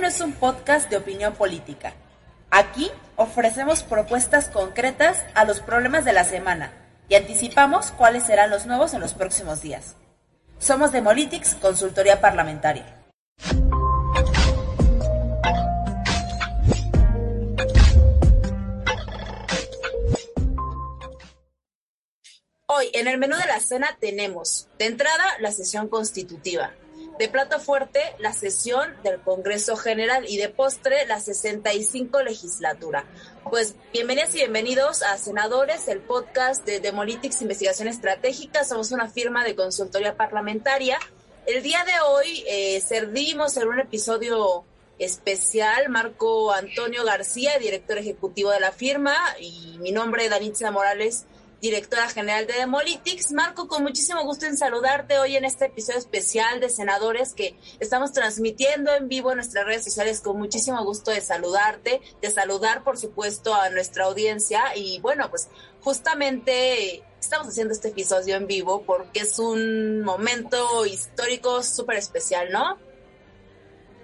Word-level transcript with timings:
no 0.00 0.06
es 0.06 0.20
un 0.22 0.32
podcast 0.32 0.88
de 0.88 0.96
opinión 0.96 1.34
política. 1.34 1.92
Aquí 2.50 2.90
ofrecemos 3.16 3.82
propuestas 3.82 4.48
concretas 4.48 5.22
a 5.34 5.44
los 5.44 5.60
problemas 5.60 6.06
de 6.06 6.14
la 6.14 6.24
semana 6.24 6.72
y 7.08 7.16
anticipamos 7.16 7.90
cuáles 7.90 8.24
serán 8.24 8.50
los 8.50 8.64
nuevos 8.64 8.94
en 8.94 9.00
los 9.00 9.12
próximos 9.12 9.60
días. 9.60 9.96
Somos 10.58 10.90
Demolitics, 10.92 11.54
consultoría 11.54 12.20
parlamentaria. 12.20 12.96
Hoy 22.66 22.88
en 22.94 23.06
el 23.06 23.18
menú 23.18 23.36
de 23.36 23.46
la 23.46 23.60
cena 23.60 23.98
tenemos, 24.00 24.68
de 24.78 24.86
entrada, 24.86 25.24
la 25.40 25.52
sesión 25.52 25.88
constitutiva, 25.88 26.72
de 27.20 27.28
plato 27.28 27.60
fuerte, 27.60 28.00
la 28.18 28.32
sesión 28.32 28.96
del 29.04 29.20
Congreso 29.20 29.76
General 29.76 30.24
y 30.26 30.38
de 30.38 30.48
postre, 30.48 31.04
la 31.04 31.20
65 31.20 32.22
legislatura. 32.22 33.04
Pues 33.50 33.74
bienvenidas 33.92 34.34
y 34.34 34.38
bienvenidos 34.38 35.02
a 35.02 35.18
Senadores, 35.18 35.86
el 35.88 36.00
podcast 36.00 36.64
de 36.64 36.80
Demolitics 36.80 37.42
Investigación 37.42 37.88
Estratégica. 37.88 38.64
Somos 38.64 38.90
una 38.90 39.06
firma 39.06 39.44
de 39.44 39.54
consultoría 39.54 40.16
parlamentaria. 40.16 40.98
El 41.44 41.62
día 41.62 41.84
de 41.84 41.92
hoy 42.08 42.42
eh, 42.48 42.80
servimos 42.80 43.54
en 43.58 43.68
un 43.68 43.80
episodio 43.80 44.64
especial 44.98 45.90
Marco 45.90 46.54
Antonio 46.54 47.04
García, 47.04 47.58
director 47.58 47.98
ejecutivo 47.98 48.50
de 48.50 48.60
la 48.60 48.72
firma, 48.72 49.14
y 49.38 49.76
mi 49.80 49.92
nombre 49.92 50.30
Danitza 50.30 50.70
Morales, 50.70 51.26
directora 51.60 52.08
general 52.08 52.46
de 52.46 52.54
Demolitics. 52.54 53.32
Marco, 53.32 53.68
con 53.68 53.82
muchísimo 53.82 54.22
gusto 54.24 54.46
en 54.46 54.56
saludarte 54.56 55.18
hoy 55.18 55.36
en 55.36 55.44
este 55.44 55.66
episodio 55.66 55.98
especial 55.98 56.60
de 56.60 56.70
Senadores 56.70 57.34
que 57.34 57.54
estamos 57.80 58.12
transmitiendo 58.12 58.94
en 58.94 59.08
vivo 59.08 59.30
en 59.30 59.36
nuestras 59.36 59.66
redes 59.66 59.84
sociales. 59.84 60.20
Con 60.20 60.38
muchísimo 60.38 60.82
gusto 60.84 61.10
de 61.10 61.20
saludarte, 61.20 62.00
de 62.20 62.30
saludar, 62.30 62.82
por 62.82 62.98
supuesto, 62.98 63.54
a 63.54 63.70
nuestra 63.70 64.04
audiencia. 64.04 64.62
Y 64.74 65.00
bueno, 65.00 65.28
pues 65.30 65.48
justamente 65.80 67.02
estamos 67.20 67.48
haciendo 67.48 67.74
este 67.74 67.88
episodio 67.88 68.36
en 68.36 68.46
vivo 68.46 68.82
porque 68.82 69.20
es 69.20 69.38
un 69.38 70.02
momento 70.02 70.86
histórico 70.86 71.62
súper 71.62 71.96
especial, 71.96 72.50
¿no? 72.50 72.78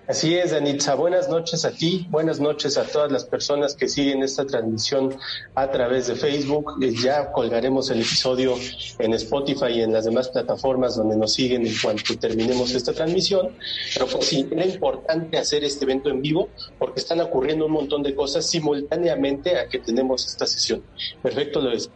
Así 0.08 0.36
es, 0.36 0.52
Danitza. 0.52 0.94
Buenas 0.94 1.28
noches 1.28 1.64
a 1.64 1.72
ti, 1.72 2.06
buenas 2.10 2.38
noches 2.38 2.78
a 2.78 2.84
todas 2.84 3.10
las 3.10 3.24
personas 3.24 3.74
que 3.74 3.88
siguen 3.88 4.22
esta 4.22 4.46
transmisión 4.46 5.16
a 5.56 5.68
través 5.72 6.06
de 6.06 6.14
Facebook. 6.14 6.78
Eh, 6.80 6.94
ya 6.94 7.32
colgaremos 7.32 7.90
el 7.90 7.98
episodio 7.98 8.54
en 9.00 9.14
Spotify 9.14 9.72
y 9.74 9.82
en 9.82 9.92
las 9.92 10.04
demás 10.04 10.28
plataformas 10.28 10.94
donde 10.94 11.16
nos 11.16 11.32
siguen 11.32 11.66
en 11.66 11.74
cuanto 11.82 12.16
terminemos 12.16 12.72
esta 12.72 12.92
transmisión. 12.92 13.56
Pero 13.94 14.06
pues 14.06 14.26
sí, 14.26 14.46
era 14.48 14.64
importante 14.64 15.38
hacer 15.38 15.64
este 15.64 15.84
evento 15.84 16.08
en 16.08 16.22
vivo 16.22 16.50
porque 16.78 17.00
están 17.00 17.20
ocurriendo 17.20 17.66
un 17.66 17.72
montón 17.72 18.04
de 18.04 18.14
cosas 18.14 18.48
simultáneamente 18.48 19.58
a 19.58 19.68
que 19.68 19.80
tenemos 19.80 20.24
esta 20.24 20.46
sesión. 20.46 20.84
Perfecto, 21.20 21.60
lo 21.60 21.72
es. 21.72 21.90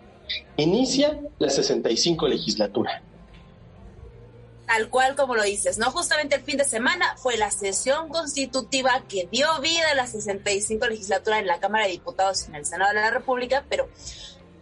Inicia 0.56 1.20
la 1.38 1.48
65 1.48 2.26
legislatura 2.26 3.04
tal 4.70 4.88
cual 4.88 5.16
como 5.16 5.34
lo 5.34 5.42
dices, 5.42 5.78
¿no? 5.78 5.90
Justamente 5.90 6.36
el 6.36 6.42
fin 6.42 6.56
de 6.56 6.64
semana 6.64 7.16
fue 7.16 7.36
la 7.36 7.50
sesión 7.50 8.08
constitutiva 8.08 9.02
que 9.08 9.28
dio 9.32 9.48
vida 9.60 9.90
a 9.90 9.96
la 9.96 10.06
65 10.06 10.86
legislatura 10.86 11.40
en 11.40 11.48
la 11.48 11.58
Cámara 11.58 11.86
de 11.86 11.90
Diputados 11.90 12.44
y 12.44 12.50
en 12.50 12.54
el 12.54 12.64
Senado 12.64 12.94
de 12.94 13.00
la 13.00 13.10
República, 13.10 13.64
pero 13.68 13.88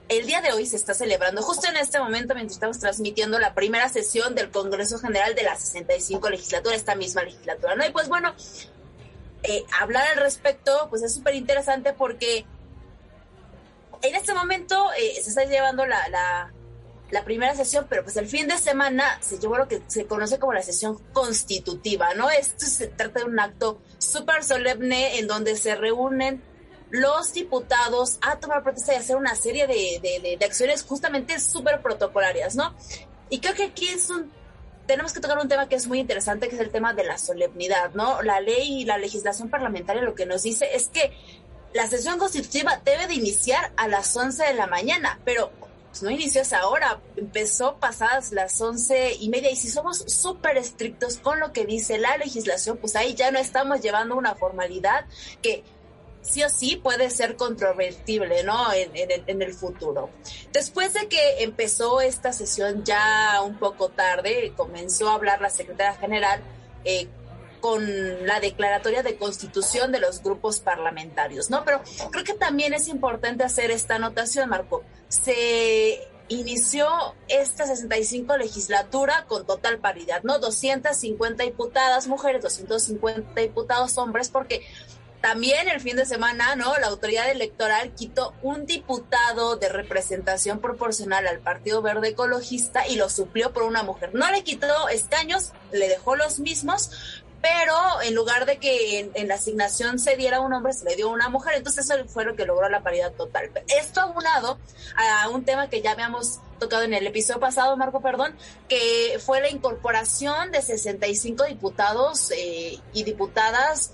el 0.09 0.27
día 0.27 0.41
de 0.41 0.53
hoy 0.53 0.64
se 0.64 0.77
está 0.77 0.95
celebrando 0.95 1.42
justo 1.42 1.69
en 1.69 1.77
este 1.77 1.98
momento 1.98 2.34
mientras 2.34 2.55
estamos 2.55 2.79
transmitiendo 2.79 3.39
la 3.39 3.53
primera 3.53 3.91
sesión 3.91 4.34
del 4.34 4.51
Congreso 4.51 4.98
General 4.98 5.34
de 5.34 5.42
la 5.42 5.56
65 5.56 6.31
legislatura, 6.31 6.75
esta 6.75 6.95
misma 6.95 7.25
legislatura, 7.25 7.75
¿no? 7.75 7.86
Y 7.86 7.90
pues 7.90 8.08
bueno, 8.08 8.35
eh, 9.42 9.63
hablar 9.79 10.08
al 10.08 10.17
respecto, 10.17 10.86
pues 10.89 11.02
es 11.02 11.14
súper 11.14 11.35
interesante 11.35 11.92
porque 11.92 12.46
en 14.01 14.14
este 14.14 14.33
momento 14.33 14.90
eh, 14.96 15.20
se 15.23 15.29
está 15.29 15.45
llevando 15.45 15.85
la 15.85 16.08
la 16.08 16.51
primera 17.24 17.55
sesión, 17.55 17.86
pero 17.89 18.02
pues 18.02 18.17
el 18.17 18.27
fin 18.27 18.48
de 18.48 18.58
semana 18.58 19.19
se 19.20 19.39
llevó 19.39 19.57
lo 19.57 19.69
que 19.69 19.83
se 19.86 20.07
conoce 20.07 20.39
como 20.39 20.52
la 20.52 20.63
sesión 20.63 20.98
constitutiva, 21.13 22.14
¿no? 22.14 22.30
Esto 22.30 22.67
se 22.67 22.89
trata 22.89 23.20
de 23.20 23.27
un 23.27 23.41
acto 23.41 23.80
súper 23.98 24.45
solemne 24.45 25.19
en 25.19 25.27
donde 25.27 25.57
se 25.57 25.74
reúnen 25.74 26.42
los 26.91 27.33
diputados 27.33 28.19
a 28.20 28.39
tomar 28.39 28.63
protesta 28.63 28.95
y 28.95 28.96
hacer 28.96 29.17
una 29.17 29.35
serie 29.35 29.67
de, 29.67 30.01
de, 30.39 30.45
acciones 30.45 30.83
justamente 30.85 31.39
súper 31.39 31.83
protocolarias, 31.83 32.57
¿no? 32.57 32.74
Y 33.30 33.40
creo 33.40 33.55
que 33.55 33.64
aquí 33.64 33.89
es 33.89 34.08
un, 34.11 34.30
tenemos 34.86 35.13
que 35.13 35.20
tocar 35.20 35.39
un 35.39 35.48
tema 35.48 35.69
que 35.69 35.77
es 35.77 35.86
muy 35.86 35.98
interesante, 35.98 36.48
que 36.48 36.57
es 36.57 36.61
el 36.61 36.70
tema 36.70 36.95
de 36.95 37.05
la 37.05 37.19
solemnidad, 37.19 37.92
¿no? 37.95 38.23
La 38.23 38.40
ley 38.40 38.83
y 38.83 38.85
la 38.85 38.98
legislación 38.98 39.51
parlamentaria 39.51 40.02
lo 40.02 40.14
que 40.14 40.27
nos 40.27 40.42
dice 40.42 40.75
es 40.75 40.89
que 40.89 41.13
la 41.75 41.86
sesión 41.86 42.19
constitutiva 42.19 42.80
debe 42.85 43.07
de 43.07 43.14
iniciar 43.14 43.73
a 43.77 43.89
las 43.89 44.17
11 44.17 44.45
de 44.45 44.55
la 44.55 44.67
mañana, 44.67 45.20
pero 45.25 45.52
no 46.03 46.11
inició 46.11 46.42
esa 46.42 46.67
hora, 46.69 47.01
empezó 47.17 47.77
pasadas 47.77 48.33
las 48.33 48.61
once 48.61 49.14
y 49.19 49.29
media 49.29 49.51
y 49.51 49.57
si 49.57 49.69
somos 49.69 49.98
súper 49.98 50.57
estrictos 50.57 51.19
con 51.19 51.41
lo 51.41 51.53
que 51.53 51.64
dice 51.64 51.98
la 51.98 52.17
legislación, 52.17 52.77
pues 52.79 52.97
ahí 52.97 53.14
ya 53.14 53.31
no 53.31 53.39
estamos 53.39 53.81
llevando 53.81 54.17
una 54.17 54.35
formalidad 54.35 55.07
que 55.42 55.64
sí 56.23 56.42
o 56.42 56.48
sí 56.48 56.77
puede 56.77 57.11
ser 57.11 57.37
controvertible, 57.37 58.42
¿no? 58.45 58.73
En, 58.73 58.91
en, 58.95 59.42
el, 59.42 59.55
futuro. 59.55 60.11
Después 60.53 60.92
de 60.95 61.08
que 61.08 61.42
empezó 61.42 62.01
esta 62.01 62.33
sesión 62.33 62.85
ya 62.85 63.41
un 63.42 63.58
poco 63.58 63.89
tarde, 63.89 64.53
comenzó 64.57 65.08
a 65.08 65.14
hablar 65.14 65.41
la 65.41 65.51
secretaria 65.51 65.95
general 65.95 66.42
eh, 66.85 67.08
con 67.61 68.27
la 68.27 68.41
declaratoria 68.41 69.02
de 69.02 69.17
constitución 69.17 69.92
de 69.92 70.01
los 70.01 70.23
grupos 70.23 70.61
parlamentarios, 70.61 71.51
¿no? 71.51 71.64
Pero 71.64 71.83
creo 72.11 72.24
que 72.24 72.35
también 72.35 72.74
es 72.74 72.89
importante 72.89 73.45
hacer 73.45 73.70
esta 73.70 73.96
anotación, 73.96 74.48
Marco. 74.48 74.83
Se 75.08 76.08
inició 76.29 76.86
esta 77.29 77.67
65 77.67 78.36
legislatura 78.36 79.24
con 79.29 79.46
total 79.46 79.79
paridad, 79.79 80.23
¿no? 80.23 80.39
250 80.39 81.42
diputadas 81.45 82.07
mujeres, 82.07 82.42
250 82.42 83.41
diputados 83.41 83.96
hombres, 83.98 84.29
porque 84.29 84.63
también 85.20 85.69
el 85.69 85.80
fin 85.80 85.96
de 85.96 86.07
semana, 86.07 86.55
¿no? 86.55 86.77
La 86.77 86.86
autoridad 86.86 87.30
electoral 87.30 87.92
quitó 87.95 88.35
un 88.42 88.67
diputado 88.67 89.57
de 89.57 89.69
representación 89.69 90.61
proporcional 90.61 91.27
al 91.27 91.40
Partido 91.40 91.83
Verde 91.83 92.08
Ecologista 92.08 92.86
y 92.86 92.96
lo 92.96 93.08
suplió 93.08 93.52
por 93.52 93.64
una 93.64 93.83
mujer. 93.83 94.14
No 94.14 94.30
le 94.30 94.45
quitó 94.45 94.89
escaños, 94.89 95.52
le 95.73 95.89
dejó 95.89 96.14
los 96.14 96.39
mismos, 96.39 97.25
pero 97.41 98.03
en 98.03 98.15
lugar 98.15 98.47
de 98.47 98.59
que 98.59 99.11
en, 99.15 99.29
la 99.29 99.35
asignación 99.35 99.99
se 99.99 100.17
diera 100.17 100.41
un 100.41 100.53
hombre, 100.53 100.73
se 100.73 100.85
le 100.85 100.97
dio 100.97 101.09
una 101.11 101.29
mujer, 101.29 101.55
entonces 101.57 101.89
eso 101.89 102.05
fue 102.09 102.25
lo 102.25 102.35
que 102.35 102.45
logró 102.45 102.69
la 102.69 102.83
paridad 102.83 103.13
total. 103.13 103.51
Esto 103.69 104.01
aunado 104.01 104.59
a 104.97 105.29
un 105.29 105.45
tema 105.45 105.69
que 105.69 105.81
ya 105.81 105.93
habíamos 105.93 106.41
tocado 106.59 106.83
en 106.83 106.95
el 106.95 107.07
episodio 107.07 107.41
pasado, 107.41 107.77
Marco, 107.77 108.01
perdón, 108.01 108.35
que 108.69 109.21
fue 109.25 109.41
la 109.41 109.51
incorporación 109.51 110.51
de 110.51 110.63
65 110.63 111.45
diputados 111.45 112.33
eh, 112.33 112.79
y 112.93 113.05
diputadas 113.05 113.93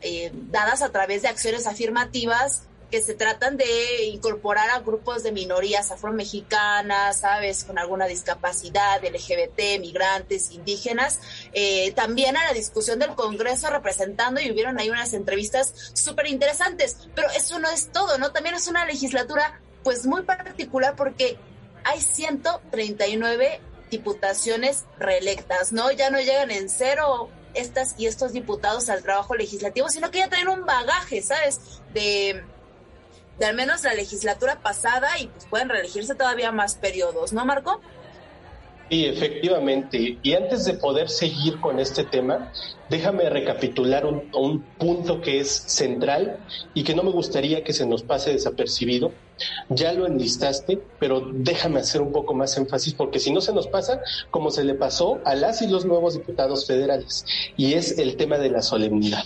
eh, 0.00 0.30
dadas 0.32 0.82
a 0.82 0.90
través 0.90 1.22
de 1.22 1.28
acciones 1.28 1.66
afirmativas 1.66 2.62
se 3.02 3.14
tratan 3.14 3.56
de 3.56 4.04
incorporar 4.06 4.70
a 4.70 4.80
grupos 4.80 5.22
de 5.22 5.32
minorías 5.32 5.90
afromexicanas, 5.90 7.20
¿sabes? 7.20 7.64
Con 7.64 7.78
alguna 7.78 8.06
discapacidad, 8.06 9.02
LGBT, 9.02 9.80
migrantes, 9.80 10.50
indígenas, 10.50 11.20
eh, 11.52 11.92
también 11.92 12.36
a 12.36 12.44
la 12.44 12.52
discusión 12.52 12.98
del 12.98 13.14
Congreso 13.14 13.70
representando 13.70 14.40
y 14.40 14.50
hubieron 14.50 14.78
ahí 14.78 14.90
unas 14.90 15.12
entrevistas 15.12 15.72
súper 15.94 16.26
interesantes. 16.28 16.96
Pero 17.14 17.28
eso 17.30 17.58
no 17.58 17.68
es 17.68 17.92
todo, 17.92 18.18
¿no? 18.18 18.32
También 18.32 18.54
es 18.54 18.68
una 18.68 18.84
legislatura 18.84 19.60
pues 19.82 20.06
muy 20.06 20.22
particular 20.22 20.96
porque 20.96 21.38
hay 21.84 22.00
139 22.00 23.60
diputaciones 23.90 24.84
reelectas, 24.98 25.72
¿no? 25.72 25.90
Ya 25.92 26.10
no 26.10 26.18
llegan 26.18 26.50
en 26.50 26.68
cero 26.68 27.30
estas 27.54 27.94
y 27.98 28.06
estos 28.06 28.32
diputados 28.32 28.88
al 28.88 29.02
trabajo 29.02 29.34
legislativo, 29.34 29.88
sino 29.88 30.10
que 30.10 30.18
ya 30.18 30.28
traen 30.28 30.48
un 30.48 30.66
bagaje, 30.66 31.22
¿sabes? 31.22 31.60
De 31.94 32.44
de 33.38 33.46
al 33.46 33.54
menos 33.54 33.82
la 33.84 33.94
legislatura 33.94 34.60
pasada 34.60 35.18
y 35.18 35.26
pues 35.28 35.46
pueden 35.46 35.68
reelegirse 35.68 36.14
todavía 36.14 36.52
más 36.52 36.74
periodos, 36.74 37.32
¿no, 37.32 37.44
Marco? 37.44 37.80
Sí, 38.88 39.04
efectivamente. 39.04 40.18
Y 40.22 40.34
antes 40.34 40.64
de 40.64 40.74
poder 40.74 41.08
seguir 41.08 41.60
con 41.60 41.80
este 41.80 42.04
tema, 42.04 42.52
déjame 42.88 43.28
recapitular 43.28 44.06
un, 44.06 44.30
un, 44.32 44.62
punto 44.78 45.20
que 45.20 45.40
es 45.40 45.50
central 45.50 46.38
y 46.72 46.84
que 46.84 46.94
no 46.94 47.02
me 47.02 47.10
gustaría 47.10 47.64
que 47.64 47.72
se 47.72 47.84
nos 47.84 48.04
pase 48.04 48.32
desapercibido. 48.32 49.12
Ya 49.68 49.92
lo 49.92 50.06
enlistaste, 50.06 50.80
pero 51.00 51.20
déjame 51.32 51.80
hacer 51.80 52.00
un 52.00 52.12
poco 52.12 52.32
más 52.32 52.56
énfasis 52.56 52.94
porque 52.94 53.18
si 53.18 53.32
no 53.32 53.40
se 53.40 53.52
nos 53.52 53.66
pasa 53.66 54.00
como 54.30 54.52
se 54.52 54.62
le 54.62 54.74
pasó 54.74 55.18
a 55.24 55.34
las 55.34 55.62
y 55.62 55.66
los 55.66 55.84
nuevos 55.84 56.14
diputados 56.14 56.66
federales, 56.66 57.24
y 57.56 57.74
es 57.74 57.98
el 57.98 58.16
tema 58.16 58.38
de 58.38 58.50
la 58.50 58.62
solemnidad. 58.62 59.24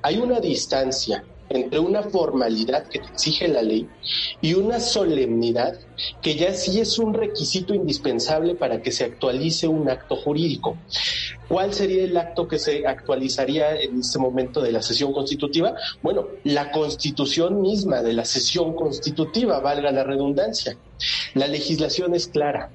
Hay 0.00 0.16
una 0.16 0.40
distancia 0.40 1.24
entre 1.54 1.78
una 1.78 2.02
formalidad 2.02 2.88
que 2.88 2.98
te 2.98 3.06
exige 3.06 3.48
la 3.48 3.62
ley 3.62 3.88
y 4.40 4.54
una 4.54 4.80
solemnidad 4.80 5.78
que 6.20 6.34
ya 6.34 6.54
sí 6.54 6.80
es 6.80 6.98
un 6.98 7.14
requisito 7.14 7.74
indispensable 7.74 8.54
para 8.54 8.82
que 8.82 8.90
se 8.90 9.04
actualice 9.04 9.68
un 9.68 9.88
acto 9.88 10.16
jurídico. 10.16 10.76
¿Cuál 11.48 11.74
sería 11.74 12.04
el 12.04 12.16
acto 12.16 12.48
que 12.48 12.58
se 12.58 12.86
actualizaría 12.86 13.80
en 13.80 14.00
este 14.00 14.18
momento 14.18 14.62
de 14.62 14.72
la 14.72 14.82
sesión 14.82 15.12
constitutiva? 15.12 15.74
Bueno, 16.02 16.26
la 16.44 16.70
constitución 16.70 17.60
misma 17.60 18.02
de 18.02 18.14
la 18.14 18.24
sesión 18.24 18.74
constitutiva, 18.74 19.60
valga 19.60 19.92
la 19.92 20.04
redundancia. 20.04 20.76
La 21.34 21.46
legislación 21.46 22.14
es 22.14 22.28
clara. 22.28 22.70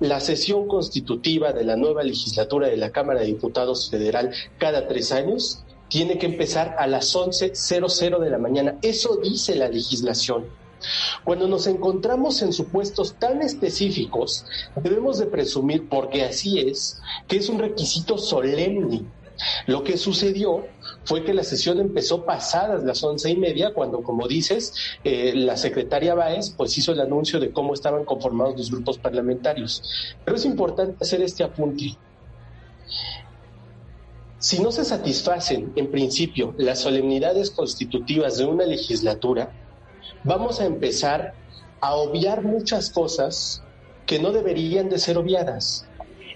La 0.00 0.20
sesión 0.20 0.66
constitutiva 0.66 1.52
de 1.52 1.64
la 1.64 1.76
nueva 1.76 2.02
legislatura 2.02 2.68
de 2.68 2.78
la 2.78 2.90
Cámara 2.90 3.20
de 3.20 3.26
Diputados 3.26 3.90
Federal 3.90 4.32
cada 4.58 4.88
tres 4.88 5.12
años 5.12 5.62
tiene 5.90 6.16
que 6.16 6.26
empezar 6.26 6.76
a 6.78 6.86
las 6.86 7.14
11.00 7.14 8.18
de 8.18 8.30
la 8.30 8.38
mañana. 8.38 8.76
Eso 8.80 9.16
dice 9.16 9.56
la 9.56 9.68
legislación. 9.68 10.46
Cuando 11.24 11.46
nos 11.46 11.66
encontramos 11.66 12.40
en 12.40 12.54
supuestos 12.54 13.16
tan 13.18 13.42
específicos, 13.42 14.46
debemos 14.76 15.18
de 15.18 15.26
presumir, 15.26 15.88
porque 15.88 16.24
así 16.24 16.58
es, 16.60 17.02
que 17.28 17.36
es 17.36 17.50
un 17.50 17.58
requisito 17.58 18.16
solemne. 18.16 19.04
Lo 19.66 19.84
que 19.84 19.98
sucedió 19.98 20.66
fue 21.04 21.24
que 21.24 21.34
la 21.34 21.44
sesión 21.44 21.80
empezó 21.80 22.24
pasadas 22.24 22.84
las 22.84 23.02
once 23.02 23.30
y 23.30 23.36
media, 23.36 23.72
cuando, 23.74 24.02
como 24.02 24.28
dices, 24.28 24.74
eh, 25.02 25.32
la 25.34 25.56
secretaria 25.56 26.14
Báez 26.14 26.50
pues 26.50 26.76
hizo 26.78 26.92
el 26.92 27.00
anuncio 27.00 27.40
de 27.40 27.50
cómo 27.50 27.74
estaban 27.74 28.04
conformados 28.04 28.56
los 28.56 28.70
grupos 28.70 28.98
parlamentarios. 28.98 29.82
Pero 30.24 30.36
es 30.36 30.44
importante 30.44 30.96
hacer 31.00 31.20
este 31.22 31.42
apunte. 31.42 31.96
Si 34.40 34.58
no 34.58 34.72
se 34.72 34.86
satisfacen, 34.86 35.70
en 35.76 35.90
principio, 35.90 36.54
las 36.56 36.78
solemnidades 36.78 37.50
constitutivas 37.50 38.38
de 38.38 38.46
una 38.46 38.64
legislatura, 38.64 39.52
vamos 40.24 40.62
a 40.62 40.64
empezar 40.64 41.34
a 41.82 41.94
obviar 41.94 42.42
muchas 42.42 42.88
cosas 42.88 43.62
que 44.06 44.18
no 44.18 44.32
deberían 44.32 44.88
de 44.88 44.98
ser 44.98 45.18
obviadas. 45.18 45.84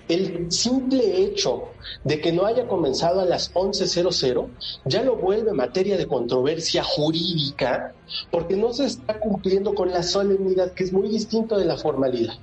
El 0.07 0.53
simple 0.53 1.23
hecho 1.23 1.63
de 2.05 2.21
que 2.21 2.31
no 2.31 2.45
haya 2.45 2.69
comenzado 2.69 3.21
a 3.21 3.25
las 3.25 3.55
11.00 3.55 4.51
ya 4.85 5.03
lo 5.03 5.17
vuelve 5.17 5.53
materia 5.55 5.97
de 5.97 6.07
controversia 6.07 6.85
jurídica 6.85 7.95
porque 8.31 8.55
no 8.55 8.75
se 8.75 8.85
está 8.85 9.19
cumpliendo 9.19 9.75
con 9.75 9.91
la 9.91 10.03
solemnidad, 10.03 10.75
que 10.75 10.85
es 10.85 10.93
muy 10.93 11.09
distinto 11.09 11.57
de 11.57 11.65
la 11.65 11.79
formalidad. 11.79 12.35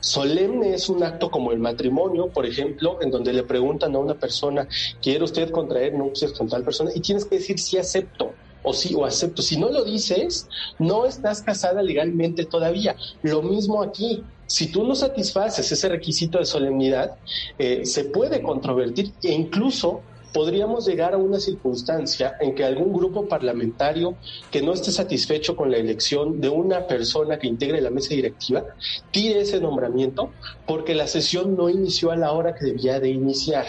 Solemne 0.00 0.74
es 0.74 0.88
un 0.88 1.02
acto 1.02 1.30
como 1.30 1.52
el 1.52 1.58
matrimonio, 1.58 2.28
por 2.28 2.46
ejemplo, 2.46 2.98
en 3.00 3.10
donde 3.10 3.32
le 3.32 3.42
preguntan 3.44 3.94
a 3.94 3.98
una 3.98 4.14
persona, 4.14 4.66
¿quiere 5.00 5.24
usted 5.24 5.50
contraer 5.50 5.94
nupcias 5.94 6.32
con 6.32 6.48
tal 6.48 6.64
persona? 6.64 6.90
Y 6.94 7.00
tienes 7.00 7.24
que 7.24 7.36
decir 7.36 7.58
sí 7.58 7.76
acepto 7.78 8.34
o 8.62 8.72
sí 8.72 8.94
o 8.94 9.04
acepto. 9.04 9.42
Si 9.42 9.58
no 9.58 9.70
lo 9.70 9.84
dices, 9.84 10.48
no 10.78 11.06
estás 11.06 11.42
casada 11.42 11.82
legalmente 11.82 12.44
todavía. 12.44 12.96
Lo 13.22 13.42
mismo 13.42 13.82
aquí. 13.82 14.24
Si 14.46 14.72
tú 14.72 14.82
no 14.82 14.96
satisfaces 14.96 15.70
ese 15.70 15.88
requisito 15.88 16.38
de 16.38 16.44
solemnidad, 16.44 17.12
eh, 17.56 17.84
se 17.84 18.06
puede 18.06 18.42
controvertir 18.42 19.14
e 19.22 19.32
incluso 19.32 20.09
podríamos 20.32 20.86
llegar 20.86 21.14
a 21.14 21.18
una 21.18 21.40
circunstancia 21.40 22.36
en 22.40 22.54
que 22.54 22.64
algún 22.64 22.92
grupo 22.92 23.28
parlamentario 23.28 24.16
que 24.50 24.62
no 24.62 24.72
esté 24.72 24.92
satisfecho 24.92 25.56
con 25.56 25.70
la 25.70 25.78
elección 25.78 26.40
de 26.40 26.48
una 26.48 26.86
persona 26.86 27.38
que 27.38 27.46
integre 27.46 27.80
la 27.80 27.90
mesa 27.90 28.14
directiva 28.14 28.64
tire 29.10 29.40
ese 29.40 29.60
nombramiento 29.60 30.32
porque 30.66 30.94
la 30.94 31.06
sesión 31.06 31.56
no 31.56 31.68
inició 31.68 32.10
a 32.10 32.16
la 32.16 32.32
hora 32.32 32.54
que 32.54 32.66
debía 32.66 33.00
de 33.00 33.10
iniciar. 33.10 33.66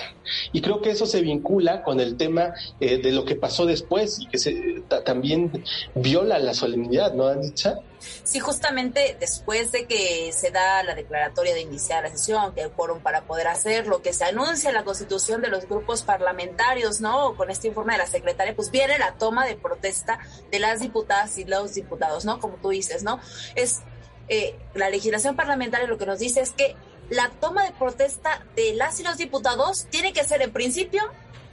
Y 0.52 0.62
creo 0.62 0.82
que 0.82 0.92
eso 0.92 1.06
se 1.06 1.22
vincula 1.22 1.84
con 1.84 2.00
el 2.00 2.16
tema 2.16 2.54
eh, 2.80 2.98
de 2.98 3.12
lo 3.12 3.26
que 3.26 3.36
pasó 3.36 3.66
después 3.66 4.20
y 4.20 4.28
que 4.28 4.38
se, 4.38 4.84
también 5.04 5.64
viola 5.96 6.40
la 6.40 6.54
solemnidad, 6.54 7.14
¿no, 7.14 7.28
Anitza? 7.28 7.80
Sí, 8.24 8.40
justamente 8.40 9.16
después 9.20 9.72
de 9.72 9.86
que 9.86 10.32
se 10.34 10.52
da 10.52 10.84
la 10.84 10.96
declaratoria 10.96 11.54
de 11.54 11.62
iniciar 11.62 12.04
la 12.04 12.10
sesión, 12.10 12.54
que 12.54 12.64
hay 12.64 12.70
quórum 12.70 13.00
para 13.02 13.22
poder 13.24 13.48
hacerlo, 13.48 14.02
que 14.02 14.14
se 14.14 14.26
anuncia 14.26 14.72
la 14.72 14.84
constitución 14.84 15.42
de 15.42 15.50
los 15.50 15.68
grupos 15.68 16.04
parlamentarios, 16.04 17.02
¿no? 17.02 17.36
Con 17.36 17.50
este 17.50 17.68
informe 17.68 17.94
de 17.94 18.00
la 18.00 18.08
secretaria, 18.08 18.56
pues 18.56 18.72
viene 18.72 18.98
la 18.98 19.14
toma 19.14 19.46
de 19.46 19.56
protesta 19.56 20.20
de 20.52 20.60
las 20.60 20.80
diputadas 20.80 21.38
y 21.38 21.46
los 21.46 21.74
diputados, 21.74 22.26
¿no? 22.26 22.40
Como 22.40 22.56
tú 22.56 22.70
dices, 22.70 23.04
¿no? 23.04 23.20
Es 23.56 23.82
eh, 24.28 24.56
la 24.76 24.90
legislación 24.90 25.36
parlamentaria 25.36 25.88
lo 25.88 25.98
que 25.98 26.06
nos 26.06 26.20
dice 26.20 26.42
es 26.42 26.52
que 26.52 26.76
la 27.10 27.30
toma 27.30 27.66
de 27.66 27.72
protesta 27.72 28.46
de 28.56 28.74
las 28.74 29.00
y 29.00 29.04
los 29.04 29.18
diputados 29.18 29.88
tiene 29.90 30.14
que 30.14 30.24
ser 30.24 30.42
en 30.42 30.52
principio 30.52 31.04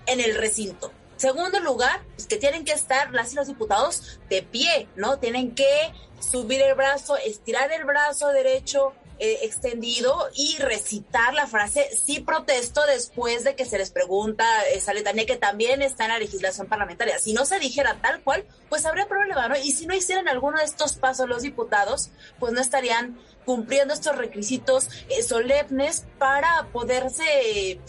en 0.06 0.20
el 0.20 0.36
recinto. 0.36 0.92
Segundo 1.18 1.58
lugar, 1.60 2.00
pues 2.14 2.26
que 2.28 2.36
tienen 2.36 2.64
que 2.64 2.72
estar 2.72 3.12
las 3.12 3.32
y 3.32 3.36
los 3.36 3.48
diputados 3.48 4.20
de 4.30 4.42
pie, 4.42 4.88
¿no? 4.94 5.18
Tienen 5.18 5.54
que 5.54 5.92
subir 6.20 6.62
el 6.62 6.74
brazo, 6.74 7.16
estirar 7.16 7.72
el 7.72 7.84
brazo 7.84 8.28
derecho 8.28 8.94
eh, 9.20 9.40
extendido 9.42 10.28
y 10.36 10.58
recitar 10.58 11.34
la 11.34 11.48
frase 11.48 11.90
sí 12.04 12.20
protesto 12.20 12.86
después 12.86 13.42
de 13.42 13.56
que 13.56 13.64
se 13.64 13.76
les 13.76 13.90
pregunta 13.90 14.44
esa 14.72 14.94
letanía 14.94 15.26
que 15.26 15.36
también 15.36 15.82
está 15.82 16.04
en 16.04 16.10
la 16.10 16.20
legislación 16.20 16.68
parlamentaria. 16.68 17.18
Si 17.18 17.32
no 17.32 17.44
se 17.44 17.58
dijera 17.58 17.98
tal 18.00 18.22
cual, 18.22 18.44
pues 18.68 18.86
habría 18.86 19.08
problema, 19.08 19.48
¿no? 19.48 19.56
Y 19.56 19.72
si 19.72 19.86
no 19.86 19.94
hicieran 19.96 20.28
alguno 20.28 20.58
de 20.58 20.64
estos 20.66 20.92
pasos 20.92 21.28
los 21.28 21.42
diputados, 21.42 22.10
pues 22.38 22.52
no 22.52 22.60
estarían 22.60 23.18
cumpliendo 23.44 23.92
estos 23.92 24.14
requisitos 24.14 24.88
eh, 25.08 25.24
solemnes 25.24 26.06
para 26.20 26.68
poderse 26.72 27.80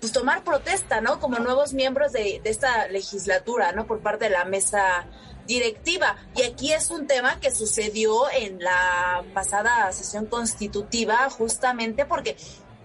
pues 0.00 0.12
tomar 0.12 0.44
protesta, 0.44 1.00
¿no? 1.00 1.20
Como 1.20 1.38
nuevos 1.38 1.72
miembros 1.72 2.12
de, 2.12 2.40
de 2.42 2.50
esta 2.50 2.88
legislatura, 2.88 3.72
¿no? 3.72 3.86
Por 3.86 4.00
parte 4.00 4.26
de 4.26 4.30
la 4.30 4.44
mesa 4.44 5.06
directiva. 5.46 6.16
Y 6.34 6.42
aquí 6.42 6.72
es 6.72 6.90
un 6.90 7.06
tema 7.06 7.40
que 7.40 7.50
sucedió 7.50 8.30
en 8.30 8.62
la 8.62 9.24
pasada 9.32 9.90
sesión 9.92 10.26
constitutiva, 10.26 11.28
justamente 11.30 12.04
porque, 12.04 12.36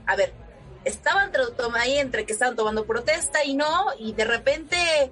a 0.06 0.16
ver, 0.16 0.34
estaban 0.86 1.32
ahí 1.80 1.98
entre 1.98 2.26
que 2.26 2.34
estaban 2.34 2.56
tomando 2.56 2.86
protesta 2.86 3.44
y 3.44 3.56
no, 3.56 3.86
y 3.98 4.14
de 4.14 4.26
repente, 4.26 5.12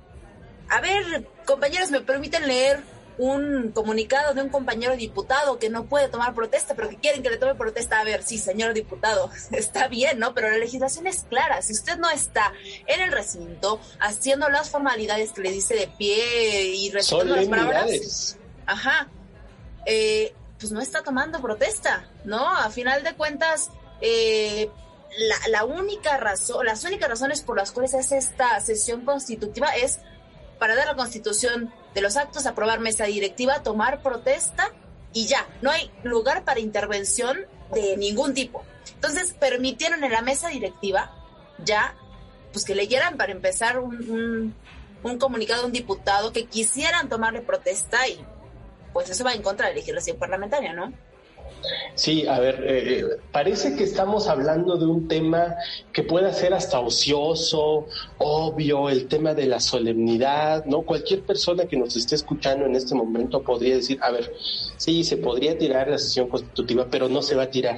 a 0.69 0.81
ver, 0.81 1.27
compañeros, 1.45 1.91
me 1.91 2.01
permiten 2.01 2.47
leer 2.47 2.81
un 3.19 3.73
comunicado 3.73 4.33
de 4.33 4.41
un 4.41 4.47
compañero 4.47 4.95
diputado 4.95 5.59
que 5.59 5.69
no 5.69 5.85
puede 5.85 6.07
tomar 6.07 6.33
protesta, 6.33 6.73
pero 6.73 6.87
que 6.87 6.95
quieren 6.95 7.21
que 7.21 7.29
le 7.29 7.37
tome 7.37 7.53
protesta. 7.53 7.99
A 7.99 8.05
ver, 8.05 8.23
sí, 8.23 8.37
señor 8.37 8.73
diputado, 8.73 9.29
está 9.51 9.87
bien, 9.89 10.19
¿no? 10.19 10.33
Pero 10.33 10.49
la 10.49 10.57
legislación 10.57 11.05
es 11.05 11.25
clara. 11.29 11.61
Si 11.61 11.73
usted 11.73 11.97
no 11.97 12.09
está 12.09 12.53
en 12.87 13.01
el 13.01 13.11
recinto 13.11 13.81
haciendo 13.99 14.49
las 14.49 14.69
formalidades 14.69 15.33
que 15.33 15.41
le 15.41 15.51
dice 15.51 15.75
de 15.75 15.87
pie 15.87 16.63
y 16.75 16.91
recitando 16.91 17.35
las 17.35 17.47
palabras, 17.47 18.37
ajá, 18.65 19.09
eh, 19.85 20.33
pues 20.57 20.71
no 20.71 20.79
está 20.79 21.03
tomando 21.03 21.41
protesta, 21.41 22.09
¿no? 22.23 22.47
A 22.47 22.69
final 22.69 23.03
de 23.03 23.15
cuentas, 23.15 23.69
eh, 23.99 24.69
la, 25.17 25.35
la 25.49 25.65
única 25.65 26.15
razón, 26.15 26.65
las 26.65 26.85
únicas 26.85 27.09
razones 27.09 27.41
por 27.41 27.57
las 27.57 27.73
cuales 27.73 27.93
hace 27.95 28.17
esta 28.17 28.61
sesión 28.61 29.03
constitutiva 29.03 29.67
es 29.75 29.99
para 30.59 30.75
dar 30.75 30.87
la 30.87 30.95
constitución 30.95 31.73
de 31.93 32.01
los 32.01 32.17
actos, 32.17 32.45
aprobar 32.45 32.79
mesa 32.79 33.05
directiva, 33.05 33.63
tomar 33.63 34.01
protesta 34.01 34.71
y 35.13 35.25
ya, 35.25 35.47
no 35.61 35.71
hay 35.71 35.89
lugar 36.03 36.43
para 36.43 36.59
intervención 36.59 37.37
de 37.73 37.97
ningún 37.97 38.33
tipo. 38.33 38.63
Entonces 38.93 39.33
permitieron 39.33 40.03
en 40.03 40.11
la 40.11 40.21
mesa 40.21 40.49
directiva 40.49 41.11
ya, 41.63 41.95
pues 42.51 42.65
que 42.65 42.75
leyeran 42.75 43.17
para 43.17 43.31
empezar 43.31 43.79
un, 43.79 44.53
un, 45.03 45.17
comunicado 45.17 45.63
a 45.63 45.65
un 45.65 45.71
diputado 45.71 46.31
que 46.31 46.45
quisieran 46.45 47.09
tomarle 47.09 47.41
protesta 47.41 48.07
y 48.07 48.23
pues 48.93 49.09
eso 49.09 49.23
va 49.23 49.33
en 49.33 49.41
contra 49.41 49.67
de 49.67 49.73
la 49.73 49.79
legislación 49.79 50.17
parlamentaria, 50.17 50.73
¿no? 50.73 50.93
Sí, 51.95 52.25
a 52.27 52.39
ver, 52.39 52.63
eh, 52.65 53.05
parece 53.31 53.75
que 53.75 53.83
estamos 53.83 54.27
hablando 54.27 54.77
de 54.77 54.85
un 54.85 55.07
tema 55.07 55.55
que 55.91 56.03
pueda 56.03 56.33
ser 56.33 56.53
hasta 56.53 56.79
ocioso, 56.79 57.87
obvio, 58.17 58.89
el 58.89 59.07
tema 59.07 59.33
de 59.33 59.47
la 59.47 59.59
solemnidad, 59.59 60.65
¿no? 60.65 60.83
Cualquier 60.83 61.23
persona 61.23 61.65
que 61.65 61.77
nos 61.77 61.95
esté 61.95 62.15
escuchando 62.15 62.65
en 62.65 62.75
este 62.75 62.95
momento 62.95 63.41
podría 63.41 63.75
decir, 63.75 63.99
a 64.01 64.11
ver, 64.11 64.33
sí, 64.77 65.03
se 65.03 65.17
podría 65.17 65.57
tirar 65.57 65.89
la 65.89 65.97
sesión 65.97 66.29
constitutiva, 66.29 66.87
pero 66.89 67.09
no 67.09 67.21
se 67.21 67.35
va 67.35 67.43
a 67.43 67.49
tirar. 67.49 67.77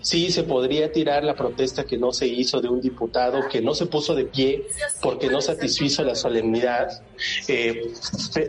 Sí, 0.00 0.30
se 0.30 0.44
podría 0.44 0.92
tirar 0.92 1.24
la 1.24 1.34
protesta 1.34 1.84
que 1.84 1.98
no 1.98 2.12
se 2.12 2.28
hizo 2.28 2.60
de 2.60 2.68
un 2.68 2.80
diputado 2.80 3.48
que 3.48 3.60
no 3.60 3.74
se 3.74 3.86
puso 3.86 4.14
de 4.14 4.26
pie 4.26 4.68
porque 5.02 5.28
no 5.28 5.40
satisfizo 5.40 6.04
la 6.04 6.14
solemnidad, 6.14 7.02
eh, 7.48 7.92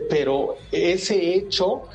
pero 0.08 0.56
ese 0.70 1.34
hecho 1.34 1.88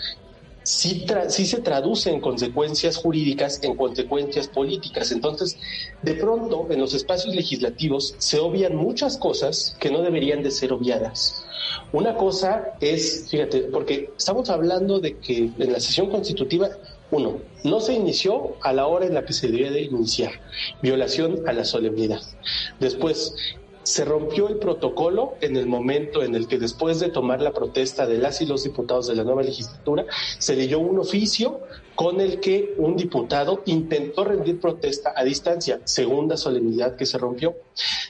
sí, 0.64 1.06
se 1.28 1.62
traduce 1.62 2.10
en 2.10 2.22
consecuencias 2.22 2.98
jurídicas, 2.98 3.60
en 3.64 3.76
consecuencias 3.76 4.48
políticas. 4.48 5.12
Entonces, 5.12 5.58
de 6.02 6.16
pronto, 6.16 6.68
en 6.70 6.80
los 6.80 6.94
espacios 6.94 7.36
legislativos 7.36 8.16
se 8.18 8.40
obvian 8.40 8.76
muchas 8.76 9.18
cosas 9.18 9.76
que 9.80 9.92
no 9.92 10.02
deberían 10.02 10.44
de 10.44 10.52
ser 10.52 10.74
obviadas. 10.74 11.46
Una 11.92 12.16
cosa 12.16 12.74
es, 12.80 13.28
fíjate, 13.30 13.62
porque 13.64 14.10
estamos 14.18 14.50
hablando 14.50 15.00
de 15.00 15.18
que 15.18 15.52
en 15.58 15.72
la 15.72 15.80
sesión 15.80 16.10
constitutiva, 16.10 16.70
uno, 17.12 17.42
no 17.64 17.80
se 17.80 17.94
inició 17.94 18.56
a 18.62 18.74
la 18.74 18.88
hora 18.88 19.06
en 19.06 19.14
la 19.14 19.26
que 19.26 19.34
se 19.34 19.48
debía 19.48 19.72
de 19.72 19.84
iniciar, 19.84 20.32
violación 20.82 21.48
a 21.48 21.54
la 21.54 21.64
solemnidad. 21.64 22.22
Después, 22.80 23.36
se 23.84 24.06
rompió 24.06 24.48
el 24.48 24.58
protocolo 24.58 25.36
en 25.42 25.58
el 25.58 25.68
momento 25.68 26.24
en 26.24 26.36
el 26.36 26.48
que 26.48 26.58
después 26.58 27.00
de 27.00 27.10
tomar 27.10 27.42
la 27.42 27.52
protesta 27.52 28.06
de 28.06 28.18
las 28.18 28.42
y 28.42 28.46
los 28.46 28.64
diputados 28.64 29.08
de 29.08 29.16
la 29.16 29.24
nueva 29.24 29.44
legislatura, 29.44 30.06
se 30.40 30.56
leyó 30.56 30.80
un 30.80 31.00
oficio 31.00 31.62
con 31.96 32.22
el 32.22 32.40
que 32.40 32.74
un 32.78 32.96
diputado 32.96 33.62
intentó 33.66 34.24
rendir 34.24 34.60
protesta 34.60 35.14
a 35.16 35.24
distancia. 35.24 35.80
Segunda 35.84 36.38
solemnidad 36.38 36.96
que 36.96 37.06
se 37.06 37.18
rompió. 37.18 37.56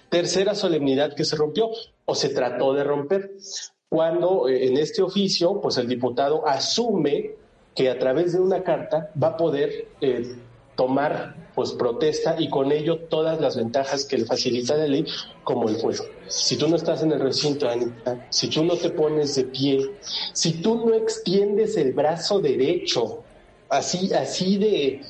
Tercera 0.10 0.56
solemnidad 0.56 1.16
que 1.16 1.26
se 1.26 1.36
rompió 1.36 1.70
o 2.06 2.16
se 2.16 2.30
trató 2.30 2.74
de 2.74 2.84
romper. 2.84 3.32
Cuando 3.90 4.48
eh, 4.48 4.68
en 4.68 4.78
este 4.78 5.02
oficio, 5.02 5.60
pues 5.62 5.78
el 5.78 5.88
diputado 5.88 6.48
asume 6.48 7.32
que 7.76 7.90
a 7.90 7.98
través 7.98 8.34
de 8.34 8.40
una 8.40 8.64
carta 8.64 9.12
va 9.22 9.30
a 9.30 9.38
poder 9.38 9.88
eh, 10.02 10.36
tomar 10.76 11.43
pues 11.56 11.72
protesta 11.74 12.36
y 12.40 12.50
con 12.50 12.72
ello 12.72 12.98
todas 13.10 13.40
las 13.40 13.56
ventajas 13.56 14.06
que 14.06 14.18
le 14.18 14.26
facilita 14.26 14.76
la 14.76 14.88
ley 14.88 15.06
como 15.44 15.70
el 15.70 15.76
juego. 15.76 16.06
Si 16.28 16.58
tú 16.58 16.68
no 16.68 16.76
estás 16.76 17.04
en 17.04 17.12
el 17.12 17.20
recinto, 17.20 17.70
Anita, 17.70 18.26
si 18.30 18.48
tú 18.48 18.64
no 18.64 18.76
te 18.76 18.90
pones 18.90 19.36
de 19.36 19.44
pie, 19.46 19.80
si 20.34 20.62
tú 20.62 20.86
no 20.86 20.94
extiendes 20.96 21.78
el 21.78 21.94
brazo 21.94 22.40
derecho, 22.40 23.24
así, 23.70 24.12
así 24.14 24.58
de 24.58 25.02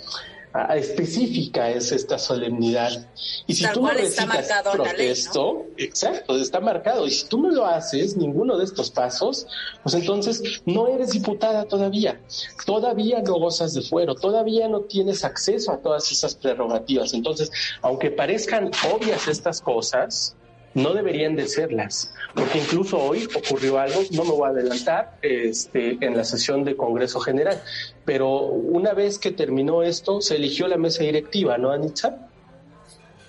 específica 0.75 1.69
es 1.69 1.91
esta 1.91 2.19
solemnidad. 2.19 3.07
Y 3.47 3.55
si 3.55 3.65
tú 3.73 3.81
no 3.81 3.91
recitas 3.91 4.47
protesto, 4.71 5.65
exacto, 5.77 6.37
está 6.37 6.59
marcado. 6.59 7.07
Y 7.07 7.11
si 7.11 7.27
tú 7.27 7.41
no 7.41 7.49
lo 7.49 7.65
haces, 7.65 8.15
ninguno 8.15 8.57
de 8.57 8.65
estos 8.65 8.91
pasos, 8.91 9.47
pues 9.81 9.95
entonces 9.95 10.61
no 10.65 10.87
eres 10.87 11.11
diputada 11.11 11.65
todavía. 11.65 12.21
Todavía 12.65 13.21
no 13.21 13.39
gozas 13.39 13.73
de 13.73 13.81
fuero, 13.81 14.15
todavía 14.15 14.67
no 14.67 14.81
tienes 14.81 15.23
acceso 15.23 15.71
a 15.71 15.77
todas 15.77 16.11
esas 16.11 16.35
prerrogativas. 16.35 17.13
Entonces, 17.13 17.51
aunque 17.81 18.11
parezcan 18.11 18.69
obvias 18.93 19.27
estas 19.27 19.59
cosas, 19.59 20.35
no 20.73 20.93
deberían 20.93 21.35
de 21.35 21.47
serlas, 21.47 22.13
porque 22.33 22.59
incluso 22.59 22.97
hoy 22.97 23.27
ocurrió 23.35 23.79
algo, 23.79 24.01
no 24.11 24.23
me 24.23 24.31
voy 24.31 24.47
a 24.47 24.51
adelantar, 24.51 25.17
este, 25.21 25.97
en 26.01 26.17
la 26.17 26.23
sesión 26.23 26.63
de 26.63 26.75
Congreso 26.75 27.19
General, 27.19 27.61
pero 28.05 28.39
una 28.39 28.93
vez 28.93 29.19
que 29.19 29.31
terminó 29.31 29.83
esto, 29.83 30.21
se 30.21 30.35
eligió 30.35 30.67
la 30.67 30.77
mesa 30.77 31.03
directiva, 31.03 31.57
¿no, 31.57 31.71
Anitza? 31.71 32.29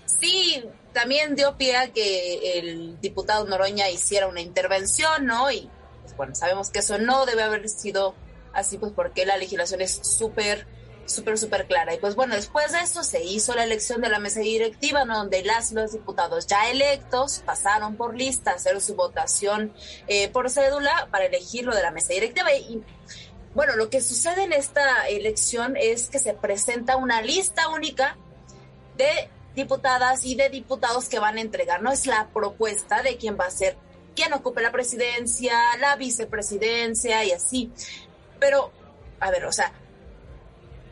Sí, 0.07 0.65
también 0.93 1.35
dio 1.35 1.57
pie 1.57 1.77
a 1.77 1.93
que 1.93 2.59
el 2.59 3.01
diputado 3.01 3.45
Noroña 3.45 3.91
hiciera 3.91 4.27
una 4.27 4.41
intervención, 4.41 5.27
¿no? 5.27 5.51
Y 5.51 5.69
pues, 6.03 6.17
bueno, 6.17 6.35
sabemos 6.35 6.71
que 6.71 6.79
eso 6.79 6.99
no 6.99 7.27
debe 7.27 7.43
haber 7.43 7.69
sido 7.69 8.15
así, 8.55 8.79
pues 8.79 8.93
porque 8.93 9.27
la 9.27 9.37
legislación 9.37 9.83
es 9.83 9.93
súper 10.03 10.67
súper, 11.07 11.39
súper 11.39 11.67
clara. 11.67 11.95
Y 11.95 11.99
pues 11.99 12.15
bueno, 12.15 12.35
después 12.35 12.73
de 12.73 12.81
esto 12.81 13.03
se 13.03 13.23
hizo 13.23 13.55
la 13.55 13.65
elección 13.65 14.01
de 14.01 14.09
la 14.09 14.19
mesa 14.19 14.41
directiva, 14.41 15.05
donde 15.05 15.45
las 15.45 15.73
los 15.73 15.93
diputados 15.93 16.47
ya 16.47 16.71
electos 16.71 17.43
pasaron 17.45 17.97
por 17.97 18.17
lista 18.17 18.53
a 18.53 18.55
hacer 18.55 18.81
su 18.81 18.95
votación 18.95 19.73
eh, 20.07 20.29
por 20.29 20.51
cédula 20.51 21.09
para 21.11 21.27
elegirlo 21.27 21.75
de 21.75 21.83
la 21.83 21.91
mesa 21.91 22.13
directiva. 22.13 22.53
Y 22.53 22.83
bueno, 23.55 23.77
lo 23.77 23.89
que 23.91 24.01
sucede 24.01 24.45
en 24.45 24.53
esta 24.53 25.09
elección 25.09 25.77
es 25.77 26.09
que 26.11 26.19
se 26.19 26.35
presenta 26.35 26.97
una 26.97 27.23
lista 27.23 27.69
única 27.69 28.17
de 28.97 29.31
diputadas 29.55 30.25
y 30.25 30.35
de 30.35 30.49
diputados 30.49 31.09
que 31.09 31.19
van 31.19 31.39
a 31.39 31.41
entregar. 31.41 31.83
No 31.83 31.93
es 31.93 32.07
la 32.07 32.29
propuesta 32.33 33.03
de 33.03 33.17
quién 33.17 33.39
va 33.39 33.47
a 33.47 33.51
ser, 33.51 33.77
quién 34.17 34.33
ocupe 34.33 34.61
la 34.63 34.73
presidencia, 34.73 35.57
la 35.79 35.97
vicepresidencia 35.97 37.25
y 37.25 37.33
así. 37.33 37.71
Pero, 38.41 38.73
a 39.21 39.31
ver, 39.31 39.45
o 39.45 39.53
sea, 39.53 39.73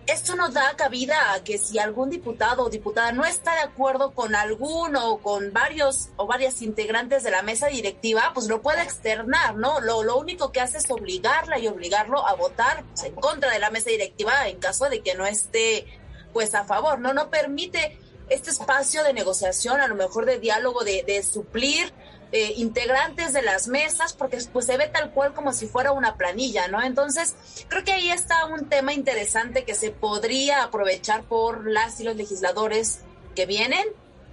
esto 0.07 0.35
nos 0.35 0.53
da 0.53 0.75
cabida 0.77 1.33
a 1.33 1.45
que 1.45 1.59
si 1.59 1.79
algún 1.79 2.11
diputado 2.11 2.65
o 2.65 2.71
diputada 2.71 3.13
no 3.13 3.25
está 3.25 3.55
de 3.55 3.61
acuerdo 3.61 4.13
con 4.13 4.35
alguno 4.35 5.11
o 5.11 5.19
con 5.19 5.53
varios 5.53 6.09
o 6.17 6.27
varias 6.27 6.63
integrantes 6.63 7.23
de 7.23 7.31
la 7.31 7.43
mesa 7.43 7.69
directiva, 7.69 8.33
pues 8.35 8.49
lo 8.49 8.63
puede 8.63 8.83
externar, 8.83 9.57
¿no? 9.57 9.81
Lo, 9.81 10.03
lo 10.03 10.19
único 10.19 10.51
que 10.51 10.61
hace 10.61 10.79
es 10.79 10.91
obligarla 10.91 11.59
y 11.59 11.69
obligarlo 11.69 12.27
a 12.27 12.35
votar 12.35 12.85
pues, 12.85 13.05
en 13.05 13.15
contra 13.15 13.51
de 13.51 13.59
la 13.59 13.71
mesa 13.71 13.91
directiva 13.91 14.49
en 14.49 14.59
caso 14.59 14.89
de 14.89 15.03
que 15.03 15.15
no 15.15 15.27
esté 15.27 15.87
pues 16.33 16.55
a 16.55 16.65
favor, 16.65 16.99
¿no? 16.99 17.13
No 17.13 17.31
permite 17.31 17.99
este 18.29 18.51
espacio 18.51 19.03
de 19.05 19.13
negociación, 19.13 19.81
a 19.81 19.89
lo 19.89 19.95
mejor 19.95 20.27
de 20.27 20.39
diálogo, 20.39 20.85
de, 20.85 21.05
de 21.05 21.23
suplir 21.23 21.93
eh, 22.33 22.55
integrantes 22.57 23.35
de 23.35 23.43
las 23.43 23.69
mesas, 23.69 24.15
porque 24.15 24.39
pues 24.51 24.65
se 24.65 24.79
ve 24.79 24.89
tal 24.89 25.11
cual 25.11 25.35
como 25.35 25.53
si 25.53 25.67
fuera 25.67 25.93
una 25.93 26.17
planilla, 26.17 26.67
¿no? 26.67 26.83
Entonces, 26.83 27.35
creo 27.69 27.85
que 27.85 27.93
ahí 27.93 28.11
está 28.11 28.47
un 28.47 28.71
tema 28.71 28.95
interesante 28.95 29.65
que 29.65 29.75
se 29.75 29.91
podría 29.91 30.63
aprovechar 30.63 31.25
por 31.25 31.71
las 31.71 32.01
y 32.01 32.05
los 32.05 32.17
legisladores 32.17 33.01
que 33.35 33.45
vienen 33.45 33.87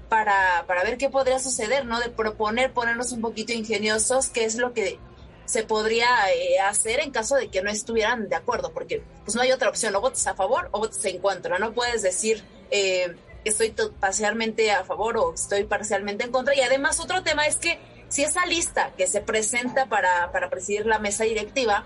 para, 0.08 0.64
para 0.66 0.84
ver 0.84 0.98
qué 0.98 1.10
podría 1.10 1.40
suceder, 1.40 1.86
¿no? 1.86 2.00
De 2.00 2.10
proponer, 2.10 2.72
ponernos 2.72 3.12
un 3.12 3.20
poquito 3.20 3.52
ingeniosos, 3.52 4.30
qué 4.30 4.46
es 4.46 4.56
lo 4.56 4.74
que 4.74 4.98
se 5.44 5.64
podría 5.64 6.08
eh, 6.34 6.60
hacer 6.60 7.02
en 7.02 7.12
caso 7.12 7.36
de 7.36 7.50
que 7.50 7.62
no 7.62 7.70
estuvieran 7.70 8.30
de 8.30 8.36
acuerdo, 8.38 8.72
porque 8.72 9.04
pues 9.26 9.36
no 9.36 9.42
hay 9.42 9.52
otra 9.52 9.68
opción, 9.68 9.94
o 9.96 10.00
votes 10.00 10.26
a 10.26 10.36
favor 10.36 10.70
o 10.72 10.80
votes 10.80 11.04
en 11.04 11.20
contra, 11.20 11.60
no 11.60 11.74
puedes 11.74 12.02
decir... 12.02 12.46
Eh, 12.72 13.14
estoy 13.46 13.74
parcialmente 14.00 14.72
a 14.72 14.84
favor 14.84 15.18
o 15.18 15.34
estoy 15.34 15.64
parcialmente 15.64 16.26
en 16.26 16.32
contra. 16.32 16.56
Y 16.56 16.62
además 16.62 17.00
otro 17.00 17.24
tema 17.24 17.46
es 17.46 17.58
que 17.58 17.80
si 18.10 18.24
esa 18.24 18.46
lista 18.46 18.92
que 18.98 19.08
se 19.08 19.22
presenta 19.22 19.86
para, 19.86 20.32
para 20.32 20.50
presidir 20.50 20.86
la 20.86 21.00
mesa 21.00 21.24
directiva, 21.24 21.86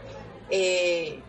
eh, 0.49 1.21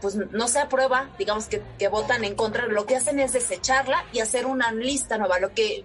pues 0.00 0.14
no 0.14 0.48
se 0.48 0.60
aprueba, 0.60 1.10
digamos 1.18 1.46
que, 1.46 1.62
que, 1.78 1.88
votan 1.88 2.24
en 2.24 2.34
contra, 2.36 2.66
lo 2.66 2.86
que 2.86 2.96
hacen 2.96 3.18
es 3.18 3.32
desecharla 3.32 4.04
y 4.12 4.20
hacer 4.20 4.46
una 4.46 4.72
lista 4.72 5.18
nueva. 5.18 5.40
Lo 5.40 5.52
que 5.52 5.84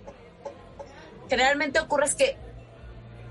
generalmente 1.29 1.79
ocurre 1.79 2.05
es 2.05 2.15
que 2.15 2.38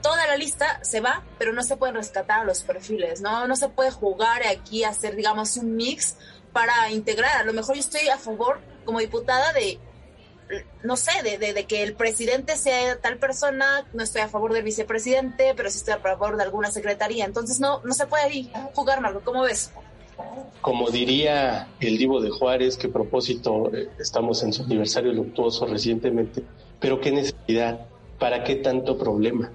toda 0.02 0.26
la 0.26 0.36
lista 0.36 0.80
se 0.82 1.00
va, 1.00 1.22
pero 1.38 1.52
no 1.52 1.62
se 1.62 1.76
pueden 1.76 1.94
rescatar 1.94 2.44
los 2.44 2.62
perfiles, 2.64 3.20
¿no? 3.20 3.46
No 3.46 3.56
se 3.56 3.68
puede 3.68 3.92
jugar 3.92 4.42
aquí, 4.44 4.84
hacer, 4.84 5.14
digamos, 5.14 5.56
un 5.56 5.76
mix 5.76 6.16
para 6.52 6.90
integrar. 6.90 7.36
A 7.38 7.44
lo 7.44 7.52
mejor 7.52 7.76
yo 7.76 7.80
estoy 7.80 8.08
a 8.08 8.18
favor, 8.18 8.60
como 8.84 8.98
diputada, 8.98 9.52
de 9.52 9.78
no 10.82 10.96
sé, 10.96 11.10
de, 11.22 11.52
de, 11.52 11.64
que 11.64 11.82
el 11.82 11.94
presidente 11.94 12.56
sea 12.56 12.98
tal 13.00 13.18
persona, 13.18 13.86
no 13.92 14.02
estoy 14.02 14.22
a 14.22 14.28
favor 14.28 14.52
del 14.52 14.62
vicepresidente, 14.62 15.54
pero 15.56 15.70
sí 15.70 15.78
estoy 15.78 15.94
a 15.94 15.98
favor 15.98 16.36
de 16.36 16.42
alguna 16.42 16.70
secretaría. 16.70 17.24
Entonces 17.24 17.60
no, 17.60 17.80
no 17.84 17.94
se 17.94 18.06
puede 18.06 18.24
ahí 18.24 18.52
jugar 18.74 19.00
malo. 19.00 19.22
¿Cómo 19.24 19.42
ves? 19.42 19.70
Como 20.60 20.90
diría 20.90 21.68
el 21.80 21.98
Divo 21.98 22.20
de 22.20 22.30
Juárez, 22.30 22.76
que 22.76 22.86
a 22.86 22.92
propósito 22.92 23.74
eh, 23.74 23.88
estamos 23.98 24.42
en 24.42 24.52
su 24.52 24.62
aniversario 24.62 25.12
luctuoso 25.12 25.66
recientemente, 25.66 26.42
pero 26.78 27.00
qué 27.00 27.10
necesidad, 27.10 27.86
¿para 28.18 28.44
qué 28.44 28.56
tanto 28.56 28.96
problema? 28.96 29.50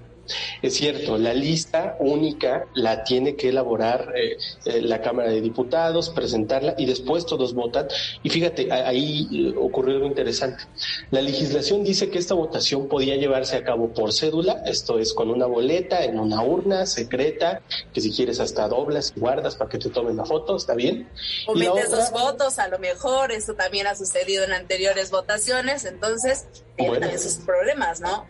Es 0.62 0.74
cierto, 0.74 1.18
la 1.18 1.34
lista 1.34 1.96
única 2.00 2.66
la 2.74 3.04
tiene 3.04 3.36
que 3.36 3.48
elaborar 3.48 4.12
eh, 4.16 4.36
eh, 4.64 4.80
la 4.82 5.00
Cámara 5.00 5.30
de 5.30 5.40
Diputados, 5.40 6.10
presentarla 6.10 6.74
y 6.78 6.86
después 6.86 7.26
todos 7.26 7.54
votan. 7.54 7.88
Y 8.22 8.30
fíjate, 8.30 8.72
ahí 8.72 9.28
eh, 9.32 9.54
ocurrió 9.58 9.96
algo 9.96 10.06
interesante. 10.06 10.64
La 11.10 11.22
legislación 11.22 11.84
dice 11.84 12.10
que 12.10 12.18
esta 12.18 12.34
votación 12.34 12.88
podía 12.88 13.16
llevarse 13.16 13.56
a 13.56 13.64
cabo 13.64 13.92
por 13.92 14.12
cédula, 14.12 14.62
esto 14.66 14.98
es 14.98 15.14
con 15.14 15.30
una 15.30 15.46
boleta 15.46 16.04
en 16.04 16.18
una 16.18 16.42
urna 16.42 16.86
secreta, 16.86 17.60
que 17.92 18.00
si 18.00 18.12
quieres 18.12 18.40
hasta 18.40 18.68
doblas 18.68 19.12
y 19.16 19.20
guardas 19.20 19.56
para 19.56 19.70
que 19.70 19.78
te 19.78 19.90
tomen 19.90 20.16
la 20.16 20.24
foto, 20.24 20.56
¿está 20.56 20.74
bien? 20.74 21.08
O 21.46 21.54
metes 21.54 21.90
dos 21.90 22.10
votos, 22.10 22.58
a 22.58 22.68
lo 22.68 22.78
mejor, 22.78 23.32
eso 23.32 23.54
también 23.54 23.86
ha 23.86 23.94
sucedido 23.94 24.44
en 24.44 24.52
anteriores 24.52 25.10
votaciones, 25.10 25.84
entonces 25.84 26.46
tiene 26.76 27.18
sus 27.18 27.34
problemas, 27.44 28.00
¿no? 28.00 28.26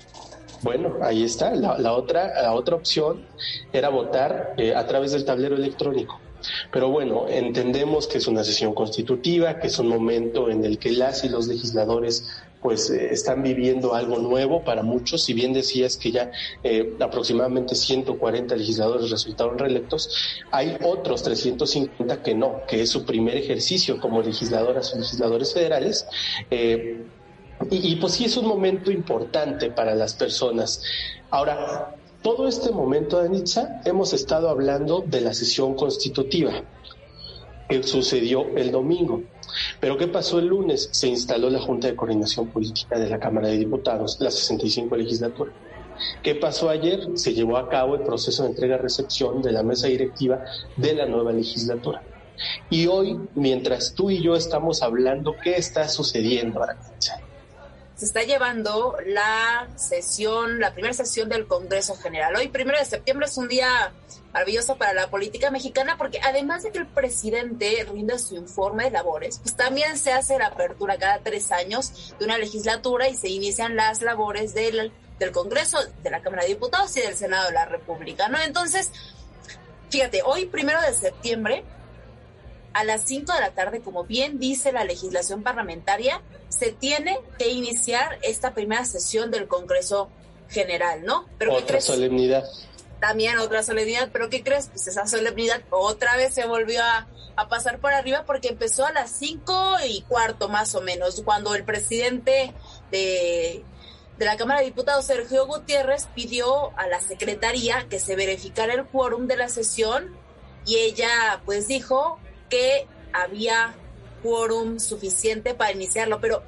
Bueno, 0.62 0.96
ahí 1.02 1.22
está. 1.22 1.54
La, 1.54 1.92
otra, 1.92 2.42
la 2.42 2.52
otra 2.52 2.76
opción 2.76 3.24
era 3.72 3.88
votar 3.88 4.54
eh, 4.56 4.74
a 4.74 4.86
través 4.86 5.12
del 5.12 5.24
tablero 5.24 5.54
electrónico. 5.54 6.20
Pero 6.72 6.88
bueno, 6.90 7.26
entendemos 7.28 8.06
que 8.06 8.18
es 8.18 8.26
una 8.26 8.44
sesión 8.44 8.74
constitutiva, 8.74 9.58
que 9.58 9.66
es 9.66 9.78
un 9.78 9.88
momento 9.88 10.50
en 10.50 10.64
el 10.64 10.78
que 10.78 10.92
las 10.92 11.24
y 11.24 11.28
los 11.28 11.48
legisladores 11.48 12.44
pues 12.60 12.90
eh, 12.90 13.12
están 13.12 13.42
viviendo 13.42 13.94
algo 13.94 14.18
nuevo 14.18 14.64
para 14.64 14.82
muchos. 14.82 15.24
Si 15.24 15.32
bien 15.32 15.52
decías 15.52 15.96
que 15.96 16.10
ya 16.10 16.30
eh, 16.62 16.96
aproximadamente 17.00 17.74
140 17.74 18.56
legisladores 18.56 19.10
resultaron 19.10 19.58
reelectos, 19.58 20.42
hay 20.50 20.76
otros 20.82 21.22
350 21.22 22.22
que 22.22 22.34
no, 22.34 22.62
que 22.66 22.82
es 22.82 22.90
su 22.90 23.04
primer 23.04 23.36
ejercicio 23.36 24.00
como 24.00 24.22
legisladoras 24.22 24.92
o 24.94 24.98
legisladores 24.98 25.54
federales. 25.54 26.06
Eh, 26.50 27.04
y, 27.70 27.96
pues 27.96 28.14
sí 28.14 28.24
es 28.24 28.36
un 28.36 28.46
momento 28.46 28.90
importante 28.90 29.70
para 29.70 29.94
las 29.94 30.14
personas. 30.14 30.82
Ahora, 31.30 31.94
todo 32.22 32.48
este 32.48 32.70
momento, 32.70 33.18
Anitza, 33.18 33.80
hemos 33.84 34.12
estado 34.12 34.48
hablando 34.48 35.04
de 35.06 35.20
la 35.20 35.34
sesión 35.34 35.74
constitutiva 35.74 36.52
que 37.68 37.82
sucedió 37.82 38.46
el 38.56 38.70
domingo. 38.70 39.22
Pero 39.80 39.96
¿qué 39.96 40.08
pasó 40.08 40.38
el 40.38 40.46
lunes? 40.46 40.88
Se 40.92 41.08
instaló 41.08 41.50
la 41.50 41.60
Junta 41.60 41.88
de 41.88 41.96
Coordinación 41.96 42.48
Política 42.48 42.98
de 42.98 43.08
la 43.08 43.18
Cámara 43.18 43.48
de 43.48 43.58
Diputados, 43.58 44.18
la 44.20 44.30
65 44.30 44.96
legislatura. 44.96 45.52
¿Qué 46.22 46.34
pasó 46.34 46.68
ayer? 46.70 47.00
Se 47.14 47.34
llevó 47.34 47.56
a 47.56 47.68
cabo 47.68 47.96
el 47.96 48.02
proceso 48.02 48.44
de 48.44 48.50
entrega-recepción 48.50 49.42
de 49.42 49.52
la 49.52 49.62
mesa 49.62 49.88
directiva 49.88 50.44
de 50.76 50.94
la 50.94 51.06
nueva 51.06 51.32
legislatura. 51.32 52.02
Y 52.70 52.86
hoy, 52.86 53.18
mientras 53.34 53.94
tú 53.94 54.10
y 54.10 54.22
yo 54.22 54.36
estamos 54.36 54.82
hablando, 54.82 55.34
¿qué 55.42 55.56
está 55.56 55.88
sucediendo, 55.88 56.62
Anitza? 56.62 57.20
Se 57.98 58.04
está 58.04 58.22
llevando 58.22 58.96
la 59.04 59.68
sesión, 59.74 60.60
la 60.60 60.72
primera 60.72 60.94
sesión 60.94 61.28
del 61.28 61.48
Congreso 61.48 61.96
General. 61.96 62.32
Hoy, 62.36 62.46
primero 62.46 62.78
de 62.78 62.84
septiembre, 62.84 63.26
es 63.26 63.36
un 63.36 63.48
día 63.48 63.92
maravilloso 64.32 64.76
para 64.76 64.94
la 64.94 65.10
política 65.10 65.50
mexicana 65.50 65.96
porque 65.98 66.20
además 66.22 66.62
de 66.62 66.70
que 66.70 66.78
el 66.78 66.86
presidente 66.86 67.84
rinde 67.90 68.20
su 68.20 68.36
informe 68.36 68.84
de 68.84 68.92
labores, 68.92 69.40
pues 69.42 69.56
también 69.56 69.98
se 69.98 70.12
hace 70.12 70.38
la 70.38 70.46
apertura 70.46 70.96
cada 70.96 71.18
tres 71.18 71.50
años 71.50 72.14
de 72.20 72.24
una 72.24 72.38
legislatura 72.38 73.08
y 73.08 73.16
se 73.16 73.30
inician 73.30 73.74
las 73.74 74.00
labores 74.00 74.54
del, 74.54 74.92
del 75.18 75.32
Congreso, 75.32 75.78
de 76.00 76.10
la 76.10 76.22
Cámara 76.22 76.44
de 76.44 76.50
Diputados 76.50 76.96
y 76.96 77.00
del 77.00 77.16
Senado 77.16 77.48
de 77.48 77.54
la 77.54 77.64
República, 77.64 78.28
¿no? 78.28 78.38
Entonces, 78.38 78.92
fíjate, 79.90 80.22
hoy, 80.22 80.46
primero 80.46 80.80
de 80.82 80.94
septiembre, 80.94 81.64
a 82.72 82.84
las 82.84 83.02
5 83.02 83.32
de 83.32 83.40
la 83.40 83.50
tarde, 83.50 83.80
como 83.80 84.04
bien 84.04 84.38
dice 84.38 84.72
la 84.72 84.84
legislación 84.84 85.42
parlamentaria, 85.42 86.20
se 86.48 86.72
tiene 86.72 87.18
que 87.38 87.48
iniciar 87.48 88.18
esta 88.22 88.54
primera 88.54 88.84
sesión 88.84 89.30
del 89.30 89.48
Congreso 89.48 90.08
General, 90.48 91.04
¿no? 91.04 91.26
Pero 91.38 91.54
otra 91.54 91.80
solemnidad. 91.80 92.44
También 93.00 93.38
otra 93.38 93.62
solemnidad, 93.62 94.10
pero 94.12 94.28
¿qué 94.28 94.42
crees? 94.42 94.68
Pues 94.68 94.86
esa 94.88 95.06
solemnidad 95.06 95.62
otra 95.70 96.16
vez 96.16 96.34
se 96.34 96.46
volvió 96.46 96.82
a, 96.82 97.06
a 97.36 97.48
pasar 97.48 97.78
por 97.78 97.92
arriba 97.92 98.24
porque 98.26 98.48
empezó 98.48 98.84
a 98.84 98.92
las 98.92 99.10
5 99.12 99.76
y 99.86 100.02
cuarto 100.02 100.48
más 100.48 100.74
o 100.74 100.80
menos, 100.80 101.22
cuando 101.24 101.54
el 101.54 101.64
presidente 101.64 102.52
de, 102.90 103.62
de 104.18 104.24
la 104.24 104.36
Cámara 104.36 104.60
de 104.60 104.66
Diputados, 104.66 105.04
Sergio 105.04 105.46
Gutiérrez, 105.46 106.08
pidió 106.14 106.76
a 106.76 106.88
la 106.88 107.00
Secretaría 107.00 107.86
que 107.88 108.00
se 108.00 108.16
verificara 108.16 108.74
el 108.74 108.84
quórum 108.84 109.26
de 109.28 109.36
la 109.36 109.48
sesión 109.48 110.16
y 110.66 110.76
ella 110.76 111.40
pues 111.44 111.68
dijo 111.68 112.18
que 112.48 112.86
había 113.12 113.74
quórum 114.22 114.78
suficiente 114.78 115.54
para 115.54 115.72
iniciarlo, 115.72 116.20
pero 116.20 116.42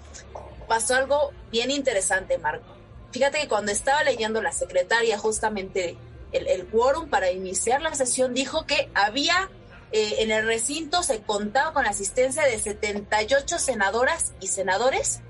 pasó 0.69 0.95
algo 0.95 1.33
bien 1.50 1.71
interesante, 1.71 2.38
Marco. 2.38 2.66
Fíjate 3.12 3.40
que 3.40 3.49
cuando 3.49 3.73
estaba 3.73 4.04
leyendo 4.04 4.40
la 4.40 4.52
secretaria 4.52 5.19
justamente 5.19 5.97
el, 6.33 6.66
quórum 6.66 7.09
para 7.09 7.30
iniciar 7.30 7.83
la 7.83 7.95
sesión, 7.95 8.35
dijo 8.35 8.66
que 8.66 8.88
había 8.95 9.50
eh, 9.92 10.16
en 10.19 10.30
el 10.30 10.47
recinto 10.47 11.02
se 11.02 11.21
contaba 11.23 11.73
con 11.73 11.85
la 11.85 11.90
asistencia 11.90 12.45
de 12.45 12.61
78 12.61 13.59
senadoras 13.59 14.33
y 14.40 14.47
senadores 14.47 15.21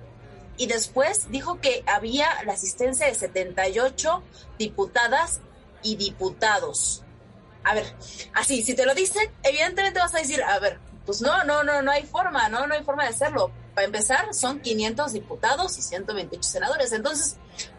y 0.58 0.66
después 0.66 1.30
dijo 1.30 1.58
que 1.60 1.82
había 1.86 2.28
la 2.44 2.52
asistencia 2.52 3.06
de 3.06 3.14
78 3.14 4.22
diputadas 4.58 5.40
y 5.82 5.96
diputados. 5.96 7.02
A 7.64 7.74
ver, 7.74 7.94
así, 8.34 8.62
si 8.62 8.74
te 8.74 8.86
lo 8.86 8.94
dicen, 8.94 9.30
evidentemente 9.42 9.98
vas 10.00 10.14
a 10.14 10.18
decir, 10.18 10.42
a 10.42 10.58
ver, 10.58 10.78
pues 11.04 11.20
no, 11.20 11.44
no, 11.44 11.62
no, 11.62 11.82
no 11.82 11.90
hay 11.90 12.04
forma, 12.04 12.48
no, 12.48 12.66
no 12.66 12.74
hay 12.74 12.82
forma 12.82 13.04
de 13.04 13.10
hacerlo. 13.10 13.50
Para 13.74 13.86
empezar, 13.86 14.32
son 14.34 14.60
500 14.60 15.12
diputados 15.12 15.78
y 15.78 15.82
128 15.82 16.42
senadores. 16.42 16.92
Entonces, 16.92 17.36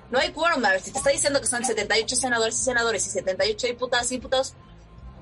no 0.09 0.19
hay 0.19 0.31
quórum. 0.31 0.63
A 0.65 0.71
ver, 0.71 0.81
si 0.81 0.91
te 0.91 0.97
está 0.97 1.09
diciendo 1.09 1.39
que 1.41 1.47
son 1.47 1.63
78 1.63 2.15
senadores 2.15 2.55
y 2.59 2.63
senadores 2.63 3.05
y 3.07 3.09
78 3.09 3.67
diputadas 3.67 4.11
y 4.11 4.15
diputados, 4.15 4.53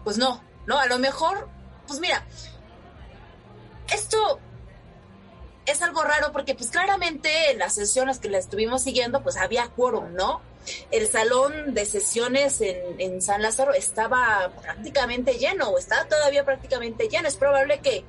pues 0.04 0.18
no, 0.18 0.44
no, 0.66 0.78
a 0.78 0.86
lo 0.88 1.00
mejor, 1.00 1.50
pues 1.88 2.00
mira, 2.00 2.26
esto 3.88 4.40
es 5.70 5.82
algo 5.82 6.04
raro 6.04 6.32
porque 6.32 6.56
pues 6.56 6.70
claramente 6.70 7.52
en 7.52 7.60
las 7.60 7.76
sesiones 7.76 8.20
que 8.20 8.30
la 8.30 8.38
estuvimos 8.38 8.84
siguiendo, 8.84 9.22
pues 9.24 9.38
había 9.38 9.68
quórum, 9.68 10.14
¿no? 10.14 10.42
el 10.92 11.08
salón 11.08 11.74
de 11.74 11.86
sesiones 11.86 12.62
en, 12.62 13.22
San 13.22 13.42
Lázaro 13.42 13.74
estaba 13.74 14.52
prácticamente 14.62 15.34
lleno, 15.34 15.70
o 15.70 15.78
está 15.78 16.08
todavía 16.08 16.46
prácticamente 16.46 17.08
lleno. 17.08 17.28
Es 17.28 17.36
probable 17.36 17.80
que 17.80 18.04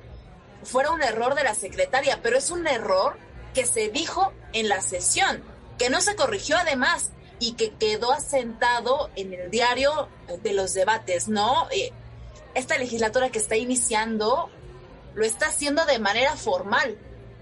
fuera 0.63 0.91
un 0.91 1.01
error 1.01 1.35
de 1.35 1.43
la 1.43 1.55
secretaria, 1.55 2.19
pero 2.21 2.37
es 2.37 2.51
un 2.51 2.67
error 2.67 3.17
que 3.53 3.65
se 3.65 3.89
dijo 3.89 4.33
en 4.53 4.69
la 4.69 4.81
sesión, 4.81 5.43
que 5.77 5.89
no 5.89 6.01
se 6.01 6.15
corrigió 6.15 6.57
además 6.57 7.11
y 7.39 7.53
que 7.53 7.71
quedó 7.71 8.11
asentado 8.11 9.09
en 9.15 9.33
el 9.33 9.49
diario 9.49 10.07
de 10.43 10.53
los 10.53 10.73
debates, 10.73 11.27
¿no? 11.27 11.67
Eh, 11.71 11.91
esta 12.53 12.77
legislatura 12.77 13.29
que 13.29 13.39
está 13.39 13.55
iniciando 13.55 14.49
lo 15.15 15.25
está 15.25 15.47
haciendo 15.47 15.85
de 15.85 15.99
manera 15.99 16.35
formal, 16.35 16.97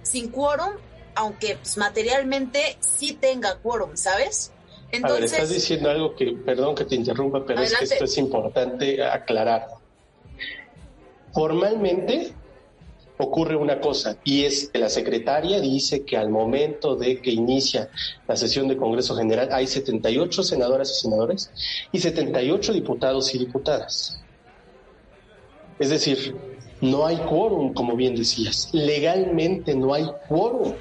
sin 0.09 0.29
quórum, 0.29 0.71
aunque 1.15 1.55
pues, 1.55 1.77
materialmente 1.77 2.77
sí 2.79 3.13
tenga 3.13 3.57
quórum, 3.57 3.95
¿sabes? 3.95 4.51
a 5.03 5.11
ver, 5.11 5.23
estás 5.23 5.49
diciendo 5.49 5.89
algo 5.89 6.15
que, 6.15 6.31
perdón 6.33 6.73
que 6.73 6.85
te 6.85 6.95
interrumpa, 6.95 7.45
pero 7.45 7.61
es 7.61 7.77
que 7.77 7.85
esto 7.85 8.05
es 8.05 8.17
importante 8.17 9.03
aclarar. 9.03 9.67
Formalmente 11.31 12.33
ocurre 13.17 13.55
una 13.55 13.79
cosa 13.79 14.17
y 14.23 14.45
es 14.45 14.69
que 14.69 14.79
la 14.79 14.89
secretaria 14.89 15.59
dice 15.59 16.05
que 16.05 16.17
al 16.17 16.29
momento 16.29 16.95
de 16.95 17.21
que 17.21 17.31
inicia 17.31 17.89
la 18.27 18.35
sesión 18.35 18.67
de 18.67 18.77
Congreso 18.77 19.15
General 19.15 19.49
hay 19.51 19.67
78 19.67 20.41
senadoras 20.41 20.89
y 20.89 21.01
senadores 21.01 21.51
y 21.91 21.99
78 21.99 22.73
diputados 22.73 23.35
y 23.35 23.37
diputadas. 23.37 24.19
Es 25.77 25.89
decir, 25.89 26.35
no 26.81 27.05
hay 27.05 27.17
quórum, 27.17 27.73
como 27.73 27.95
bien 27.95 28.15
decías. 28.15 28.69
Legalmente 28.71 29.75
no 29.75 29.93
hay 29.93 30.07
quórum. 30.27 30.73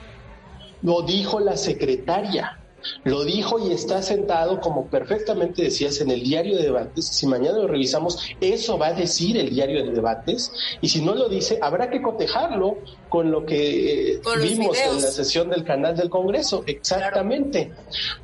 Lo 0.82 1.02
dijo 1.02 1.40
la 1.40 1.56
secretaria. 1.56 2.58
Lo 3.02 3.24
dijo 3.24 3.58
y 3.58 3.72
está 3.72 4.02
sentado, 4.02 4.60
como 4.60 4.86
perfectamente 4.86 5.62
decías, 5.62 6.00
en 6.00 6.10
el 6.10 6.22
diario 6.22 6.56
de 6.56 6.62
debates. 6.62 7.06
Si 7.06 7.26
mañana 7.26 7.58
lo 7.58 7.66
revisamos, 7.66 8.18
eso 8.40 8.78
va 8.78 8.88
a 8.88 8.92
decir 8.92 9.36
el 9.36 9.50
diario 9.50 9.84
de 9.84 9.90
debates. 9.90 10.52
Y 10.80 10.88
si 10.88 11.02
no 11.02 11.14
lo 11.14 11.28
dice, 11.28 11.58
habrá 11.60 11.90
que 11.90 12.00
cotejarlo 12.00 12.78
con 13.08 13.32
lo 13.32 13.44
que 13.44 14.12
eh, 14.12 14.20
vimos 14.40 14.78
en 14.78 15.02
la 15.02 15.08
sesión 15.08 15.50
del 15.50 15.64
canal 15.64 15.96
del 15.96 16.08
Congreso. 16.08 16.62
Exactamente. 16.66 17.72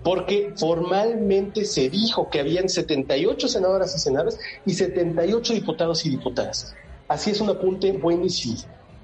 Porque 0.04 0.52
formalmente 0.56 1.64
se 1.64 1.90
dijo 1.90 2.30
que 2.30 2.40
habían 2.40 2.68
78 2.68 3.48
senadoras 3.48 3.94
y 3.96 3.98
senadores 3.98 4.38
y 4.64 4.74
78 4.74 5.52
diputados 5.52 6.06
y 6.06 6.10
diputadas. 6.10 6.74
Así 7.14 7.30
es 7.30 7.40
un 7.40 7.48
apunte 7.48 7.92
buenísimo. 7.92 8.56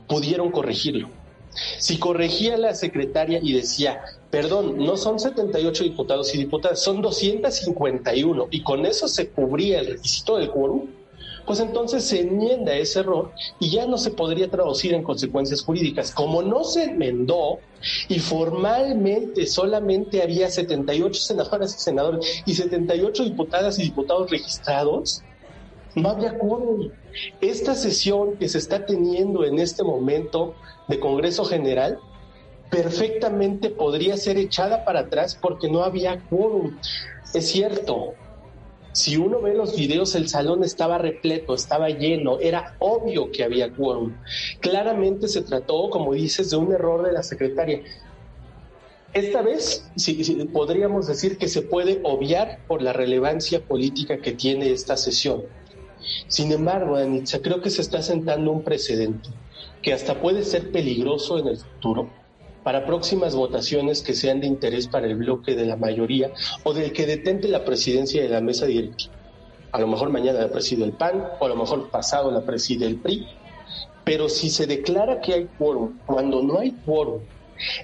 Pudieron 0.09 0.51
corregirlo. 0.51 1.09
Si 1.79 1.96
corregía 1.96 2.57
la 2.59 2.75
secretaria 2.75 3.38
y 3.40 3.53
decía, 3.53 4.03
perdón, 4.33 4.85
no 4.85 4.96
son 4.96 5.20
78 5.20 5.85
diputados 5.85 6.35
y 6.35 6.38
diputadas, 6.38 6.83
son 6.83 7.03
251, 7.03 8.49
y 8.51 8.64
con 8.64 8.85
eso 8.85 9.07
se 9.07 9.29
cubría 9.29 9.79
el 9.79 9.87
requisito 9.87 10.38
del 10.38 10.51
quórum, 10.51 10.88
pues 11.46 11.61
entonces 11.61 12.03
se 12.03 12.23
enmienda 12.23 12.75
ese 12.75 12.99
error 12.99 13.31
y 13.61 13.70
ya 13.70 13.87
no 13.87 13.96
se 13.96 14.11
podría 14.11 14.51
traducir 14.51 14.92
en 14.92 15.05
consecuencias 15.05 15.62
jurídicas. 15.62 16.11
Como 16.11 16.42
no 16.42 16.64
se 16.64 16.87
enmendó 16.87 17.61
y 18.09 18.18
formalmente 18.18 19.46
solamente 19.46 20.20
había 20.20 20.51
78 20.51 21.20
senadoras 21.20 21.77
y 21.77 21.79
senadores 21.79 22.42
y 22.44 22.55
78 22.55 23.23
diputadas 23.23 23.79
y 23.79 23.83
diputados 23.83 24.33
registrados, 24.33 25.23
había 26.05 26.38
quórum. 26.38 26.90
Esta 27.40 27.74
sesión 27.74 28.37
que 28.37 28.48
se 28.48 28.59
está 28.59 28.87
teniendo 28.87 29.44
en 29.44 29.59
este 29.59 29.83
momento 29.83 30.55
de 30.88 31.00
Congreso 31.00 31.44
General 31.44 31.98
perfectamente 32.70 33.70
podría 33.70 34.16
ser 34.16 34.38
echada 34.38 34.85
para 34.85 35.00
atrás 35.00 35.37
porque 35.40 35.68
no 35.68 35.83
había 35.83 36.20
quórum. 36.29 36.79
Es 37.35 37.48
cierto, 37.48 38.14
si 38.92 39.16
uno 39.16 39.40
ve 39.40 39.55
los 39.55 39.76
videos, 39.76 40.14
el 40.14 40.29
salón 40.29 40.64
estaba 40.64 40.98
repleto, 40.98 41.55
estaba 41.55 41.90
lleno, 41.90 42.38
era 42.40 42.76
obvio 42.79 43.31
que 43.31 43.44
había 43.44 43.72
quórum. 43.72 44.16
Claramente 44.61 45.29
se 45.29 45.42
trató, 45.42 45.90
como 45.90 46.14
dices, 46.14 46.50
de 46.50 46.57
un 46.57 46.72
error 46.72 47.05
de 47.05 47.12
la 47.12 47.22
secretaria. 47.22 47.83
Esta 49.12 49.42
vez 49.42 49.90
sí, 49.96 50.48
podríamos 50.53 51.09
decir 51.09 51.37
que 51.37 51.48
se 51.48 51.62
puede 51.62 52.00
obviar 52.05 52.61
por 52.68 52.81
la 52.81 52.92
relevancia 52.92 53.61
política 53.61 54.18
que 54.18 54.33
tiene 54.33 54.70
esta 54.70 54.96
sesión. 54.96 55.42
Sin 56.28 56.52
embargo, 56.52 56.96
Anitza, 56.96 57.40
creo 57.40 57.60
que 57.60 57.70
se 57.70 57.82
está 57.82 58.02
sentando 58.02 58.50
un 58.50 58.62
precedente 58.62 59.28
que 59.82 59.92
hasta 59.92 60.20
puede 60.20 60.44
ser 60.44 60.70
peligroso 60.70 61.38
en 61.38 61.48
el 61.48 61.56
futuro 61.56 62.10
para 62.62 62.84
próximas 62.84 63.34
votaciones 63.34 64.02
que 64.02 64.14
sean 64.14 64.40
de 64.40 64.46
interés 64.46 64.86
para 64.86 65.06
el 65.06 65.16
bloque 65.16 65.54
de 65.54 65.64
la 65.64 65.76
mayoría 65.76 66.32
o 66.62 66.74
del 66.74 66.92
que 66.92 67.06
detente 67.06 67.48
la 67.48 67.64
presidencia 67.64 68.22
de 68.22 68.28
la 68.28 68.40
mesa 68.40 68.66
directiva. 68.66 69.14
A 69.72 69.80
lo 69.80 69.86
mejor 69.86 70.10
mañana 70.10 70.40
la 70.40 70.50
preside 70.50 70.84
el 70.84 70.92
PAN 70.92 71.24
o 71.38 71.44
a 71.44 71.48
lo 71.48 71.56
mejor 71.56 71.90
pasado 71.90 72.30
la 72.30 72.42
preside 72.42 72.86
el 72.86 72.96
PRI. 72.96 73.26
Pero 74.04 74.28
si 74.28 74.50
se 74.50 74.66
declara 74.66 75.20
que 75.20 75.34
hay 75.34 75.48
quórum, 75.58 75.98
cuando 76.06 76.42
no 76.42 76.58
hay 76.58 76.72
quórum, 76.84 77.20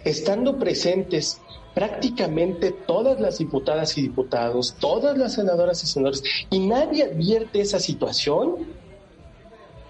estando 0.05 0.59
presentes 0.59 1.41
prácticamente 1.77 2.73
todas 2.73 3.21
las 3.21 3.37
diputadas 3.37 3.99
y 3.99 4.01
diputados, 4.01 4.77
todas 4.81 5.19
las 5.19 5.35
senadoras 5.35 5.85
y 5.85 5.87
senadores, 5.87 6.23
y 6.49 6.61
nadie 6.61 7.05
advierte 7.05 7.61
esa 7.61 7.79
situación, 7.81 8.67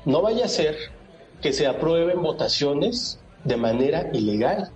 no 0.04 0.20
vaya 0.20 0.46
a 0.46 0.48
ser 0.48 0.76
que 1.40 1.52
se 1.52 1.68
aprueben 1.68 2.22
votaciones 2.22 3.20
de 3.44 3.56
manera 3.56 4.10
ilegal. 4.12 4.72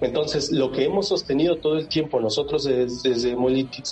Entonces, 0.00 0.50
lo 0.50 0.72
que 0.72 0.86
hemos 0.86 1.08
sostenido 1.08 1.56
todo 1.56 1.76
el 1.76 1.88
tiempo 1.88 2.18
nosotros 2.20 2.64
desde, 2.64 3.10
desde 3.10 3.36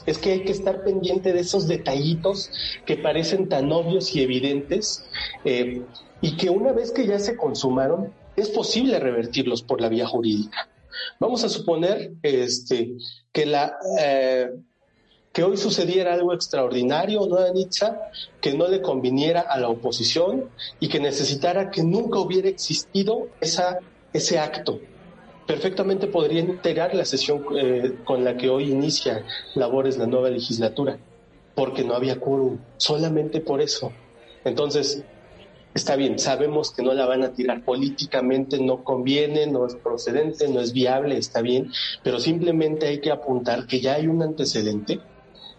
es 0.06 0.16
que 0.16 0.32
hay 0.32 0.44
que 0.44 0.52
estar 0.52 0.84
pendiente 0.84 1.34
de 1.34 1.40
esos 1.40 1.68
detallitos 1.68 2.50
que 2.86 2.96
parecen 2.96 3.50
tan 3.50 3.70
obvios 3.70 4.16
y 4.16 4.22
evidentes 4.22 5.04
eh, 5.44 5.82
y 6.22 6.36
que 6.38 6.48
una 6.48 6.72
vez 6.72 6.92
que 6.92 7.06
ya 7.06 7.18
se 7.18 7.36
consumaron, 7.36 8.10
es 8.36 8.48
posible 8.48 8.98
revertirlos 8.98 9.62
por 9.62 9.82
la 9.82 9.90
vía 9.90 10.06
jurídica. 10.06 10.71
Vamos 11.18 11.44
a 11.44 11.48
suponer 11.48 12.12
este. 12.22 12.94
Eh, 13.34 14.50
que 15.32 15.42
hoy 15.42 15.56
sucediera 15.56 16.12
algo 16.12 16.34
extraordinario, 16.34 17.26
¿no, 17.26 17.38
Anitza? 17.38 18.10
Que 18.40 18.52
no 18.52 18.68
le 18.68 18.82
conviniera 18.82 19.40
a 19.40 19.58
la 19.58 19.68
oposición 19.68 20.50
y 20.78 20.88
que 20.88 21.00
necesitara 21.00 21.70
que 21.70 21.82
nunca 21.82 22.18
hubiera 22.18 22.48
existido 22.48 23.28
esa, 23.40 23.78
ese 24.12 24.38
acto. 24.38 24.80
Perfectamente 25.46 26.06
podría 26.06 26.40
integrar 26.40 26.94
la 26.94 27.04
sesión 27.04 27.44
eh, 27.56 27.94
con 28.04 28.24
la 28.24 28.36
que 28.36 28.50
hoy 28.50 28.70
inicia 28.70 29.24
labores 29.54 29.96
la 29.96 30.06
nueva 30.06 30.28
legislatura, 30.28 30.98
porque 31.54 31.82
no 31.82 31.94
había 31.94 32.20
quórum, 32.20 32.58
solamente 32.76 33.40
por 33.40 33.62
eso. 33.62 33.90
Entonces, 34.44 35.02
está 35.74 35.96
bien, 35.96 36.18
sabemos 36.18 36.70
que 36.70 36.82
no 36.82 36.92
la 36.92 37.06
van 37.06 37.22
a 37.22 37.32
tirar 37.32 37.64
políticamente, 37.64 38.58
no 38.58 38.84
conviene, 38.84 39.46
no 39.46 39.66
es 39.66 39.74
procedente, 39.76 40.48
no 40.48 40.60
es 40.60 40.72
viable, 40.72 41.16
está 41.16 41.40
bien, 41.40 41.70
pero 42.02 42.18
simplemente 42.18 42.86
hay 42.86 43.00
que 43.00 43.10
apuntar 43.10 43.66
que 43.66 43.80
ya 43.80 43.94
hay 43.94 44.06
un 44.06 44.22
antecedente 44.22 45.00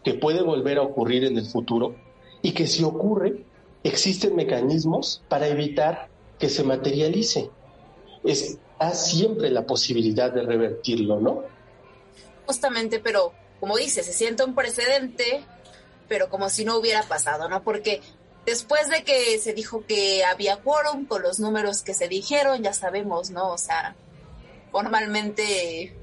que 0.04 0.13
puede 0.13 0.41
volver 0.41 0.78
a 0.78 0.84
ocurrir 0.84 1.23
en 1.23 1.38
el 1.38 1.45
futuro 1.45 1.95
y 2.41 2.52
que 2.52 2.67
si 2.67 2.84
ocurre, 2.84 3.45
existen 3.84 4.36
mecanismos 4.36 5.23
para 5.30 5.47
evitar 5.47 6.10
que 6.38 6.49
se 6.49 6.63
materialice. 6.63 7.49
Está 8.23 8.91
siempre 8.91 9.49
la 9.49 9.65
posibilidad 9.65 10.32
de 10.32 10.43
revertirlo, 10.43 11.19
¿no? 11.19 11.43
Justamente, 12.45 12.99
pero 12.99 13.34
como 13.60 13.78
dice, 13.78 14.04
se 14.04 14.12
siente 14.12 14.43
un 14.43 14.56
precedente, 14.56 15.41
pero 16.10 16.30
como 16.30 16.49
si 16.49 16.65
no 16.65 16.78
hubiera 16.78 17.04
pasado, 17.04 17.47
¿no? 17.47 17.63
Porque 17.63 18.02
después 18.46 18.90
de 18.90 19.04
que 19.04 19.38
se 19.40 19.54
dijo 19.54 19.86
que 19.86 20.24
había 20.26 20.58
quórum 20.58 21.06
con 21.06 21.22
los 21.22 21.40
números 21.40 21.82
que 21.82 21.94
se 21.94 22.08
dijeron, 22.08 22.64
ya 22.64 22.74
sabemos, 22.74 23.30
¿no? 23.30 23.52
O 23.52 23.58
sea, 23.58 23.96
formalmente 24.72 25.96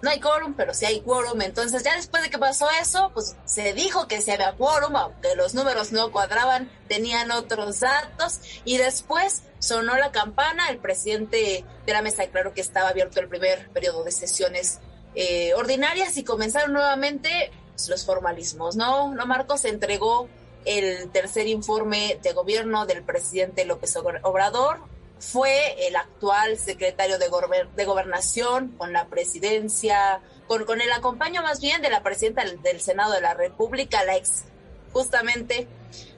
no 0.00 0.10
hay 0.10 0.20
quórum, 0.20 0.54
pero 0.54 0.74
sí 0.74 0.86
hay 0.86 1.00
quórum. 1.00 1.40
Entonces, 1.42 1.82
ya 1.82 1.96
después 1.96 2.22
de 2.22 2.30
que 2.30 2.38
pasó 2.38 2.68
eso, 2.80 3.10
pues 3.14 3.36
se 3.44 3.72
dijo 3.72 4.06
que 4.06 4.20
se 4.20 4.32
había 4.32 4.52
quórum, 4.52 4.96
aunque 4.96 5.34
los 5.34 5.54
números 5.54 5.92
no 5.92 6.12
cuadraban, 6.12 6.70
tenían 6.88 7.30
otros 7.30 7.80
datos. 7.80 8.40
Y 8.64 8.78
después 8.78 9.42
sonó 9.58 9.96
la 9.96 10.12
campana, 10.12 10.68
el 10.68 10.78
presidente 10.78 11.64
de 11.84 11.92
la 11.92 12.02
mesa 12.02 12.22
declaró 12.22 12.54
que 12.54 12.60
estaba 12.60 12.90
abierto 12.90 13.20
el 13.20 13.28
primer 13.28 13.68
periodo 13.70 14.04
de 14.04 14.12
sesiones 14.12 14.78
eh, 15.14 15.52
ordinarias 15.54 16.16
y 16.16 16.22
comenzaron 16.22 16.72
nuevamente 16.72 17.50
los 17.86 18.04
formalismos, 18.04 18.76
¿no? 18.76 19.14
No, 19.14 19.26
Marcos 19.26 19.64
entregó 19.64 20.28
el 20.64 21.10
tercer 21.10 21.46
informe 21.46 22.18
de 22.22 22.32
gobierno 22.32 22.86
del 22.86 23.02
presidente 23.02 23.64
López 23.64 23.96
Obrador, 24.22 24.80
fue 25.20 25.86
el 25.86 25.96
actual 25.96 26.58
secretario 26.58 27.18
de, 27.18 27.28
de 27.76 27.84
gobernación 27.84 28.68
con 28.78 28.92
la 28.92 29.06
presidencia, 29.06 30.20
con, 30.46 30.64
con 30.64 30.80
el 30.80 30.92
acompaño 30.92 31.42
más 31.42 31.60
bien 31.60 31.82
de 31.82 31.90
la 31.90 32.02
presidenta 32.02 32.44
del, 32.44 32.80
Senado 32.80 33.12
de 33.12 33.20
la 33.20 33.34
República, 33.34 34.04
la 34.04 34.16
ex, 34.16 34.44
justamente, 34.92 35.66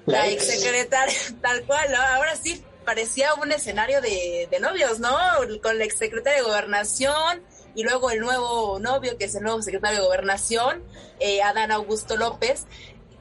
la, 0.07 0.29
ex 0.29 0.46
secretaria, 0.46 1.14
tal 1.42 1.64
cual, 1.64 1.94
ahora 1.94 2.37
sí 2.37 2.64
parecía 2.85 3.35
un 3.35 3.53
escenario 3.53 4.01
de, 4.01 4.49
de 4.51 4.61
novios, 4.61 4.99
¿no? 5.01 5.16
Con 5.62 5.79
la 5.79 5.85
ex 5.85 5.96
secretaria 5.96 6.42
de 6.42 6.49
gobernación 6.49 7.42
y 7.74 7.83
luego 7.83 8.11
el 8.11 8.20
nuevo 8.20 8.78
novio, 8.78 9.16
que 9.18 9.26
es 9.26 9.35
el 9.35 9.42
nuevo 9.42 9.62
secretario 9.62 10.00
de 10.00 10.06
gobernación, 10.06 10.83
eh, 11.18 11.42
Adán 11.42 11.72
Augusto 11.72 12.16
López, 12.16 12.66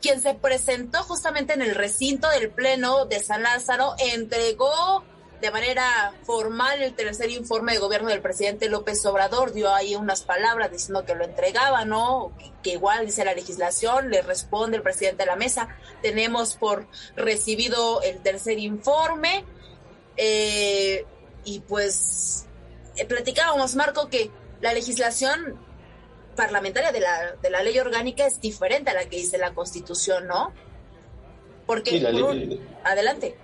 quien 0.02 0.22
se 0.22 0.34
presentó 0.34 1.04
justamente 1.04 1.54
en 1.54 1.62
el 1.62 1.76
recinto 1.76 2.30
del 2.30 2.50
Pleno 2.50 3.06
de 3.06 3.20
San 3.20 3.44
Lázaro, 3.44 3.96
entregó 4.00 5.04
de 5.42 5.52
manera 5.52 6.14
formal 6.24 6.82
el 6.82 6.94
tercer 6.94 7.30
informe 7.30 7.74
de 7.74 7.80
gobierno 7.80 8.10
del 8.10 8.22
presidente 8.22 8.68
López 8.68 9.06
Obrador, 9.06 9.54
dio 9.54 9.74
ahí 9.74 9.96
unas 9.96 10.22
palabras 10.22 10.72
diciendo 10.72 11.06
que 11.06 11.16
lo 11.16 11.24
entregaba, 11.24 11.86
¿no? 11.86 12.34
Que, 12.62 12.72
igual 12.72 13.06
dice 13.06 13.24
la 13.24 13.34
legislación, 13.34 14.10
le 14.10 14.22
responde 14.22 14.78
el 14.78 14.84
presidente 14.84 15.24
de 15.24 15.28
la 15.28 15.38
mesa, 15.38 15.70
tenemos 16.02 16.56
por 16.56 16.88
recibido 17.16 18.02
el 18.02 18.20
tercer 18.20 18.60
informe 18.60 19.46
eh, 20.18 21.06
y 21.46 21.62
pues 21.62 22.46
eh, 23.00 23.06
platicábamos, 23.06 23.76
Marco, 23.76 24.10
que 24.10 24.30
la 24.62 24.74
legislación 24.74 25.58
parlamentaria 26.36 26.92
de 26.92 27.00
la, 27.00 27.36
de 27.42 27.50
la 27.50 27.64
ley 27.64 27.78
orgánica 27.80 28.26
es 28.26 28.40
diferente 28.40 28.92
a 28.92 28.94
la 28.94 29.06
que 29.06 29.18
dice 29.18 29.38
la 29.38 29.54
Constitución, 29.54 30.28
¿no? 30.28 30.54
Porque, 31.66 32.02
adelante. 32.84 33.36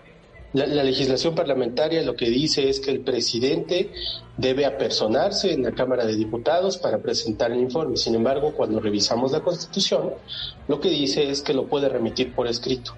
La, 0.53 0.65
legislación 0.65 1.35
parlamentaria 1.35 2.01
lo 2.03 2.15
que 2.15 2.29
dice 2.29 2.69
es 2.69 2.79
que 2.79 2.89
el 2.89 3.01
presidente 3.01 3.91
debe 4.37 4.65
apersonarse 4.65 5.51
en 5.51 5.63
la 5.63 5.73
Cámara 5.73 6.05
de 6.05 6.15
Diputados 6.15 6.77
para 6.77 6.99
presentar 6.99 7.51
el 7.51 7.59
informe. 7.59 7.97
Sin 7.97 8.15
embargo, 8.15 8.53
cuando 8.53 8.79
revisamos 8.79 9.33
la 9.33 9.41
Constitución, 9.41 10.13
lo 10.69 10.79
que 10.79 10.89
dice 10.89 11.29
es 11.29 11.41
que 11.41 11.53
lo 11.53 11.67
puede 11.67 11.89
remitir 11.89 12.33
por 12.33 12.47
escrito. 12.47 12.95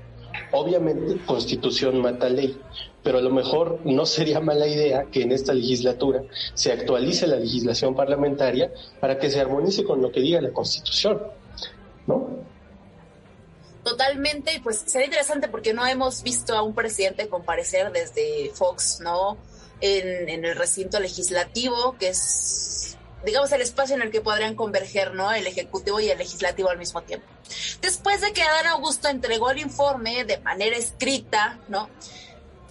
Obviamente, 0.52 1.18
Constitución 1.26 2.00
mata 2.00 2.30
ley, 2.30 2.56
pero 3.08 3.20
a 3.20 3.22
lo 3.22 3.30
mejor 3.30 3.80
no 3.86 4.06
sería 4.06 4.42
mala 4.42 4.68
idea 4.68 5.06
que 5.10 5.22
en 5.22 5.32
esta 5.32 5.54
legislatura 5.54 6.24
se 6.54 6.74
actualice 6.74 7.26
la 7.26 7.38
legislación 7.38 7.96
parlamentaria 7.96 8.70
para 9.00 9.18
que 9.18 9.32
se 9.32 9.40
armonice 9.40 9.86
con 9.86 10.02
lo 10.02 10.12
que 10.12 10.20
diga 10.20 10.42
la 10.42 10.52
Constitución, 10.52 11.22
¿no? 12.06 12.28
Totalmente, 13.82 14.60
pues 14.62 14.84
sería 14.88 15.06
interesante 15.06 15.48
porque 15.48 15.74
no 15.74 15.88
hemos 15.88 16.22
visto 16.22 16.54
a 16.54 16.64
un 16.64 16.76
presidente 16.76 17.30
comparecer 17.30 17.94
desde 17.94 18.52
Fox, 18.54 19.00
¿no? 19.00 19.38
En, 19.80 20.28
el 20.44 20.58
recinto 20.58 21.00
legislativo, 21.00 21.96
que 21.98 22.10
es, 22.10 22.98
digamos, 23.26 23.50
el 23.54 23.62
espacio 23.62 23.96
en 23.96 24.02
el 24.02 24.12
que 24.12 24.20
podrían 24.20 24.56
converger, 24.56 25.14
¿no? 25.14 25.32
El 25.32 25.48
ejecutivo 25.48 26.02
y 26.02 26.10
el 26.10 26.18
legislativo 26.18 26.70
al 26.70 26.78
mismo 26.78 27.02
tiempo. 27.04 27.26
Después 27.82 28.20
de 28.20 28.34
que 28.34 28.42
Adán 28.42 28.68
Augusto 28.68 29.08
entregó 29.08 29.50
el 29.52 29.60
informe 29.60 30.26
de 30.26 30.40
manera 30.40 30.76
escrita, 30.76 31.58
¿no? 31.70 31.88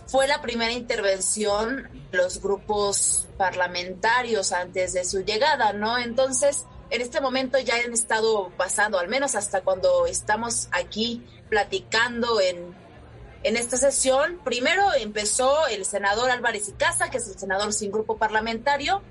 Fue 0.06 0.28
la 0.28 0.40
primera 0.40 0.72
intervención 0.72 1.88
de 2.12 2.18
los 2.18 2.40
grupos 2.40 3.26
parlamentarios 3.36 4.52
antes 4.52 4.92
de 4.92 5.04
su 5.04 5.24
llegada, 5.24 5.72
¿no? 5.72 5.98
Entonces, 5.98 6.64
en 6.90 7.00
este 7.00 7.20
momento 7.20 7.58
ya 7.58 7.74
han 7.84 7.92
estado 7.92 8.50
pasando, 8.56 8.98
al 8.98 9.08
menos 9.08 9.34
hasta 9.34 9.62
cuando 9.62 10.06
estamos 10.06 10.68
aquí 10.70 11.26
platicando 11.48 12.40
en, 12.40 12.74
en 13.42 13.56
esta 13.56 13.76
sesión. 13.76 14.40
Primero 14.44 14.94
empezó 14.94 15.66
el 15.66 15.84
senador 15.84 16.30
Álvarez 16.30 16.68
y 16.68 16.72
Casa, 16.72 17.10
que 17.10 17.18
es 17.18 17.28
el 17.28 17.38
senador 17.38 17.72
sin 17.72 17.90
grupo 17.90 18.16
parlamentario, 18.16 19.02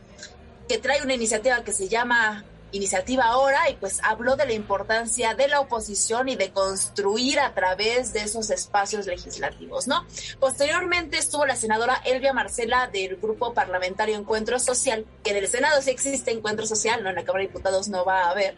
que 0.70 0.78
trae 0.78 1.02
una 1.02 1.14
iniciativa 1.14 1.64
que 1.64 1.74
se 1.74 1.90
llama 1.90 2.46
iniciativa 2.72 3.26
ahora 3.26 3.70
y 3.70 3.76
pues 3.76 4.00
habló 4.04 4.36
de 4.36 4.46
la 4.46 4.54
importancia 4.54 5.34
de 5.34 5.48
la 5.48 5.60
oposición 5.60 6.30
y 6.30 6.36
de 6.36 6.52
construir 6.52 7.40
a 7.40 7.54
través 7.54 8.14
de 8.14 8.24
esos 8.24 8.50
espacios 8.50 9.06
legislativos, 9.06 9.88
¿no? 9.88 10.06
Posteriormente 10.40 11.18
estuvo 11.18 11.46
la 11.46 11.56
senadora 11.56 12.02
Elvia 12.06 12.34
Marcela 12.34 12.88
del 12.88 13.16
grupo 13.18 13.54
parlamentario 13.54 14.18
Encuentro 14.18 14.60
Social, 14.60 15.06
que 15.24 15.32
en 15.32 15.38
el 15.38 15.48
Senado 15.48 15.82
sí 15.82 15.92
existe 15.92 16.32
Encuentro 16.32 16.66
Social, 16.66 17.04
no 17.04 17.10
en 17.10 17.16
la 17.16 17.24
Cámara 17.24 17.44
de 17.44 17.48
Diputados 17.48 17.88
no 17.88 18.04
va 18.04 18.24
a 18.24 18.32
haber, 18.32 18.56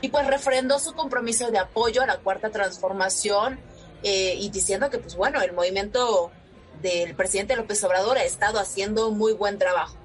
y 0.00 0.08
pues 0.08 0.26
refrendó 0.26 0.78
su 0.78 0.94
compromiso 0.94 1.50
de 1.50 1.58
apoyo 1.58 2.02
a 2.02 2.06
la 2.06 2.18
cuarta 2.18 2.50
transformación 2.50 3.58
eh, 4.02 4.34
y 4.38 4.48
diciendo 4.50 4.88
que 4.90 4.98
pues 4.98 5.16
bueno, 5.16 5.42
el 5.42 5.52
movimiento 5.52 6.30
del 6.80 7.14
presidente 7.14 7.56
López 7.56 7.82
Obrador 7.84 8.18
ha 8.18 8.24
estado 8.24 8.60
haciendo 8.60 9.10
muy 9.10 9.32
buen 9.32 9.58
trabajo. 9.58 9.97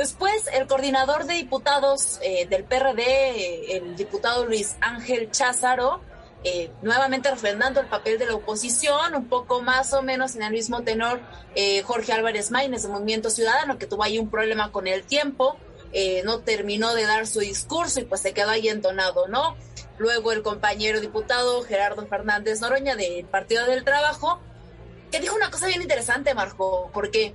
Después, 0.00 0.46
el 0.54 0.66
coordinador 0.66 1.26
de 1.26 1.34
diputados 1.34 2.20
eh, 2.22 2.46
del 2.46 2.64
PRD, 2.64 3.02
eh, 3.02 3.76
el 3.76 3.96
diputado 3.96 4.46
Luis 4.46 4.76
Ángel 4.80 5.30
Cházaro, 5.30 6.00
eh, 6.42 6.70
nuevamente 6.80 7.30
refrendando 7.30 7.80
el 7.80 7.86
papel 7.86 8.18
de 8.18 8.24
la 8.24 8.34
oposición, 8.34 9.14
un 9.14 9.28
poco 9.28 9.60
más 9.60 9.92
o 9.92 10.00
menos 10.00 10.36
en 10.36 10.42
el 10.42 10.52
mismo 10.52 10.80
tenor, 10.84 11.20
Jorge 11.84 12.14
Álvarez 12.14 12.50
Maínez, 12.50 12.84
de 12.84 12.88
Movimiento 12.88 13.28
Ciudadano, 13.28 13.76
que 13.76 13.86
tuvo 13.86 14.02
ahí 14.02 14.18
un 14.18 14.30
problema 14.30 14.72
con 14.72 14.86
el 14.86 15.02
tiempo, 15.02 15.58
no 16.24 16.38
terminó 16.38 16.94
de 16.94 17.02
dar 17.02 17.26
su 17.26 17.40
discurso 17.40 18.00
y 18.00 18.04
pues 18.04 18.22
se 18.22 18.32
quedó 18.32 18.48
ahí 18.48 18.70
entonado, 18.70 19.28
¿no? 19.28 19.54
Luego 19.98 20.32
el 20.32 20.42
compañero 20.42 21.02
diputado 21.02 21.62
Gerardo 21.62 22.06
Fernández 22.06 22.62
Noroña 22.62 22.96
del 22.96 23.26
Partido 23.26 23.66
del 23.66 23.84
Trabajo, 23.84 24.40
que 25.12 25.20
dijo 25.20 25.36
una 25.36 25.50
cosa 25.50 25.66
bien 25.66 25.82
interesante, 25.82 26.32
Marco, 26.32 26.90
porque 26.94 27.34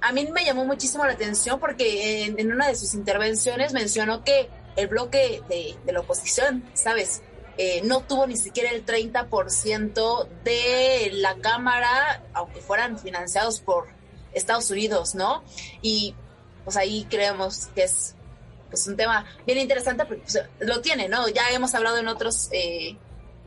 a 0.00 0.12
mí 0.12 0.28
me 0.32 0.44
llamó 0.44 0.64
muchísimo 0.64 1.04
la 1.04 1.12
atención 1.12 1.60
porque 1.60 2.24
en, 2.24 2.52
una 2.52 2.68
de 2.68 2.76
sus 2.76 2.94
intervenciones 2.94 3.72
mencionó 3.72 4.24
que 4.24 4.48
el 4.76 4.88
bloque 4.88 5.42
de, 5.48 5.76
la 5.92 6.00
oposición, 6.00 6.64
¿sabes? 6.74 7.22
Eh, 7.58 7.82
no 7.84 8.00
tuvo 8.00 8.26
ni 8.26 8.36
siquiera 8.36 8.70
el 8.70 8.86
30% 8.86 10.28
de 10.44 11.10
la 11.14 11.34
Cámara, 11.36 12.22
aunque 12.32 12.60
fueran 12.60 12.98
financiados 12.98 13.60
por 13.60 13.88
Estados 14.32 14.70
Unidos, 14.70 15.14
¿no? 15.14 15.42
Y 15.82 16.14
pues 16.64 16.76
ahí 16.76 17.06
creemos 17.10 17.68
que 17.74 17.84
es 17.84 18.14
pues 18.70 18.86
un 18.86 18.96
tema 18.96 19.26
bien 19.46 19.58
interesante 19.58 20.04
porque 20.04 20.22
pues, 20.22 20.38
lo 20.60 20.80
tiene, 20.80 21.08
¿no? 21.08 21.28
Ya 21.28 21.50
hemos 21.50 21.74
hablado 21.74 21.98
en 21.98 22.08
otros 22.08 22.48
eh, 22.52 22.96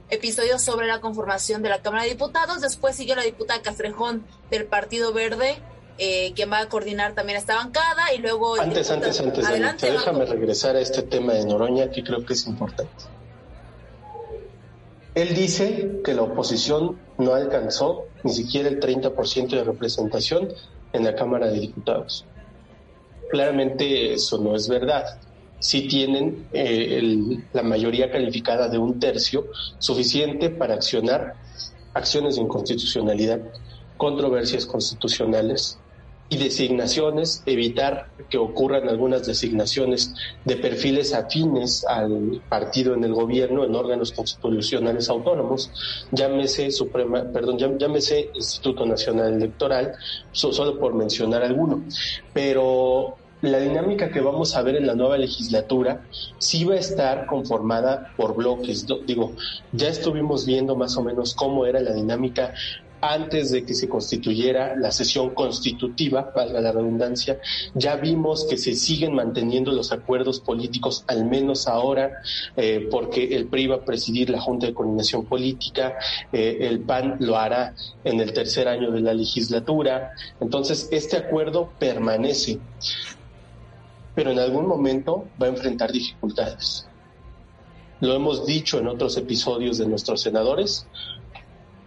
episodios 0.09 0.61
sobre 0.61 0.87
la 0.87 0.99
conformación 0.99 1.61
de 1.63 1.69
la 1.69 1.81
Cámara 1.81 2.03
de 2.03 2.09
Diputados. 2.09 2.61
Después 2.61 2.95
siguió 2.95 3.15
la 3.15 3.23
diputada 3.23 3.61
Castrejón 3.61 4.25
del 4.51 4.65
Partido 4.65 5.13
Verde, 5.13 5.61
eh, 5.97 6.33
quien 6.35 6.51
va 6.51 6.59
a 6.59 6.69
coordinar 6.69 7.13
también 7.13 7.37
esta 7.37 7.55
bancada 7.55 8.13
y 8.13 8.19
luego... 8.19 8.59
Antes, 8.59 8.89
antes, 8.89 9.19
antes, 9.19 9.45
adelante, 9.45 9.91
déjame 9.91 10.25
regresar 10.25 10.75
a 10.75 10.79
este 10.79 11.03
tema 11.03 11.33
de 11.33 11.45
Noroña 11.45 11.89
que 11.91 12.03
creo 12.03 12.25
que 12.25 12.33
es 12.33 12.47
importante. 12.47 13.05
Él 15.15 15.35
dice 15.35 16.01
que 16.03 16.13
la 16.13 16.23
oposición 16.23 16.97
no 17.19 17.33
alcanzó 17.35 18.05
ni 18.23 18.33
siquiera 18.33 18.67
el 18.69 18.79
30% 18.79 19.49
de 19.49 19.63
representación 19.63 20.49
en 20.91 21.03
la 21.03 21.15
Cámara 21.15 21.47
de 21.47 21.59
Diputados. 21.59 22.25
Claramente 23.29 24.13
eso 24.13 24.39
no 24.39 24.55
es 24.55 24.67
verdad. 24.67 25.19
Si 25.59 25.87
tienen 25.87 26.47
eh, 26.51 27.39
la 27.53 27.63
mayoría 27.63 28.11
calificada 28.11 28.67
de 28.67 28.77
un 28.77 28.99
tercio 28.99 29.47
suficiente 29.77 30.49
para 30.49 30.73
accionar 30.73 31.35
acciones 31.93 32.35
de 32.35 32.41
inconstitucionalidad, 32.41 33.39
controversias 33.97 34.65
constitucionales, 34.65 35.77
y 36.33 36.37
designaciones, 36.37 37.43
evitar 37.45 38.07
que 38.29 38.37
ocurran 38.37 38.89
algunas 38.89 39.25
designaciones 39.25 40.13
de 40.45 40.55
perfiles 40.55 41.13
afines 41.13 41.85
al 41.85 42.41
partido 42.49 42.95
en 42.95 43.03
el 43.03 43.13
gobierno 43.13 43.63
en 43.63 43.75
órganos 43.75 44.11
constitucionales 44.11 45.09
autónomos, 45.09 45.71
llámese 46.11 46.71
Suprema, 46.71 47.23
perdón, 47.31 47.57
llámese 47.77 48.31
Instituto 48.33 48.85
Nacional 48.85 49.33
Electoral, 49.33 49.93
solo 50.31 50.79
por 50.79 50.95
mencionar 50.95 51.43
alguno. 51.43 51.83
Pero 52.33 53.17
la 53.43 53.59
dinámica 53.59 54.09
que 54.09 54.21
vamos 54.21 54.55
a 54.55 54.61
ver 54.61 54.77
en 54.77 54.87
la 54.87 54.95
nueva 54.95 55.17
legislatura 55.17 56.05
sí 56.37 56.63
va 56.63 56.75
a 56.75 56.79
estar 56.79 57.25
conformada 57.25 58.13
por 58.15 58.35
bloques. 58.35 58.87
Digo, 59.05 59.33
ya 59.73 59.89
estuvimos 59.89 60.45
viendo 60.45 60.77
más 60.77 60.95
o 60.95 61.03
menos 61.03 61.35
cómo 61.35 61.65
era 61.65 61.81
la 61.81 61.93
dinámica 61.93 62.53
antes 63.03 63.51
de 63.51 63.65
que 63.65 63.73
se 63.73 63.89
constituyera 63.89 64.77
la 64.77 64.89
sesión 64.89 65.31
constitutiva, 65.31 66.31
valga 66.33 66.61
la 66.61 66.71
redundancia, 66.71 67.37
ya 67.73 67.97
vimos 67.97 68.45
que 68.45 68.57
se 68.57 68.75
siguen 68.75 69.13
manteniendo 69.13 69.73
los 69.73 69.91
acuerdos 69.91 70.39
políticos, 70.39 71.03
al 71.07 71.25
menos 71.25 71.67
ahora, 71.67 72.21
eh, 72.55 72.87
porque 72.89 73.35
el 73.35 73.47
PRI 73.47 73.67
va 73.67 73.75
a 73.75 73.85
presidir 73.85 74.29
la 74.29 74.39
Junta 74.39 74.67
de 74.67 74.73
Coordinación 74.73 75.25
Política, 75.25 75.97
eh, 76.31 76.59
el 76.61 76.79
PAN 76.79 77.17
lo 77.19 77.37
hará 77.37 77.75
en 78.05 78.21
el 78.21 78.31
tercer 78.31 78.69
año 78.69 78.89
de 78.89 79.01
la 79.01 79.13
legislatura. 79.13 80.11
Entonces, 80.39 80.87
este 80.91 81.17
acuerdo 81.17 81.71
permanece, 81.77 82.59
pero 84.15 84.31
en 84.31 84.39
algún 84.39 84.65
momento 84.65 85.27
va 85.41 85.47
a 85.47 85.49
enfrentar 85.49 85.91
dificultades. 85.91 86.87
Lo 87.99 88.13
hemos 88.15 88.45
dicho 88.45 88.79
en 88.79 88.87
otros 88.87 89.15
episodios 89.15 89.77
de 89.77 89.87
nuestros 89.87 90.21
senadores, 90.21 90.87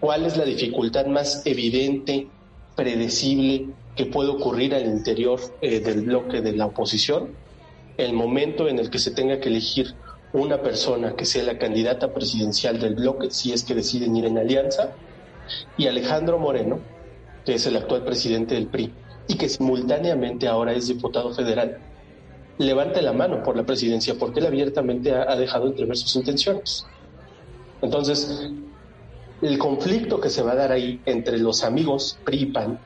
¿Cuál 0.01 0.27
es 0.27 0.37
la 0.37 0.45
dificultad 0.45 1.07
más 1.07 1.47
evidente, 1.47 2.29
predecible 2.75 3.69
que 3.95 4.07
puede 4.07 4.29
ocurrir 4.29 4.75
al 4.75 4.85
interior 4.85 5.41
eh, 5.63 5.81
del 5.81 6.03
bloque 6.03 6.43
de 6.43 6.53
la 6.53 6.67
oposición? 6.67 7.31
El 7.97 8.13
momento 8.13 8.69
en 8.69 8.79
el 8.79 8.91
que 8.91 8.99
se 8.99 9.13
tenga 9.13 9.41
que 9.41 9.49
elegir 9.49 9.95
una 10.35 10.61
persona 10.61 11.17
que 11.17 11.25
sea 11.25 11.45
la 11.45 11.57
candidata 11.57 12.13
presidencial 12.13 12.79
del 12.79 12.95
bloque, 12.95 13.31
si 13.31 13.53
es 13.53 13.65
que 13.65 13.75
deciden 13.75 14.15
ir 14.17 14.27
en 14.27 14.37
alianza, 14.37 14.91
y 15.79 15.87
Alejandro 15.87 16.39
Moreno, 16.39 16.79
que 17.47 17.55
es 17.55 17.67
el 17.67 17.77
actual 17.77 18.05
presidente 18.05 18.55
del 18.55 18.67
PRI 18.67 18.93
y 19.29 19.37
que 19.37 19.49
simultáneamente 19.49 20.47
ahora 20.47 20.73
es 20.73 20.89
diputado 20.89 21.33
federal, 21.33 21.79
levante 22.59 23.01
la 23.01 23.13
mano 23.13 23.43
por 23.43 23.57
la 23.57 23.65
presidencia 23.65 24.15
porque 24.19 24.41
él 24.41 24.47
abiertamente 24.47 25.13
ha, 25.13 25.23
ha 25.31 25.37
dejado 25.37 25.69
entrever 25.69 25.97
sus 25.97 26.15
intenciones. 26.17 26.85
Entonces, 27.81 28.51
el 29.43 29.59
conflicto 29.59 30.21
que 30.21 30.31
se 30.31 30.43
va 30.43 30.53
a 30.53 30.57
dar 30.57 30.73
ahí 30.73 31.01
entre 31.07 31.39
los 31.39 31.65
amigos 31.65 32.19
PRI 32.25 32.43
y 32.43 32.47
PAN 32.47 32.79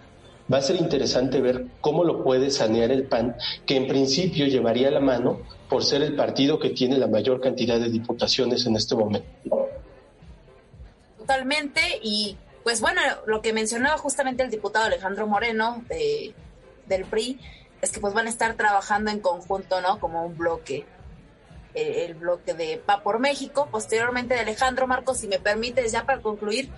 va 0.53 0.59
a 0.59 0.63
ser 0.63 0.77
interesante 0.77 1.41
ver 1.41 1.67
cómo 1.81 2.03
lo 2.05 2.25
puede 2.25 2.51
sanear 2.51 2.91
el 2.91 3.05
PAN, 3.05 3.37
que 3.67 3.77
en 3.77 3.87
principio 3.87 4.47
llevaría 4.47 4.91
la 4.91 5.01
mano 5.01 5.41
por 5.69 5.85
ser 5.85 6.03
el 6.03 6.17
partido 6.17 6.59
que 6.59 6.71
tiene 6.71 6.99
la 6.99 7.07
mayor 7.07 7.41
cantidad 7.41 7.79
de 7.79 7.89
diputaciones 7.89 8.67
en 8.67 8.75
este 8.75 8.97
momento. 8.97 9.69
Totalmente, 11.19 11.81
y 12.03 12.37
pues 12.65 12.81
bueno, 12.81 13.01
lo 13.27 13.41
que 13.41 13.53
mencionaba 13.53 13.97
justamente 13.97 14.43
el 14.43 14.51
diputado 14.51 14.87
Alejandro 14.87 15.29
Moreno 15.29 15.85
de, 15.89 16.35
del 16.87 17.05
PRI, 17.05 17.39
es 17.81 17.93
que 17.93 18.01
pues 18.01 18.13
van 18.13 18.27
a 18.27 18.31
estar 18.31 18.55
trabajando 18.57 19.11
en 19.11 19.21
conjunto, 19.21 19.81
¿no? 19.81 20.01
Como 20.01 20.27
un 20.27 20.37
bloque 20.37 20.85
el 21.75 22.15
bloque 22.15 22.55
de 22.55 22.79
Pa 22.85 23.03
por 23.03 23.19
México, 23.19 23.69
posteriormente 23.71 24.35
de 24.35 24.41
Alejandro 24.41 24.87
Marcos, 24.87 25.19
si 25.19 25.29
me 25.29 25.39
permites, 25.39 25.93
ya 25.93 26.05
para 26.05 26.21
concluir, 26.21 26.71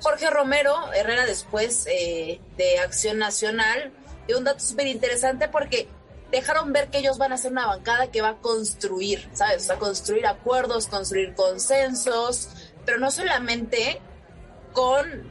Jorge 0.00 0.30
Romero 0.30 0.74
Herrera 0.92 1.26
después 1.26 1.86
eh, 1.86 2.40
de 2.56 2.78
Acción 2.78 3.18
Nacional, 3.18 3.92
y 4.26 4.32
un 4.34 4.44
dato 4.44 4.60
súper 4.60 4.86
interesante 4.86 5.48
porque 5.48 5.88
dejaron 6.30 6.72
ver 6.72 6.88
que 6.88 6.98
ellos 6.98 7.18
van 7.18 7.32
a 7.32 7.36
ser 7.36 7.52
una 7.52 7.66
bancada 7.66 8.10
que 8.10 8.22
va 8.22 8.30
a 8.30 8.36
construir, 8.36 9.28
¿sabes? 9.32 9.64
O 9.64 9.66
sea, 9.66 9.78
construir 9.78 10.26
acuerdos, 10.26 10.86
construir 10.86 11.34
consensos, 11.34 12.70
pero 12.84 12.98
no 12.98 13.10
solamente 13.10 14.00
con, 14.72 15.30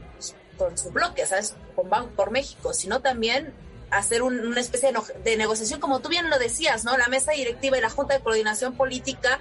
con 0.58 0.78
su 0.78 0.92
bloque, 0.92 1.26
¿sabes? 1.26 1.56
Con 1.76 1.90
Banco 1.90 2.12
por 2.16 2.32
México, 2.32 2.74
sino 2.74 3.00
también 3.02 3.54
hacer 3.92 4.22
una 4.24 4.60
especie 4.60 4.94
de, 5.24 5.38
negociación, 5.38 5.80
como 5.80 6.00
tú 6.00 6.10
bien 6.10 6.30
lo 6.30 6.38
decías, 6.40 6.86
¿no? 6.86 6.98
La 6.98 7.08
mesa 7.08 7.32
directiva 7.32 7.78
y 7.78 7.82
la 7.82 7.90
Junta 7.90 8.16
de 8.16 8.22
Coordinación 8.22 8.76
Política, 8.76 9.40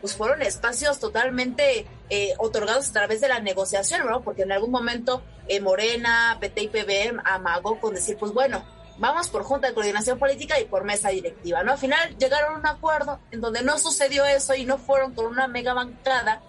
pues 0.00 0.14
fueron 0.14 0.42
espacios 0.42 0.98
totalmente 0.98 1.86
eh, 2.10 2.34
otorgados 2.38 2.88
a 2.90 2.92
través 2.92 3.20
de 3.20 3.28
la 3.28 3.40
negociación, 3.40 4.06
¿no? 4.06 4.22
Porque 4.22 4.42
en 4.42 4.52
algún 4.52 4.70
momento 4.70 5.22
eh, 5.48 5.60
Morena, 5.60 6.36
PT 6.40 6.62
y 6.62 6.68
PBM 6.68 7.22
amagó 7.24 7.80
con 7.80 7.94
decir, 7.94 8.16
pues 8.18 8.32
bueno, 8.32 8.64
vamos 8.98 9.28
por 9.28 9.42
Junta 9.42 9.68
de 9.68 9.74
Coordinación 9.74 10.18
Política 10.18 10.58
y 10.60 10.64
por 10.64 10.84
mesa 10.84 11.10
directiva, 11.10 11.62
¿no? 11.62 11.72
Al 11.72 11.78
final 11.78 12.16
llegaron 12.18 12.54
a 12.54 12.58
un 12.58 12.66
acuerdo 12.66 13.20
en 13.30 13.40
donde 13.40 13.62
no 13.62 13.78
sucedió 13.78 14.24
eso 14.24 14.54
y 14.54 14.64
no 14.64 14.78
fueron 14.78 15.14
con 15.14 15.26
una 15.26 15.48
mega 15.48 15.74
bancada 15.74 16.42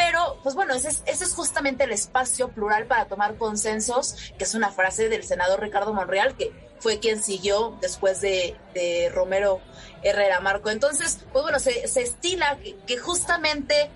pero, 0.00 0.38
pues 0.42 0.54
bueno, 0.54 0.72
ese 0.72 0.88
es, 1.04 1.34
justamente 1.34 1.84
el 1.84 1.92
espacio 1.92 2.48
plural 2.48 2.86
para 2.86 3.04
tomar 3.04 3.36
consensos, 3.36 4.32
que 4.38 4.44
es 4.44 4.54
una 4.54 4.72
frase 4.72 5.10
del 5.10 5.24
senador 5.24 5.60
Ricardo 5.60 5.92
Monreal, 5.92 6.38
que 6.38 6.52
fue 6.78 7.00
quien 7.00 7.22
siguió 7.22 7.76
después 7.82 8.22
de, 8.22 8.56
Romero 9.14 9.60
Herrera 10.02 10.40
Marco. 10.40 10.70
Entonces, 10.70 11.18
pues 11.34 11.42
bueno, 11.42 11.58
se, 11.58 11.84
estila 12.00 12.56
que, 12.64 12.78
que 12.86 12.96
justamente 12.96 13.90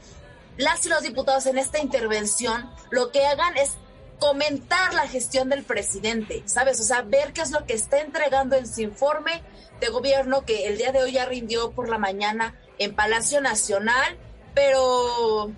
las 0.58 0.84
y 0.84 0.90
los 0.90 1.00
diputados 1.00 1.46
en 1.46 1.56
esta 1.56 1.78
intervención 1.78 2.70
lo 2.90 3.10
que 3.10 3.24
hagan 3.24 3.56
es 3.56 3.70
comentar 4.18 4.92
la 4.92 5.08
gestión 5.08 5.48
del 5.48 5.64
presidente, 5.64 6.42
¿sabes? 6.44 6.80
O 6.80 6.84
sea, 6.84 7.00
ver 7.00 7.32
qué 7.32 7.40
es 7.40 7.50
lo 7.50 7.64
que 7.64 7.72
está 7.72 8.00
entregando 8.00 8.56
en 8.56 8.66
su 8.66 8.82
informe 8.82 9.42
de 9.80 9.88
gobierno 9.88 10.44
que 10.44 10.66
el 10.66 10.76
día 10.76 10.92
de 10.92 11.02
hoy 11.02 11.12
ya 11.12 11.24
rindió 11.24 11.70
por 11.70 11.88
la 11.88 11.96
mañana 11.96 12.60
en 12.78 12.94
Palacio 12.94 13.40
Nacional, 13.40 14.18
pero 14.54 15.50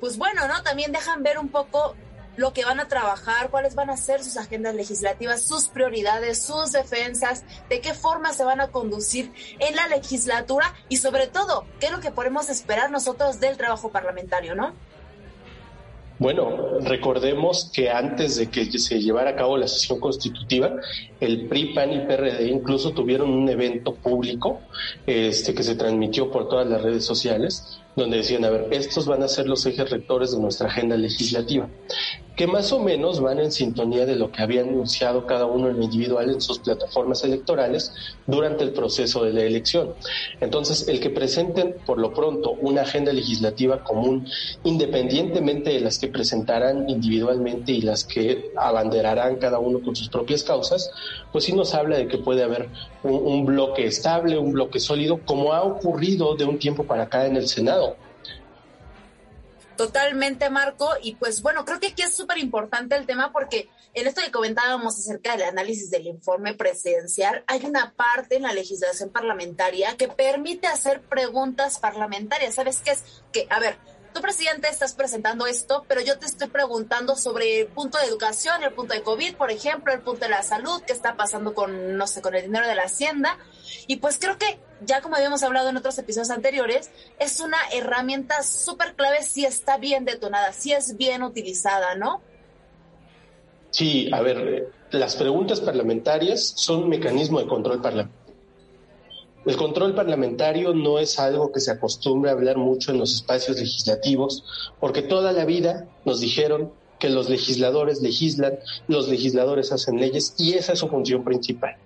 pues 0.00 0.18
bueno, 0.18 0.46
¿no? 0.46 0.62
También 0.62 0.92
dejan 0.92 1.22
ver 1.22 1.38
un 1.38 1.48
poco 1.48 1.94
lo 2.36 2.52
que 2.52 2.64
van 2.64 2.80
a 2.80 2.88
trabajar, 2.88 3.50
cuáles 3.50 3.74
van 3.74 3.90
a 3.90 3.96
ser 3.96 4.22
sus 4.22 4.36
agendas 4.36 4.74
legislativas, 4.74 5.42
sus 5.42 5.68
prioridades, 5.68 6.42
sus 6.42 6.72
defensas, 6.72 7.44
de 7.68 7.80
qué 7.80 7.94
forma 7.94 8.32
se 8.32 8.44
van 8.44 8.60
a 8.60 8.68
conducir 8.68 9.32
en 9.58 9.74
la 9.74 9.88
legislatura 9.88 10.74
y 10.88 10.98
sobre 10.98 11.26
todo, 11.26 11.64
qué 11.80 11.86
es 11.86 11.92
lo 11.92 12.00
que 12.00 12.10
podemos 12.10 12.48
esperar 12.50 12.90
nosotros 12.90 13.40
del 13.40 13.56
trabajo 13.56 13.90
parlamentario, 13.90 14.54
¿no? 14.54 14.74
Bueno, 16.18 16.78
recordemos 16.80 17.70
que 17.74 17.90
antes 17.90 18.36
de 18.36 18.48
que 18.48 18.64
se 18.78 19.02
llevara 19.02 19.30
a 19.30 19.36
cabo 19.36 19.58
la 19.58 19.68
sesión 19.68 20.00
constitutiva, 20.00 20.76
el 21.20 21.46
PRI, 21.46 21.74
PAN 21.74 21.92
y 21.92 21.98
PRD 22.06 22.48
incluso 22.48 22.92
tuvieron 22.92 23.28
un 23.30 23.46
evento 23.50 23.94
público 23.94 24.60
este, 25.06 25.54
que 25.54 25.62
se 25.62 25.74
transmitió 25.74 26.30
por 26.30 26.48
todas 26.48 26.66
las 26.68 26.82
redes 26.82 27.04
sociales, 27.04 27.80
donde 27.96 28.18
decían, 28.18 28.44
a 28.44 28.50
ver, 28.50 28.68
estos 28.72 29.06
van 29.06 29.22
a 29.22 29.28
ser 29.28 29.46
los 29.46 29.64
ejes 29.64 29.88
rectores 29.88 30.30
de 30.32 30.38
nuestra 30.38 30.68
agenda 30.68 30.96
legislativa, 30.96 31.66
que 32.36 32.46
más 32.46 32.70
o 32.72 32.78
menos 32.78 33.20
van 33.20 33.38
en 33.38 33.50
sintonía 33.50 34.04
de 34.04 34.16
lo 34.16 34.30
que 34.30 34.42
había 34.42 34.60
anunciado 34.60 35.26
cada 35.26 35.46
uno 35.46 35.70
en 35.70 35.82
individual 35.82 36.28
en 36.28 36.42
sus 36.42 36.58
plataformas 36.58 37.24
electorales 37.24 37.94
durante 38.26 38.64
el 38.64 38.72
proceso 38.72 39.24
de 39.24 39.32
la 39.32 39.42
elección. 39.42 39.94
Entonces, 40.40 40.86
el 40.88 41.00
que 41.00 41.08
presenten 41.08 41.76
por 41.86 41.98
lo 41.98 42.12
pronto 42.12 42.50
una 42.60 42.82
agenda 42.82 43.14
legislativa 43.14 43.82
común, 43.82 44.28
independientemente 44.64 45.70
de 45.70 45.80
las 45.80 45.98
que 45.98 46.08
presentarán 46.08 46.90
individualmente 46.90 47.72
y 47.72 47.80
las 47.80 48.04
que 48.04 48.50
abanderarán 48.56 49.36
cada 49.36 49.58
uno 49.58 49.80
con 49.80 49.96
sus 49.96 50.10
propias 50.10 50.42
causas, 50.42 50.90
pues 51.32 51.44
sí 51.44 51.54
nos 51.54 51.74
habla 51.74 51.96
de 51.96 52.08
que 52.08 52.18
puede 52.18 52.42
haber 52.42 52.68
un, 53.02 53.46
bloque 53.46 53.86
estable, 53.86 54.38
un 54.38 54.52
bloque 54.52 54.80
sólido, 54.80 55.20
como 55.24 55.52
ha 55.52 55.62
ocurrido 55.62 56.34
de 56.34 56.44
un 56.44 56.58
tiempo 56.58 56.84
para 56.84 57.04
acá 57.04 57.26
en 57.26 57.36
el 57.36 57.46
Senado. 57.46 57.85
Totalmente, 59.76 60.48
Marco. 60.48 60.90
Y 61.02 61.16
pues 61.16 61.42
bueno, 61.42 61.64
creo 61.64 61.78
que 61.80 61.88
aquí 61.88 62.02
es 62.02 62.14
súper 62.14 62.38
importante 62.38 62.96
el 62.96 63.06
tema 63.06 63.32
porque 63.32 63.68
en 63.94 64.06
esto 64.06 64.22
que 64.22 64.30
comentábamos 64.30 64.98
acerca 64.98 65.32
del 65.32 65.48
análisis 65.48 65.90
del 65.90 66.06
informe 66.06 66.54
presidencial, 66.54 67.44
hay 67.46 67.64
una 67.64 67.92
parte 67.94 68.36
en 68.36 68.42
la 68.42 68.52
legislación 68.52 69.10
parlamentaria 69.10 69.96
que 69.96 70.08
permite 70.08 70.66
hacer 70.66 71.02
preguntas 71.02 71.78
parlamentarias. 71.78 72.54
¿Sabes 72.54 72.80
qué 72.80 72.92
es? 72.92 73.04
Que, 73.32 73.46
a 73.50 73.58
ver, 73.58 73.78
tu 74.16 74.22
presidente 74.22 74.68
estás 74.68 74.94
presentando 74.94 75.46
esto, 75.46 75.84
pero 75.86 76.00
yo 76.00 76.18
te 76.18 76.24
estoy 76.24 76.48
preguntando 76.48 77.16
sobre 77.16 77.60
el 77.60 77.66
punto 77.66 77.98
de 77.98 78.06
educación, 78.06 78.62
el 78.62 78.72
punto 78.72 78.94
de 78.94 79.02
COVID, 79.02 79.34
por 79.36 79.50
ejemplo, 79.50 79.92
el 79.92 80.00
punto 80.00 80.22
de 80.22 80.30
la 80.30 80.42
salud, 80.42 80.80
qué 80.86 80.94
está 80.94 81.16
pasando 81.16 81.52
con, 81.52 81.98
no 81.98 82.06
sé, 82.06 82.22
con 82.22 82.34
el 82.34 82.44
dinero 82.44 82.66
de 82.66 82.74
la 82.74 82.84
hacienda. 82.84 83.38
Y 83.86 83.96
pues 83.96 84.18
creo 84.18 84.38
que, 84.38 84.58
ya 84.80 85.02
como 85.02 85.16
habíamos 85.16 85.42
hablado 85.42 85.68
en 85.68 85.76
otros 85.76 85.98
episodios 85.98 86.30
anteriores, 86.30 86.90
es 87.18 87.40
una 87.40 87.58
herramienta 87.74 88.42
súper 88.42 88.94
clave 88.94 89.22
si 89.22 89.44
está 89.44 89.76
bien 89.76 90.06
detonada, 90.06 90.54
si 90.54 90.72
es 90.72 90.96
bien 90.96 91.22
utilizada, 91.22 91.94
¿no? 91.94 92.22
Sí, 93.68 94.08
a 94.14 94.22
ver, 94.22 94.72
las 94.92 95.14
preguntas 95.16 95.60
parlamentarias 95.60 96.54
son 96.56 96.84
un 96.84 96.88
mecanismo 96.88 97.38
de 97.38 97.46
control 97.46 97.82
parlamentario. 97.82 98.25
El 99.46 99.56
control 99.56 99.94
parlamentario 99.94 100.74
no 100.74 100.98
es 100.98 101.20
algo 101.20 101.52
que 101.52 101.60
se 101.60 101.70
acostumbre 101.70 102.30
a 102.30 102.34
hablar 102.34 102.56
mucho 102.56 102.90
en 102.90 102.98
los 102.98 103.14
espacios 103.14 103.56
legislativos, 103.60 104.44
porque 104.80 105.02
toda 105.02 105.30
la 105.32 105.44
vida 105.44 105.88
nos 106.04 106.18
dijeron 106.18 106.72
que 106.98 107.10
los 107.10 107.30
legisladores 107.30 108.02
legislan, 108.02 108.58
los 108.88 109.08
legisladores 109.08 109.70
hacen 109.70 110.00
leyes 110.00 110.34
y 110.36 110.54
esa 110.54 110.72
es 110.72 110.80
su 110.80 110.88
función 110.88 111.22
principal. 111.22 111.76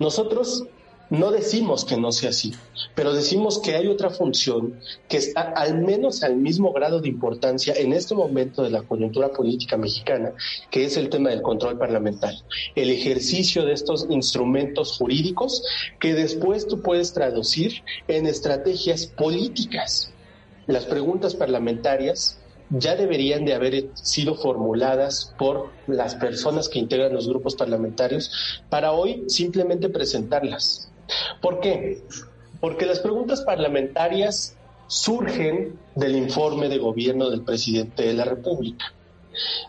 Nosotros 0.00 0.64
no 1.10 1.30
decimos 1.30 1.84
que 1.84 1.96
no 1.96 2.12
sea 2.12 2.30
así, 2.30 2.54
pero 2.94 3.12
decimos 3.12 3.58
que 3.58 3.74
hay 3.74 3.88
otra 3.88 4.10
función 4.10 4.80
que 5.08 5.18
está 5.18 5.42
al 5.42 5.78
menos 5.78 6.22
al 6.22 6.36
mismo 6.36 6.72
grado 6.72 7.00
de 7.00 7.08
importancia 7.08 7.74
en 7.76 7.92
este 7.92 8.14
momento 8.14 8.62
de 8.62 8.70
la 8.70 8.82
coyuntura 8.82 9.30
política 9.30 9.76
mexicana, 9.76 10.32
que 10.70 10.84
es 10.84 10.96
el 10.96 11.10
tema 11.10 11.30
del 11.30 11.42
control 11.42 11.78
parlamentario, 11.78 12.40
el 12.74 12.90
ejercicio 12.90 13.64
de 13.64 13.72
estos 13.72 14.06
instrumentos 14.08 14.96
jurídicos 14.96 15.62
que 16.00 16.14
después 16.14 16.66
tú 16.66 16.80
puedes 16.80 17.12
traducir 17.12 17.82
en 18.08 18.26
estrategias 18.26 19.06
políticas. 19.06 20.10
Las 20.66 20.86
preguntas 20.86 21.34
parlamentarias 21.34 22.38
ya 22.70 22.96
deberían 22.96 23.44
de 23.44 23.54
haber 23.54 23.90
sido 23.94 24.34
formuladas 24.34 25.34
por 25.38 25.70
las 25.86 26.14
personas 26.14 26.68
que 26.68 26.78
integran 26.78 27.12
los 27.12 27.28
grupos 27.28 27.54
parlamentarios 27.54 28.62
para 28.70 28.92
hoy 28.92 29.24
simplemente 29.28 29.90
presentarlas. 29.90 30.90
¿Por 31.40 31.60
qué? 31.60 32.02
Porque 32.60 32.86
las 32.86 33.00
preguntas 33.00 33.42
parlamentarias 33.42 34.56
surgen 34.86 35.78
del 35.94 36.16
informe 36.16 36.68
de 36.68 36.78
gobierno 36.78 37.30
del 37.30 37.42
presidente 37.42 38.04
de 38.04 38.14
la 38.14 38.24
República. 38.24 38.92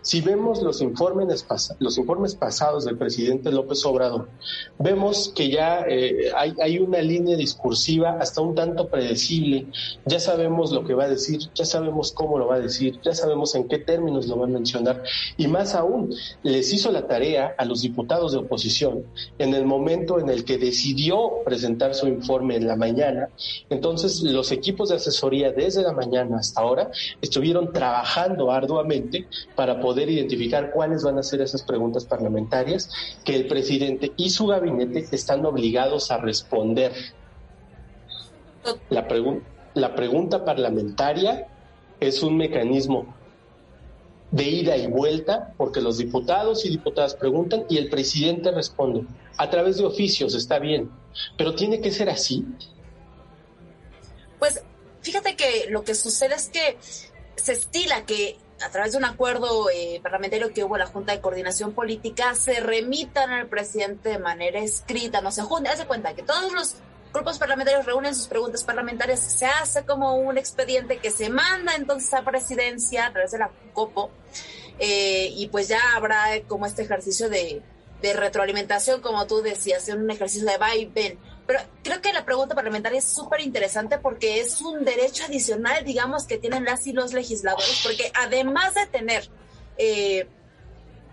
Si 0.01 0.21
vemos 0.21 0.61
los 0.61 0.81
informes, 0.81 1.45
los 1.79 1.97
informes 1.97 2.35
pasados 2.35 2.85
del 2.85 2.97
presidente 2.97 3.51
López 3.51 3.85
Obrador, 3.85 4.29
vemos 4.79 5.31
que 5.35 5.49
ya 5.49 5.81
eh, 5.87 6.31
hay, 6.35 6.53
hay, 6.61 6.79
una 6.79 7.01
línea 7.01 7.35
discursiva 7.35 8.17
hasta 8.19 8.41
un 8.41 8.55
tanto 8.55 8.87
predecible. 8.87 9.67
Ya 10.05 10.19
sabemos 10.19 10.71
lo 10.71 10.85
que 10.85 10.93
va 10.93 11.05
a 11.05 11.09
decir, 11.09 11.39
ya 11.53 11.65
sabemos 11.65 12.11
cómo 12.11 12.37
lo 12.37 12.47
va 12.47 12.55
a 12.55 12.59
decir, 12.59 12.99
ya 13.03 13.13
sabemos 13.13 13.55
en 13.55 13.67
qué 13.67 13.79
términos 13.79 14.27
lo 14.27 14.37
va 14.37 14.45
a 14.45 14.49
mencionar. 14.49 15.03
Y 15.37 15.47
más 15.47 15.75
aún, 15.75 16.13
les 16.43 16.73
hizo 16.73 16.91
la 16.91 17.07
tarea 17.07 17.55
a 17.57 17.65
los 17.65 17.81
diputados 17.81 18.31
de 18.31 18.39
oposición 18.39 19.05
en 19.37 19.53
el 19.53 19.65
momento 19.65 20.19
en 20.19 20.29
el 20.29 20.45
que 20.45 20.57
decidió 20.57 21.43
presentar 21.43 21.93
su 21.93 22.07
informe 22.07 22.55
en 22.55 22.67
la 22.67 22.75
mañana. 22.75 23.29
Entonces, 23.69 24.21
los 24.21 24.51
equipos 24.51 24.89
de 24.89 24.95
asesoría 24.95 25.51
desde 25.51 25.83
la 25.83 25.93
mañana 25.93 26.37
hasta 26.39 26.61
ahora 26.61 26.91
estuvieron 27.21 27.71
trabajando 27.73 28.51
arduamente 28.51 29.27
para 29.55 29.79
poder 29.79 30.09
identificar 30.09 30.71
cuáles 30.71 31.03
van 31.03 31.17
a 31.17 31.23
ser 31.23 31.41
esas 31.41 31.63
preguntas 31.63 32.05
parlamentarias 32.05 32.89
que 33.23 33.35
el 33.35 33.47
presidente 33.47 34.11
y 34.17 34.29
su 34.29 34.47
gabinete 34.47 35.05
están 35.11 35.45
obligados 35.45 36.11
a 36.11 36.17
responder. 36.17 36.93
La, 38.89 39.95
pregunta 39.95 40.43
parlamentaria 40.43 41.47
es 41.99 42.23
un 42.23 42.37
mecanismo 42.37 43.13
de 44.31 44.43
ida 44.43 44.75
y 44.75 44.87
vuelta, 44.87 45.53
porque 45.55 45.81
los 45.81 45.97
diputados 45.97 46.65
y 46.65 46.69
diputadas 46.69 47.15
preguntan 47.15 47.65
y 47.69 47.77
el 47.77 47.89
presidente 47.89 48.51
responde. 48.51 49.05
A 49.37 49.49
través 49.49 49.77
de 49.77 49.85
oficios, 49.85 50.33
está 50.33 50.59
bien, 50.59 50.89
pero 51.37 51.55
tiene 51.55 51.79
que 51.79 51.91
ser 51.91 52.09
así. 52.09 52.45
Pues 54.39 54.61
fíjate 55.01 55.35
que 55.35 55.67
lo 55.69 55.83
que 55.83 55.93
sucede 55.93 56.35
es 56.35 56.49
que 56.49 56.77
se 57.35 57.53
estila 57.53 58.05
que 58.05 58.37
a 58.61 58.69
través 58.69 58.93
de 58.93 58.97
un 58.97 59.05
acuerdo 59.05 59.69
eh, 59.69 59.99
parlamentario 60.01 60.53
que 60.53 60.63
hubo 60.63 60.77
la 60.77 60.85
Junta 60.85 61.11
de 61.11 61.19
Coordinación 61.19 61.73
Política, 61.73 62.35
se 62.35 62.59
remitan 62.59 63.31
al 63.31 63.47
presidente 63.47 64.09
de 64.09 64.19
manera 64.19 64.59
escrita, 64.59 65.21
no 65.21 65.31
se 65.31 65.41
junta, 65.41 65.71
hace 65.71 65.85
cuenta 65.85 66.13
que 66.13 66.23
todos 66.23 66.53
los 66.53 66.75
grupos 67.13 67.37
parlamentarios 67.37 67.85
reúnen 67.85 68.15
sus 68.15 68.27
preguntas 68.27 68.63
parlamentarias, 68.63 69.19
se 69.19 69.45
hace 69.45 69.85
como 69.85 70.15
un 70.15 70.37
expediente 70.37 70.97
que 70.97 71.11
se 71.11 71.29
manda 71.29 71.75
entonces 71.75 72.13
a 72.13 72.23
presidencia 72.23 73.07
a 73.07 73.11
través 73.11 73.31
de 73.31 73.39
la 73.39 73.51
COPO, 73.73 74.09
eh, 74.79 75.29
y 75.31 75.47
pues 75.47 75.67
ya 75.67 75.79
habrá 75.95 76.25
como 76.47 76.65
este 76.65 76.83
ejercicio 76.83 77.29
de, 77.29 77.61
retroalimentación, 78.01 79.01
como 79.01 79.25
tú 79.25 79.41
decías, 79.41 79.89
un 79.89 80.11
ejercicio 80.11 80.47
de 80.47 80.57
va 80.57 80.75
y 80.75 80.85
pero 81.47 81.59
creo 81.83 82.01
que 82.01 82.11
la 82.11 82.25
pregunta 82.25 82.55
parlamentaria 82.55 82.99
es 82.99 83.05
súper 83.05 83.41
interesante 83.41 83.97
porque 83.99 84.39
es 84.39 84.61
un 84.61 84.83
derecho 84.83 85.25
adicional, 85.25 85.83
digamos, 85.83 86.25
que 86.25 86.37
tienen 86.37 86.65
las 86.65 86.87
y 86.87 86.93
los 86.93 87.13
legisladores, 87.13 87.81
porque 87.83 88.11
además 88.15 88.73
de 88.73 88.87
tener 88.87 89.29
eh, 89.77 90.27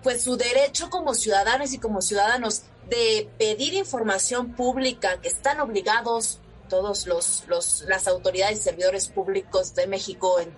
pues 0.03 0.23
su 0.23 0.37
derecho 0.37 0.89
como 0.91 1.15
ciudadanos 1.15 1.73
y 1.73 1.79
como 1.79 2.01
ciudadanos 2.01 2.63
de 2.89 3.29
pedir 3.39 3.75
información 3.75 4.55
pública 4.55 5.21
que 5.21 5.29
están 5.29 5.61
obligados 5.61 6.41
todos 6.69 7.07
los, 7.07 7.45
los 7.49 7.83
las 7.83 8.09
autoridades 8.09 8.59
y 8.59 8.63
servidores 8.63 9.09
públicos 9.09 9.75
de 9.75 9.87
México 9.87 10.41
en 10.41 10.57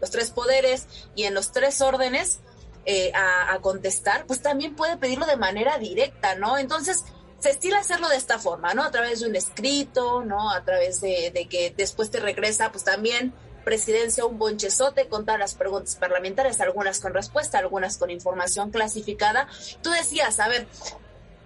los 0.00 0.10
tres 0.10 0.30
poderes 0.30 0.86
y 1.16 1.24
en 1.24 1.34
los 1.34 1.52
tres 1.52 1.80
órdenes 1.80 2.38
eh, 2.84 3.10
a, 3.14 3.52
a, 3.52 3.60
contestar, 3.60 4.26
pues 4.26 4.40
también 4.42 4.76
puede 4.76 4.96
pedirlo 4.96 5.26
de 5.26 5.36
manera 5.36 5.76
directa, 5.78 6.36
¿no? 6.36 6.56
Entonces, 6.56 7.04
se 7.46 7.52
estila 7.52 7.78
hacerlo 7.78 8.08
de 8.08 8.16
esta 8.16 8.40
forma, 8.40 8.74
¿no? 8.74 8.82
A 8.82 8.90
través 8.90 9.20
de 9.20 9.28
un 9.28 9.36
escrito, 9.36 10.24
¿no? 10.24 10.50
A 10.50 10.64
través 10.64 11.00
de, 11.00 11.46
que 11.48 11.72
después 11.76 12.10
te 12.10 12.18
regresa, 12.18 12.72
pues 12.72 12.82
también 12.82 13.32
presidencia 13.64 14.24
un 14.24 14.36
bonchezote 14.36 15.06
con 15.06 15.24
todas 15.24 15.38
las 15.38 15.54
preguntas 15.54 15.94
parlamentarias, 15.94 16.60
algunas 16.60 16.98
con 16.98 17.14
respuesta, 17.14 17.58
algunas 17.58 17.98
con 17.98 18.10
información 18.10 18.72
clasificada. 18.72 19.46
Tú 19.80 19.90
decías, 19.90 20.40
a 20.40 20.48
ver, 20.48 20.66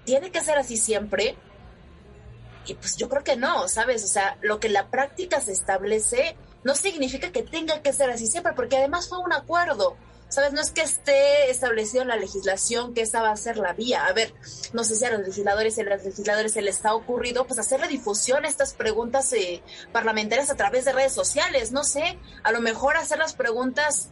¿tiene 0.04 0.30
que 0.30 0.42
ser 0.42 0.56
así 0.56 0.78
siempre? 0.78 1.36
Y 2.64 2.74
pues 2.74 2.96
yo 2.96 3.10
creo 3.10 3.22
que 3.22 3.36
no, 3.36 3.68
¿sabes? 3.68 4.02
O 4.02 4.08
sea, 4.08 4.38
lo 4.40 4.58
que 4.58 4.70
la 4.70 4.88
práctica 4.88 5.42
se 5.42 5.52
establece 5.52 6.34
no 6.64 6.74
significa 6.76 7.30
que 7.30 7.42
tenga 7.42 7.82
que 7.82 7.92
ser 7.92 8.08
así 8.08 8.26
siempre, 8.26 8.54
porque 8.54 8.78
además 8.78 9.06
fue 9.06 9.18
un 9.18 9.34
acuerdo. 9.34 9.98
¿Sabes? 10.30 10.52
No 10.52 10.60
es 10.60 10.70
que 10.70 10.82
esté 10.82 11.50
establecido 11.50 12.02
en 12.02 12.08
la 12.08 12.16
legislación 12.16 12.94
que 12.94 13.02
esa 13.02 13.20
va 13.20 13.32
a 13.32 13.36
ser 13.36 13.56
la 13.56 13.72
vía. 13.72 14.06
A 14.06 14.12
ver, 14.12 14.32
no 14.72 14.84
sé 14.84 14.94
si 14.94 15.04
a 15.04 15.10
los 15.10 15.26
legisladores 15.26 15.76
y 15.76 15.80
a 15.80 15.84
los 15.84 16.04
legisladores 16.04 16.52
se 16.52 16.62
les 16.62 16.84
ha 16.86 16.94
ocurrido 16.94 17.48
pues 17.48 17.58
hacerle 17.58 17.88
difusión 17.88 18.44
a 18.44 18.48
estas 18.48 18.72
preguntas 18.72 19.32
eh, 19.32 19.60
parlamentarias 19.92 20.48
a 20.48 20.54
través 20.54 20.84
de 20.84 20.92
redes 20.92 21.12
sociales. 21.12 21.72
No 21.72 21.82
sé, 21.82 22.16
a 22.44 22.52
lo 22.52 22.60
mejor 22.60 22.96
hacer 22.96 23.18
las 23.18 23.34
preguntas, 23.34 24.10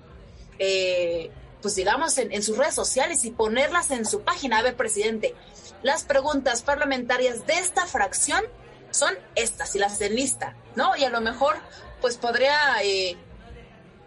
eh, 0.58 1.30
pues 1.62 1.76
digamos, 1.76 2.18
en, 2.18 2.42
sus 2.42 2.58
redes 2.58 2.74
sociales 2.74 3.24
y 3.24 3.30
ponerlas 3.30 3.92
en 3.92 4.04
su 4.04 4.22
página. 4.22 4.58
A 4.58 4.62
ver, 4.62 4.74
presidente, 4.74 5.36
las 5.84 6.02
preguntas 6.02 6.62
parlamentarias 6.62 7.46
de 7.46 7.54
esta 7.60 7.86
fracción 7.86 8.42
son 8.90 9.14
estas 9.36 9.76
y 9.76 9.78
las 9.78 10.00
lista, 10.00 10.56
¿no? 10.74 10.96
Y 10.96 11.04
a 11.04 11.10
lo 11.10 11.20
mejor 11.20 11.54
pues 12.00 12.16
podría 12.16 12.82
eh, 12.82 13.16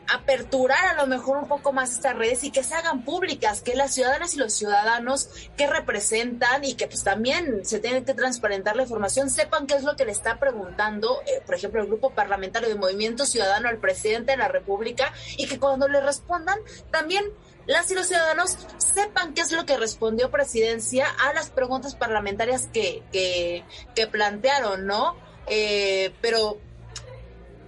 aperturar 0.07 0.85
a 0.85 0.93
lo 1.01 1.07
mejor 1.07 1.37
un 1.37 1.47
poco 1.47 1.71
más 1.71 1.91
estas 1.91 2.15
redes 2.15 2.43
y 2.43 2.51
que 2.51 2.63
se 2.63 2.75
hagan 2.75 3.03
públicas, 3.03 3.61
que 3.61 3.75
las 3.75 3.93
ciudadanas 3.93 4.33
y 4.33 4.37
los 4.37 4.53
ciudadanos 4.53 5.29
que 5.57 5.67
representan 5.67 6.63
y 6.63 6.75
que 6.75 6.87
pues 6.87 7.03
también 7.03 7.65
se 7.65 7.79
tienen 7.79 8.05
que 8.05 8.13
transparentar 8.13 8.75
la 8.75 8.83
información, 8.83 9.29
sepan 9.29 9.67
qué 9.67 9.75
es 9.75 9.83
lo 9.83 9.95
que 9.95 10.05
le 10.05 10.11
está 10.11 10.39
preguntando, 10.39 11.21
eh, 11.25 11.41
por 11.45 11.55
ejemplo, 11.55 11.81
el 11.81 11.87
grupo 11.87 12.11
parlamentario 12.11 12.69
de 12.69 12.75
Movimiento 12.75 13.25
Ciudadano 13.25 13.69
al 13.69 13.77
presidente 13.77 14.31
de 14.31 14.37
la 14.37 14.47
República 14.47 15.13
y 15.37 15.47
que 15.47 15.59
cuando 15.59 15.87
le 15.87 16.01
respondan 16.01 16.59
también 16.91 17.23
las 17.67 17.91
y 17.91 17.95
los 17.95 18.07
ciudadanos 18.07 18.57
sepan 18.77 19.33
qué 19.33 19.41
es 19.41 19.51
lo 19.51 19.65
que 19.65 19.77
respondió 19.77 20.31
presidencia 20.31 21.05
a 21.07 21.33
las 21.33 21.51
preguntas 21.51 21.95
parlamentarias 21.95 22.67
que, 22.73 23.03
que, 23.11 23.63
que 23.95 24.07
plantearon, 24.07 24.87
¿no? 24.87 25.15
Eh, 25.47 26.13
pero 26.21 26.59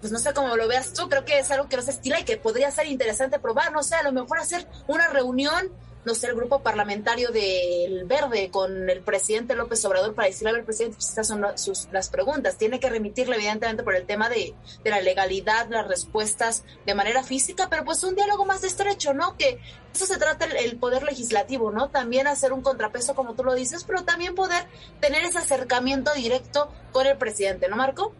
pues 0.03 0.11
no 0.11 0.19
sé 0.19 0.33
cómo 0.33 0.57
lo 0.57 0.67
veas 0.67 0.91
tú, 0.91 1.07
creo 1.07 1.23
que 1.23 1.39
es 1.39 1.49
algo 1.49 1.69
que 1.69 1.77
no 1.77 1.81
se 1.81 1.91
estila 1.91 2.19
y 2.19 2.25
que 2.25 2.35
podría 2.35 2.69
ser 2.71 2.87
interesante 2.87 3.39
probar, 3.39 3.71
no 3.71 3.83
sé, 3.83 3.95
a 3.95 4.03
lo 4.03 4.11
mejor 4.11 4.37
hacer 4.37 4.67
una 4.85 5.07
reunión, 5.07 5.71
no 6.03 6.13
sé, 6.13 6.27
el 6.27 6.35
grupo 6.35 6.61
parlamentario 6.61 7.29
del 7.31 8.03
Verde 8.03 8.49
con 8.51 8.89
el 8.89 8.99
presidente 8.99 9.55
López 9.55 9.85
Obrador 9.85 10.13
para 10.13 10.27
decirle 10.27 10.59
al 10.59 10.65
presidente, 10.65 10.97
pues 10.97 11.07
estas 11.07 11.25
son 11.25 11.45
sus, 11.57 11.87
las 11.93 12.09
preguntas, 12.09 12.57
tiene 12.57 12.81
que 12.81 12.89
remitirle 12.89 13.37
evidentemente 13.37 13.81
por 13.81 13.95
el 13.95 14.05
tema 14.05 14.27
de, 14.27 14.53
de 14.83 14.89
la 14.89 14.99
legalidad, 14.99 15.69
las 15.69 15.87
respuestas 15.87 16.65
de 16.85 16.95
manera 16.95 17.23
física, 17.23 17.69
pero 17.69 17.85
pues 17.85 18.03
un 18.03 18.13
diálogo 18.13 18.43
más 18.43 18.65
estrecho, 18.65 19.13
¿no? 19.13 19.37
Que 19.37 19.57
eso 19.95 20.05
se 20.05 20.17
trata 20.17 20.43
el, 20.43 20.57
el 20.57 20.75
poder 20.75 21.03
legislativo, 21.03 21.71
¿no? 21.71 21.91
También 21.91 22.27
hacer 22.27 22.51
un 22.51 22.61
contrapeso, 22.61 23.15
como 23.15 23.35
tú 23.35 23.45
lo 23.45 23.55
dices, 23.55 23.85
pero 23.85 24.03
también 24.03 24.35
poder 24.35 24.65
tener 24.99 25.23
ese 25.23 25.37
acercamiento 25.37 26.11
directo 26.13 26.69
con 26.91 27.07
el 27.07 27.17
presidente, 27.17 27.69
¿no, 27.69 27.77
Marco? 27.77 28.13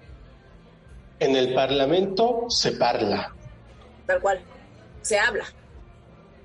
En 1.19 1.35
el 1.35 1.53
Parlamento 1.53 2.45
se 2.49 2.73
parla. 2.73 3.33
tal 4.05 4.21
cual. 4.21 4.39
Se 5.01 5.19
habla. 5.19 5.45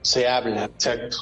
Se 0.02 0.28
habla, 0.28 0.64
exacto. 0.64 1.16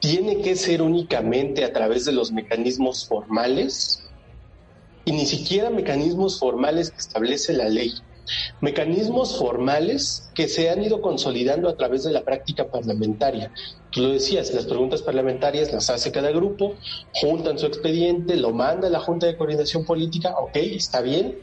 ¿Tiene 0.00 0.40
que 0.40 0.56
ser 0.56 0.80
únicamente 0.80 1.64
a 1.64 1.72
través 1.72 2.04
de 2.04 2.12
los 2.12 2.32
mecanismos 2.32 3.06
formales? 3.06 4.02
Y 5.04 5.12
ni 5.12 5.26
siquiera 5.26 5.70
mecanismos 5.70 6.38
formales 6.38 6.90
que 6.90 6.98
establece 6.98 7.52
la 7.52 7.68
ley. 7.68 7.92
Mecanismos 8.60 9.38
formales 9.38 10.30
que 10.34 10.48
se 10.48 10.70
han 10.70 10.82
ido 10.82 11.02
consolidando 11.02 11.68
a 11.68 11.76
través 11.76 12.04
de 12.04 12.12
la 12.12 12.22
práctica 12.22 12.70
parlamentaria. 12.70 13.52
Tú 13.90 14.02
lo 14.02 14.10
decías, 14.10 14.54
las 14.54 14.66
preguntas 14.66 15.02
parlamentarias 15.02 15.72
las 15.72 15.90
hace 15.90 16.12
cada 16.12 16.30
grupo, 16.30 16.76
juntan 17.12 17.58
su 17.58 17.66
expediente, 17.66 18.36
lo 18.36 18.52
manda 18.52 18.86
a 18.86 18.90
la 18.90 19.00
Junta 19.00 19.26
de 19.26 19.36
Coordinación 19.36 19.84
Política, 19.84 20.34
ok, 20.38 20.56
está 20.56 21.00
bien, 21.00 21.38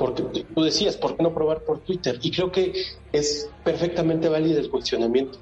porque 0.00 0.22
tú 0.54 0.62
decías, 0.62 0.96
¿por 0.96 1.14
qué 1.14 1.22
no 1.22 1.34
probar 1.34 1.62
por 1.62 1.80
Twitter? 1.80 2.18
Y 2.22 2.30
creo 2.30 2.50
que 2.50 2.72
es 3.12 3.50
perfectamente 3.62 4.30
válido 4.30 4.58
el 4.58 4.70
cuestionamiento. 4.70 5.38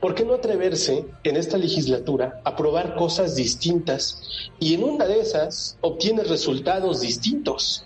¿Por 0.00 0.14
qué 0.14 0.24
no 0.24 0.34
atreverse 0.34 1.06
en 1.24 1.36
esta 1.36 1.58
legislatura 1.58 2.40
a 2.44 2.54
probar 2.54 2.94
cosas 2.94 3.34
distintas 3.34 4.22
y 4.60 4.74
en 4.74 4.84
una 4.84 5.06
de 5.06 5.18
esas 5.18 5.76
obtienes 5.80 6.28
resultados 6.28 7.00
distintos? 7.00 7.84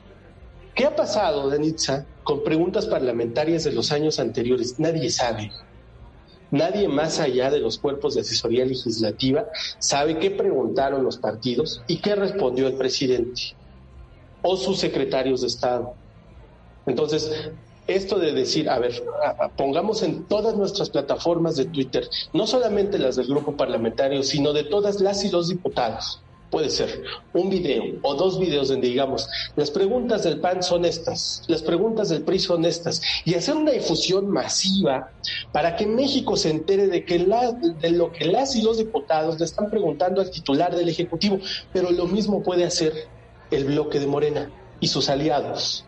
¿Qué 0.74 0.84
ha 0.84 0.94
pasado, 0.94 1.48
Danitza, 1.48 2.04
con 2.22 2.44
preguntas 2.44 2.84
parlamentarias 2.84 3.64
de 3.64 3.72
los 3.72 3.90
años 3.90 4.18
anteriores? 4.18 4.78
Nadie 4.78 5.08
sabe. 5.08 5.52
Nadie 6.50 6.86
más 6.86 7.18
allá 7.18 7.50
de 7.50 7.60
los 7.60 7.78
cuerpos 7.78 8.14
de 8.14 8.20
asesoría 8.20 8.66
legislativa 8.66 9.46
sabe 9.78 10.18
qué 10.18 10.30
preguntaron 10.30 11.02
los 11.02 11.16
partidos 11.16 11.80
y 11.86 12.02
qué 12.02 12.14
respondió 12.14 12.66
el 12.66 12.74
presidente 12.74 13.56
o 14.46 14.56
sus 14.58 14.78
secretarios 14.78 15.40
de 15.40 15.46
Estado. 15.46 15.94
Entonces, 16.86 17.50
esto 17.86 18.18
de 18.18 18.32
decir, 18.32 18.68
a 18.68 18.78
ver, 18.78 19.02
pongamos 19.56 20.02
en 20.02 20.24
todas 20.24 20.54
nuestras 20.54 20.90
plataformas 20.90 21.56
de 21.56 21.64
Twitter, 21.64 22.08
no 22.34 22.46
solamente 22.46 22.98
las 22.98 23.16
del 23.16 23.26
grupo 23.26 23.56
parlamentario, 23.56 24.22
sino 24.22 24.52
de 24.52 24.64
todas 24.64 25.00
las 25.00 25.24
y 25.24 25.30
los 25.30 25.48
diputados. 25.48 26.20
Puede 26.50 26.68
ser 26.68 27.02
un 27.32 27.48
video 27.48 27.82
o 28.02 28.14
dos 28.14 28.38
videos 28.38 28.68
donde 28.68 28.88
digamos, 28.88 29.26
las 29.56 29.70
preguntas 29.70 30.22
del 30.22 30.38
PAN 30.38 30.62
son 30.62 30.84
estas, 30.84 31.42
las 31.48 31.62
preguntas 31.62 32.10
del 32.10 32.22
PRI 32.22 32.38
son 32.38 32.64
estas, 32.66 33.00
y 33.24 33.34
hacer 33.34 33.56
una 33.56 33.72
difusión 33.72 34.28
masiva 34.28 35.10
para 35.52 35.74
que 35.74 35.86
México 35.86 36.36
se 36.36 36.50
entere 36.50 36.86
de, 36.86 37.04
que 37.04 37.18
de 37.18 37.90
lo 37.90 38.12
que 38.12 38.26
las 38.26 38.54
y 38.54 38.62
los 38.62 38.76
diputados 38.76 39.38
le 39.38 39.46
están 39.46 39.68
preguntando 39.68 40.20
al 40.20 40.30
titular 40.30 40.76
del 40.76 40.90
Ejecutivo, 40.90 41.38
pero 41.72 41.90
lo 41.90 42.06
mismo 42.06 42.42
puede 42.42 42.64
hacer 42.64 43.08
el 43.50 43.64
bloque 43.64 44.00
de 44.00 44.06
Morena 44.06 44.50
y 44.80 44.88
sus 44.88 45.08
aliados. 45.08 45.84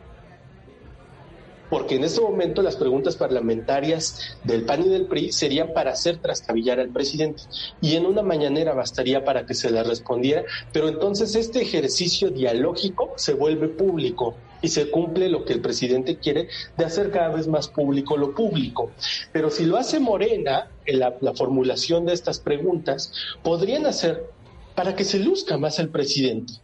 Porque 1.69 1.97
en 1.97 2.05
este 2.05 2.21
momento 2.21 2.63
las 2.63 2.77
preguntas 2.77 3.17
parlamentarias 3.17 4.37
del 4.45 4.65
PAN 4.65 4.87
y 4.87 4.89
del 4.89 5.07
PRI 5.07 5.33
serían 5.33 5.73
para 5.73 5.93
hacer 5.93 6.19
trastabillar 6.19 6.79
al 6.79 6.91
presidente. 6.91 7.43
Y 7.81 7.97
en 7.97 8.07
una 8.07 8.23
mañanera 8.23 8.73
bastaría 8.73 9.25
para 9.25 9.47
que 9.47 9.55
se 9.55 9.71
le 9.71 9.83
respondiera, 9.83 10.45
pero 10.73 10.89
entonces 10.89 11.35
este 11.35 11.63
ejercicio 11.63 12.31
dialógico 12.31 13.13
se 13.17 13.35
vuelve 13.35 13.69
público 13.69 14.37
y 14.63 14.69
se 14.69 14.91
cumple 14.91 15.29
lo 15.29 15.45
que 15.45 15.55
el 15.55 15.61
presidente 15.61 16.19
quiere 16.19 16.49
de 16.77 16.85
hacer 16.85 17.11
cada 17.11 17.35
vez 17.35 17.49
más 17.49 17.69
público 17.69 18.17
lo 18.17 18.33
público. 18.33 18.93
Pero 19.33 19.51
si 19.51 19.67
lo 19.67 19.77
hace 19.77 19.99
Morena, 19.99 20.71
en 20.85 21.01
la, 21.01 21.17
la 21.21 21.35
formulación 21.35 22.07
de 22.07 22.15
estas 22.15 22.39
preguntas, 22.39 23.13
podrían 23.43 23.87
hacer 23.87 24.31
para 24.77 24.95
que 24.95 25.05
se 25.05 25.19
luzca 25.19 25.59
más 25.59 25.79
el 25.81 25.89
presidente 25.89 26.55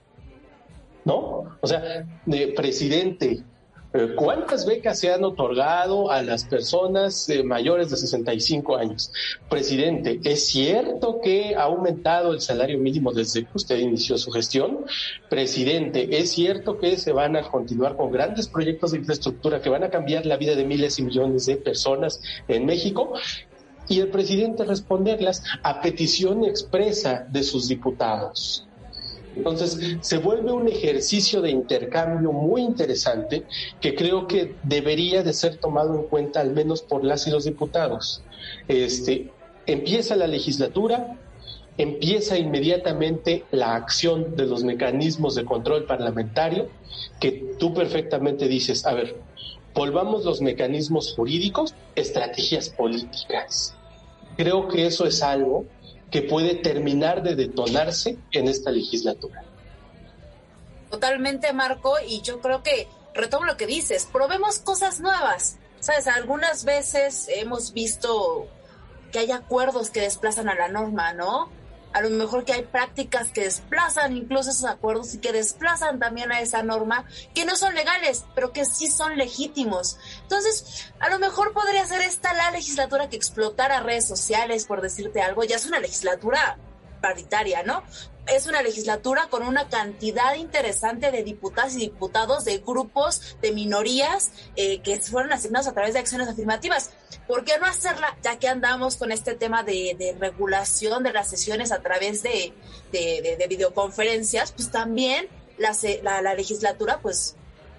¿no? 1.04 1.56
O 1.60 1.66
sea, 1.66 2.06
de 2.26 2.48
presidente, 2.48 3.44
eh, 3.94 4.14
¿Cuántas 4.16 4.64
becas 4.64 4.98
se 4.98 5.12
han 5.12 5.22
otorgado 5.22 6.10
a 6.10 6.22
las 6.22 6.44
personas 6.44 7.28
eh, 7.28 7.42
mayores 7.42 7.90
de 7.90 7.98
65 7.98 8.76
años? 8.76 9.12
Presidente, 9.50 10.18
¿es 10.24 10.46
cierto 10.46 11.20
que 11.22 11.54
ha 11.54 11.64
aumentado 11.64 12.32
el 12.32 12.40
salario 12.40 12.78
mínimo 12.78 13.12
desde 13.12 13.44
que 13.44 13.50
usted 13.52 13.76
inició 13.76 14.16
su 14.16 14.30
gestión? 14.30 14.86
Presidente, 15.28 16.08
¿es 16.18 16.30
cierto 16.30 16.78
que 16.78 16.96
se 16.96 17.12
van 17.12 17.36
a 17.36 17.42
continuar 17.42 17.96
con 17.96 18.10
grandes 18.10 18.48
proyectos 18.48 18.92
de 18.92 18.98
infraestructura 18.98 19.60
que 19.60 19.68
van 19.68 19.84
a 19.84 19.90
cambiar 19.90 20.24
la 20.24 20.38
vida 20.38 20.54
de 20.54 20.64
miles 20.64 20.98
y 20.98 21.02
millones 21.02 21.44
de 21.44 21.56
personas 21.56 22.22
en 22.48 22.64
México? 22.64 23.12
Y 23.88 24.00
el 24.00 24.08
presidente 24.08 24.64
responderlas 24.64 25.42
a 25.62 25.82
petición 25.82 26.44
expresa 26.44 27.26
de 27.28 27.42
sus 27.42 27.68
diputados. 27.68 28.66
Entonces, 29.36 29.96
se 30.00 30.18
vuelve 30.18 30.52
un 30.52 30.68
ejercicio 30.68 31.40
de 31.40 31.50
intercambio 31.50 32.32
muy 32.32 32.62
interesante 32.62 33.44
que 33.80 33.94
creo 33.94 34.26
que 34.26 34.54
debería 34.62 35.22
de 35.22 35.32
ser 35.32 35.56
tomado 35.56 35.94
en 35.94 36.04
cuenta 36.04 36.40
al 36.40 36.52
menos 36.52 36.82
por 36.82 37.04
las 37.04 37.26
y 37.26 37.30
los 37.30 37.44
diputados. 37.44 38.22
Este, 38.68 39.30
empieza 39.66 40.16
la 40.16 40.26
legislatura, 40.26 41.18
empieza 41.78 42.38
inmediatamente 42.38 43.44
la 43.50 43.74
acción 43.74 44.36
de 44.36 44.46
los 44.46 44.64
mecanismos 44.64 45.34
de 45.34 45.44
control 45.44 45.84
parlamentario, 45.84 46.68
que 47.18 47.54
tú 47.58 47.72
perfectamente 47.72 48.48
dices, 48.48 48.84
a 48.84 48.94
ver, 48.94 49.16
volvamos 49.74 50.24
los 50.24 50.42
mecanismos 50.42 51.14
jurídicos, 51.14 51.74
estrategias 51.94 52.68
políticas. 52.68 53.74
Creo 54.36 54.68
que 54.68 54.86
eso 54.86 55.06
es 55.06 55.22
algo 55.22 55.64
que 56.12 56.22
puede 56.22 56.54
terminar 56.56 57.22
de 57.22 57.34
detonarse 57.34 58.18
en 58.30 58.46
esta 58.46 58.70
legislatura. 58.70 59.42
Totalmente, 60.90 61.52
Marco, 61.54 61.94
y 62.06 62.20
yo 62.20 62.40
creo 62.40 62.62
que 62.62 62.86
retomo 63.14 63.46
lo 63.46 63.56
que 63.56 63.66
dices, 63.66 64.06
probemos 64.12 64.58
cosas 64.58 65.00
nuevas. 65.00 65.56
Sabes, 65.80 66.06
algunas 66.06 66.64
veces 66.64 67.26
hemos 67.28 67.72
visto 67.72 68.46
que 69.10 69.20
hay 69.20 69.32
acuerdos 69.32 69.90
que 69.90 70.02
desplazan 70.02 70.48
a 70.48 70.54
la 70.54 70.68
norma, 70.68 71.14
¿no? 71.14 71.50
A 71.92 72.00
lo 72.00 72.10
mejor 72.10 72.44
que 72.44 72.52
hay 72.52 72.62
prácticas 72.62 73.30
que 73.30 73.42
desplazan 73.42 74.16
incluso 74.16 74.50
esos 74.50 74.64
acuerdos 74.64 75.14
y 75.14 75.18
que 75.18 75.32
desplazan 75.32 75.98
también 75.98 76.32
a 76.32 76.40
esa 76.40 76.62
norma, 76.62 77.04
que 77.34 77.44
no 77.44 77.56
son 77.56 77.74
legales, 77.74 78.24
pero 78.34 78.52
que 78.52 78.64
sí 78.64 78.88
son 78.88 79.16
legítimos. 79.16 79.98
Entonces, 80.22 80.90
a 81.00 81.08
lo 81.10 81.18
mejor 81.18 81.52
podría 81.52 81.86
ser 81.86 82.02
esta 82.02 82.32
la 82.34 82.50
legislatura 82.50 83.08
que 83.08 83.16
explotara 83.16 83.80
redes 83.80 84.06
sociales, 84.06 84.66
por 84.66 84.80
decirte 84.80 85.20
algo, 85.20 85.44
ya 85.44 85.56
es 85.56 85.66
una 85.66 85.80
legislatura 85.80 86.58
paritaria, 87.02 87.62
¿no? 87.62 87.82
es 88.26 88.46
una 88.46 88.62
legislatura 88.62 89.26
con 89.28 89.42
una 89.42 89.68
cantidad 89.68 90.34
interesante 90.34 91.10
de 91.10 91.22
diputadas 91.22 91.74
y 91.74 91.80
diputados 91.80 92.44
de 92.44 92.58
grupos 92.58 93.36
de 93.42 93.52
minorías 93.52 94.32
eh, 94.56 94.80
que 94.80 94.98
fueron 95.00 95.32
asignados 95.32 95.66
a 95.66 95.72
través 95.72 95.94
de 95.94 96.00
acciones 96.00 96.28
afirmativas. 96.28 96.92
¿Por 97.26 97.44
qué 97.44 97.58
no 97.58 97.66
hacerla 97.66 98.16
ya 98.22 98.38
que 98.38 98.48
andamos 98.48 98.96
con 98.96 99.12
este 99.12 99.34
tema 99.34 99.62
de, 99.62 100.16
regulación 100.18 101.02
de 101.02 101.12
las 101.12 101.28
sesiones 101.30 101.72
a 101.72 101.80
través 101.80 102.22
de, 102.22 102.52
de, 102.92 103.46
videoconferencias? 103.48 104.52
Pues 104.52 104.70
también 104.70 105.28
la 105.58 106.34
legislatura 106.34 107.00
pues 107.00 107.36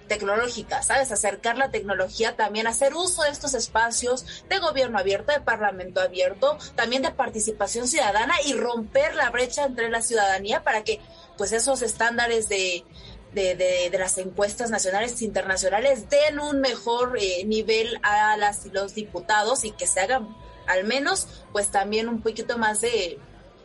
tecnológica, 0.08 0.82
¿sabes? 0.82 1.12
Acercar 1.12 1.56
la 1.56 1.70
tecnología 1.70 2.36
también, 2.36 2.66
hacer 2.66 2.94
uso 2.94 3.22
de 3.22 3.30
estos 3.30 3.54
espacios 3.54 4.44
de 4.48 4.58
gobierno 4.58 4.98
abierto, 4.98 5.32
de 5.32 5.40
parlamento 5.40 6.00
abierto, 6.00 6.58
también 6.74 7.02
de 7.02 7.10
participación 7.10 7.88
ciudadana 7.88 8.34
y 8.46 8.54
romper 8.54 9.14
la 9.14 9.30
brecha 9.30 9.64
entre 9.64 9.90
la 9.90 10.02
ciudadanía 10.02 10.62
para 10.62 10.84
que 10.84 11.00
pues 11.36 11.52
esos 11.52 11.82
estándares 11.82 12.48
de, 12.48 12.84
de, 13.32 13.54
de, 13.56 13.98
las 13.98 14.18
encuestas 14.18 14.70
nacionales 14.70 15.20
e 15.20 15.24
internacionales 15.24 16.08
den 16.08 16.38
un 16.38 16.60
mejor 16.60 17.16
eh, 17.18 17.44
nivel 17.44 17.98
a 18.02 18.36
las 18.36 18.66
y 18.66 18.70
los 18.70 18.94
diputados 18.94 19.64
y 19.64 19.72
que 19.72 19.86
se 19.86 20.00
hagan 20.00 20.36
al 20.66 20.84
menos 20.84 21.28
pues 21.52 21.68
también 21.68 22.08
un 22.08 22.22
poquito 22.22 22.58
más 22.58 22.80
de 22.80 23.18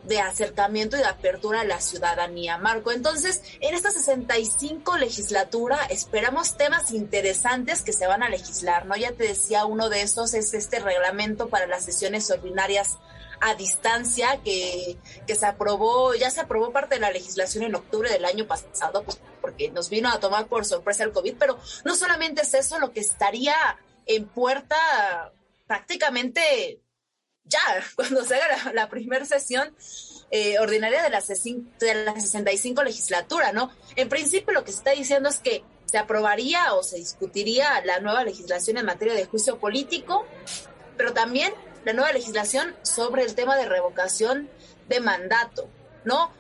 de 0.04 0.20
acercamiento 0.20 0.96
y 0.96 1.00
de 1.00 1.06
apertura 1.06 1.62
a 1.62 1.66
la 1.66 1.82
ciudadanía, 1.82 2.58
Marco. 2.58 2.92
Entonces, 2.92 3.42
en 3.60 3.74
esta 3.74 3.92
65 3.92 4.98
legislatura 4.98 5.80
esperamos 5.90 6.58
temas 6.58 6.92
interesantes 6.92 7.82
que 7.82 7.94
se 7.94 8.08
van 8.08 8.24
a 8.24 8.30
legislar, 8.30 8.86
¿no? 8.86 8.96
Ya 8.96 9.12
te 9.12 9.26
decía, 9.26 9.66
uno 9.66 9.90
de 9.90 10.02
esos 10.02 10.34
es 10.34 10.54
este 10.54 10.80
reglamento 10.80 11.50
para 11.50 11.68
las 11.68 11.84
sesiones 11.84 12.30
ordinarias 12.32 12.98
a 13.42 13.56
distancia 13.56 14.42
que, 14.44 14.98
que 15.26 15.36
se 15.36 15.46
aprobó, 15.46 16.14
ya 16.14 16.30
se 16.30 16.42
aprobó 16.42 16.72
parte 16.72 16.96
de 16.96 17.02
la 17.02 17.12
legislación 17.12 17.64
en 17.64 17.76
octubre 17.76 18.10
del 18.10 18.26
año 18.26 18.46
pasado, 18.46 19.04
pues 19.04 19.20
porque 19.42 19.72
nos 19.72 19.90
vino 19.90 20.10
a 20.10 20.20
tomar 20.20 20.48
por 20.48 20.66
sorpresa 20.66 21.04
el 21.04 21.12
COVID, 21.12 21.36
pero 21.40 21.58
no 21.86 21.96
solamente 21.96 22.42
es 22.42 22.54
eso 22.54 22.80
lo 22.80 22.92
que 22.92 23.00
estaría 23.00 23.56
en 24.06 24.28
puerta 24.28 25.32
prácticamente 25.68 26.82
ya, 27.46 27.60
cuando 27.96 28.24
se 28.24 28.36
haga 28.36 28.74
la, 28.74 28.90
primera 28.90 29.26
sesión 29.26 29.76
eh, 30.32 30.60
ordinaria 30.60 31.02
de 31.02 31.10
la, 31.10 31.22
de 31.22 32.06
la 32.06 32.20
65 32.20 32.84
legislatura, 32.84 33.52
¿no? 33.52 33.72
En 33.96 34.10
principio 34.10 34.54
lo 34.54 34.64
que 34.64 34.72
se 34.72 34.80
está 34.80 34.92
diciendo 34.92 35.30
es 35.30 35.40
que 35.40 35.64
se 35.86 35.98
aprobaría 35.98 36.74
o 36.76 36.84
se 36.84 36.98
discutiría 36.98 37.84
la 37.84 38.00
nueva 38.00 38.24
legislación 38.24 38.78
en 38.78 38.86
materia 38.86 39.16
de 39.16 39.26
juicio 39.26 39.60
político, 39.60 40.26
pero 40.98 41.14
también 41.14 41.52
la 41.84 41.94
nueva 41.94 42.12
legislación 42.12 42.76
sobre 42.84 43.24
el 43.24 43.34
tema 43.34 43.58
de 43.58 43.66
revocación 43.66 44.50
de 44.88 45.00
mandato, 45.00 45.68
¿no? 46.04 46.32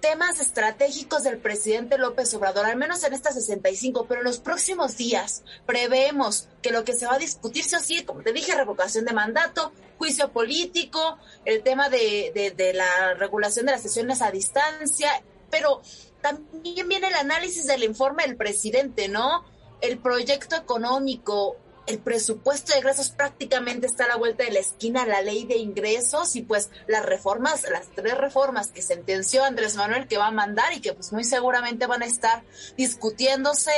Temas 0.00 0.40
estratégicos 0.40 1.24
del 1.24 1.38
presidente 1.38 1.98
López 1.98 2.32
Obrador, 2.34 2.66
al 2.66 2.76
menos 2.76 3.02
en 3.04 3.12
estas 3.12 3.34
65, 3.34 4.06
pero 4.08 4.20
en 4.20 4.26
los 4.26 4.38
próximos 4.38 4.96
días 4.96 5.42
preveemos 5.66 6.48
que 6.62 6.70
lo 6.70 6.84
que 6.84 6.94
se 6.94 7.06
va 7.06 7.14
a 7.14 7.18
discutir, 7.18 7.64
sí 7.64 7.76
o 7.76 7.80
sí, 7.80 8.04
como 8.04 8.22
te 8.22 8.32
dije, 8.32 8.54
revocación 8.54 9.04
de 9.04 9.12
mandato, 9.12 9.72
juicio 9.98 10.30
político, 10.32 11.18
el 11.44 11.62
tema 11.62 11.88
de, 11.88 12.52
de 12.56 12.72
la 12.74 13.14
regulación 13.14 13.66
de 13.66 13.72
las 13.72 13.82
sesiones 13.82 14.22
a 14.22 14.30
distancia, 14.30 15.10
pero 15.50 15.82
también 16.20 16.88
viene 16.88 17.08
el 17.08 17.14
análisis 17.14 17.66
del 17.66 17.84
informe 17.84 18.24
del 18.24 18.36
presidente, 18.36 19.08
¿no? 19.08 19.44
El 19.80 19.98
proyecto 19.98 20.56
económico, 20.56 21.56
el 21.88 21.98
presupuesto 21.98 22.72
de 22.72 22.78
ingresos 22.78 23.10
prácticamente 23.10 23.86
está 23.86 24.04
a 24.04 24.08
la 24.08 24.16
vuelta 24.16 24.44
de 24.44 24.50
la 24.50 24.58
esquina, 24.58 25.06
la 25.06 25.22
ley 25.22 25.44
de 25.44 25.56
ingresos 25.56 26.36
y 26.36 26.42
pues 26.42 26.70
las 26.86 27.04
reformas, 27.04 27.64
las 27.70 27.88
tres 27.94 28.16
reformas 28.16 28.68
que 28.68 28.82
sentenció 28.82 29.42
Andrés 29.42 29.74
Manuel 29.76 30.06
que 30.06 30.18
va 30.18 30.26
a 30.26 30.30
mandar 30.30 30.72
y 30.74 30.80
que 30.80 30.92
pues 30.92 31.12
muy 31.12 31.24
seguramente 31.24 31.86
van 31.86 32.02
a 32.02 32.06
estar 32.06 32.42
discutiéndose 32.76 33.70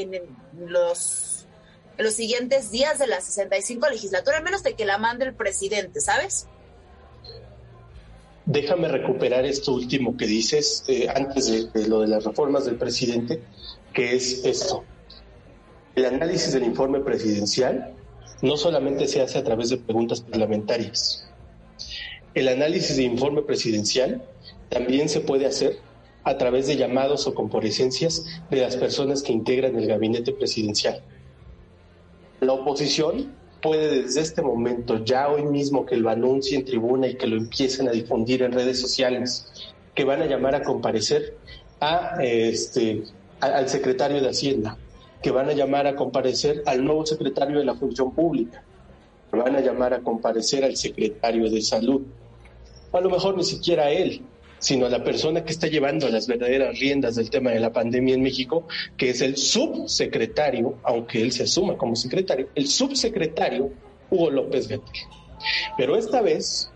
en, 0.00 0.20
los, 0.66 1.46
los 1.96 2.14
siguientes 2.14 2.70
días 2.70 2.98
de 2.98 3.06
la 3.06 3.20
65 3.20 3.88
legislatura, 3.88 4.36
al 4.36 4.44
menos 4.44 4.62
de 4.62 4.74
que 4.74 4.84
la 4.84 4.98
mande 4.98 5.24
el 5.24 5.34
presidente, 5.34 6.00
¿sabes? 6.00 6.46
Déjame 8.44 8.88
recuperar 8.88 9.46
esto 9.46 9.72
último 9.72 10.18
que 10.18 10.26
dices 10.26 10.84
eh, 10.86 11.08
antes 11.08 11.72
de 11.72 11.88
lo 11.88 12.02
de 12.02 12.08
las 12.08 12.24
reformas 12.24 12.66
del 12.66 12.76
presidente, 12.76 13.42
que 13.94 14.14
es 14.14 14.44
esto 14.44 14.84
el 15.96 16.06
análisis 16.06 16.52
del 16.52 16.64
informe 16.64 17.00
presidencial 17.00 17.94
no 18.42 18.56
solamente 18.56 19.06
se 19.06 19.20
hace 19.20 19.38
a 19.38 19.44
través 19.44 19.70
de 19.70 19.76
preguntas 19.76 20.20
parlamentarias. 20.20 21.26
El 22.34 22.48
análisis 22.48 22.96
del 22.96 23.06
informe 23.06 23.42
presidencial 23.42 24.22
también 24.68 25.08
se 25.08 25.20
puede 25.20 25.46
hacer 25.46 25.78
a 26.24 26.36
través 26.36 26.66
de 26.66 26.76
llamados 26.76 27.26
o 27.26 27.34
comparecencias 27.34 28.24
de 28.50 28.60
las 28.60 28.76
personas 28.76 29.22
que 29.22 29.32
integran 29.32 29.76
el 29.76 29.86
gabinete 29.86 30.32
presidencial. 30.32 31.02
La 32.40 32.54
oposición 32.54 33.32
puede 33.62 34.02
desde 34.02 34.20
este 34.20 34.42
momento, 34.42 35.04
ya 35.04 35.28
hoy 35.28 35.44
mismo 35.44 35.86
que 35.86 35.96
lo 35.96 36.10
anuncie 36.10 36.58
en 36.58 36.64
tribuna 36.64 37.06
y 37.06 37.14
que 37.14 37.26
lo 37.26 37.36
empiecen 37.36 37.88
a 37.88 37.92
difundir 37.92 38.42
en 38.42 38.52
redes 38.52 38.80
sociales, 38.80 39.72
que 39.94 40.04
van 40.04 40.22
a 40.22 40.26
llamar 40.26 40.54
a 40.54 40.62
comparecer 40.62 41.36
este, 42.20 43.04
al 43.40 43.68
secretario 43.68 44.20
de 44.20 44.28
Hacienda, 44.28 44.76
que 45.24 45.30
van 45.30 45.48
a 45.48 45.54
llamar 45.54 45.86
a 45.86 45.96
comparecer 45.96 46.62
al 46.66 46.84
nuevo 46.84 47.06
secretario 47.06 47.58
de 47.58 47.64
la 47.64 47.74
Función 47.74 48.14
Pública, 48.14 48.62
que 49.30 49.38
van 49.38 49.56
a 49.56 49.60
llamar 49.62 49.94
a 49.94 50.00
comparecer 50.00 50.62
al 50.64 50.76
secretario 50.76 51.48
de 51.50 51.62
Salud, 51.62 52.02
a 52.92 53.00
lo 53.00 53.08
mejor 53.08 53.34
ni 53.34 53.42
siquiera 53.42 53.84
a 53.84 53.90
él, 53.90 54.20
sino 54.58 54.84
a 54.84 54.90
la 54.90 55.02
persona 55.02 55.42
que 55.42 55.52
está 55.52 55.66
llevando 55.66 56.10
las 56.10 56.26
verdaderas 56.26 56.78
riendas 56.78 57.14
del 57.14 57.30
tema 57.30 57.52
de 57.52 57.60
la 57.60 57.72
pandemia 57.72 58.14
en 58.14 58.22
México, 58.22 58.68
que 58.98 59.08
es 59.08 59.22
el 59.22 59.38
subsecretario, 59.38 60.74
aunque 60.82 61.22
él 61.22 61.32
se 61.32 61.44
asuma 61.44 61.78
como 61.78 61.96
secretario, 61.96 62.50
el 62.54 62.68
subsecretario 62.68 63.72
Hugo 64.10 64.30
López 64.30 64.68
Gatel. 64.68 64.92
Pero 65.78 65.96
esta 65.96 66.20
vez 66.20 66.70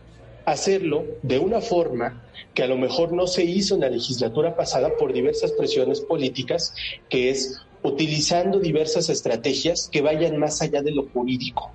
hacerlo 0.47 1.05
de 1.21 1.39
una 1.39 1.61
forma 1.61 2.25
que 2.55 2.63
a 2.63 2.67
lo 2.67 2.79
mejor 2.79 3.13
no 3.13 3.27
se 3.27 3.45
hizo 3.45 3.75
en 3.75 3.83
la 3.83 3.91
legislatura 3.91 4.57
pasada 4.57 4.97
por 4.97 5.13
diversas 5.13 5.53
presiones 5.53 6.01
políticas, 6.01 6.75
que 7.11 7.29
es 7.29 7.61
utilizando 7.83 8.59
diversas 8.59 9.09
estrategias 9.09 9.89
que 9.91 10.03
vayan 10.03 10.37
más 10.37 10.61
allá 10.63 10.83
de 10.83 10.93
lo 10.93 11.09
jurídico. 11.09 11.73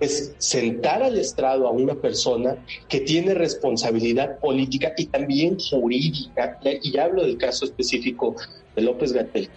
Es 0.00 0.34
sentar 0.38 1.02
al 1.02 1.18
estrado 1.18 1.66
a 1.66 1.70
una 1.70 1.94
persona 1.94 2.56
que 2.88 3.00
tiene 3.00 3.32
responsabilidad 3.32 4.38
política 4.40 4.92
y 4.96 5.06
también 5.06 5.58
jurídica, 5.58 6.58
y 6.82 6.96
hablo 6.98 7.22
del 7.22 7.38
caso 7.38 7.64
específico 7.64 8.34
de 8.74 8.82
López 8.82 9.12
Gatel, 9.12 9.48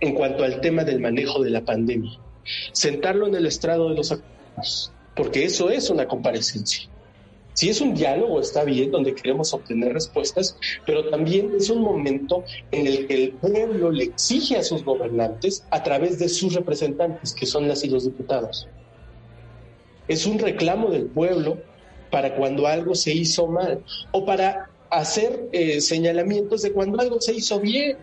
en 0.00 0.14
cuanto 0.14 0.44
al 0.44 0.60
tema 0.60 0.84
del 0.84 1.00
manejo 1.00 1.42
de 1.42 1.50
la 1.50 1.64
pandemia. 1.64 2.18
Sentarlo 2.72 3.26
en 3.26 3.34
el 3.34 3.46
estrado 3.46 3.88
de 3.88 3.96
los 3.96 4.12
acuerdos, 4.12 4.92
porque 5.14 5.44
eso 5.44 5.70
es 5.70 5.90
una 5.90 6.06
comparecencia. 6.06 6.88
Si 7.54 7.68
es 7.68 7.80
un 7.80 7.94
diálogo, 7.94 8.40
está 8.40 8.64
bien, 8.64 8.90
donde 8.90 9.14
queremos 9.14 9.52
obtener 9.52 9.92
respuestas, 9.92 10.56
pero 10.86 11.10
también 11.10 11.52
es 11.56 11.68
un 11.68 11.82
momento 11.82 12.44
en 12.70 12.86
el 12.86 13.06
que 13.06 13.14
el 13.14 13.32
pueblo 13.32 13.90
le 13.90 14.04
exige 14.04 14.56
a 14.56 14.62
sus 14.62 14.84
gobernantes 14.84 15.64
a 15.70 15.82
través 15.82 16.18
de 16.18 16.28
sus 16.28 16.54
representantes, 16.54 17.34
que 17.34 17.46
son 17.46 17.68
las 17.68 17.84
y 17.84 17.90
los 17.90 18.04
diputados. 18.04 18.68
Es 20.08 20.26
un 20.26 20.38
reclamo 20.38 20.90
del 20.90 21.06
pueblo 21.06 21.58
para 22.10 22.36
cuando 22.36 22.66
algo 22.66 22.94
se 22.94 23.12
hizo 23.12 23.46
mal 23.46 23.82
o 24.12 24.24
para 24.24 24.70
hacer 24.90 25.48
eh, 25.52 25.80
señalamientos 25.80 26.62
de 26.62 26.72
cuando 26.72 27.00
algo 27.00 27.20
se 27.20 27.34
hizo 27.34 27.60
bien. 27.60 27.96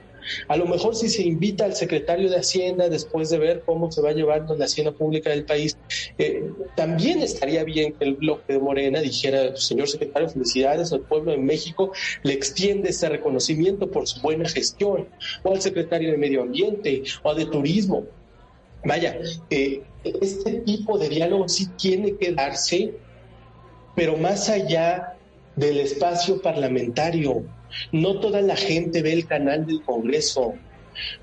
A 0.47 0.57
lo 0.57 0.65
mejor 0.65 0.95
si 0.95 1.09
se 1.09 1.23
invita 1.23 1.65
al 1.65 1.75
secretario 1.75 2.29
de 2.29 2.37
Hacienda 2.37 2.89
después 2.89 3.29
de 3.29 3.37
ver 3.37 3.63
cómo 3.65 3.91
se 3.91 4.01
va 4.01 4.11
llevando 4.11 4.55
la 4.55 4.65
hacienda 4.65 4.91
pública 4.91 5.29
del 5.29 5.45
país, 5.45 5.77
eh, 6.17 6.51
también 6.75 7.21
estaría 7.21 7.63
bien 7.63 7.93
que 7.93 8.05
el 8.05 8.15
bloque 8.15 8.53
de 8.53 8.59
Morena 8.59 8.99
dijera, 9.01 9.55
señor 9.55 9.87
secretario, 9.87 10.29
felicidades 10.29 10.91
al 10.93 11.01
pueblo 11.01 11.31
de 11.31 11.37
México, 11.37 11.91
le 12.23 12.33
extiende 12.33 12.89
ese 12.89 13.09
reconocimiento 13.09 13.89
por 13.89 14.07
su 14.07 14.21
buena 14.21 14.47
gestión, 14.47 15.07
o 15.43 15.53
al 15.53 15.61
secretario 15.61 16.11
de 16.11 16.17
Medio 16.17 16.41
Ambiente, 16.41 17.03
o 17.23 17.33
de 17.33 17.45
Turismo. 17.45 18.05
Vaya, 18.83 19.19
eh, 19.49 19.81
este 20.03 20.61
tipo 20.61 20.97
de 20.97 21.09
diálogo 21.09 21.49
sí 21.49 21.67
tiene 21.77 22.15
que 22.15 22.31
darse, 22.31 22.93
pero 23.95 24.15
más 24.17 24.49
allá 24.49 25.17
del 25.55 25.79
espacio 25.79 26.41
parlamentario 26.41 27.43
no 27.91 28.19
toda 28.19 28.41
la 28.41 28.55
gente 28.55 29.01
ve 29.01 29.13
el 29.13 29.27
canal 29.27 29.65
del 29.65 29.81
Congreso. 29.83 30.55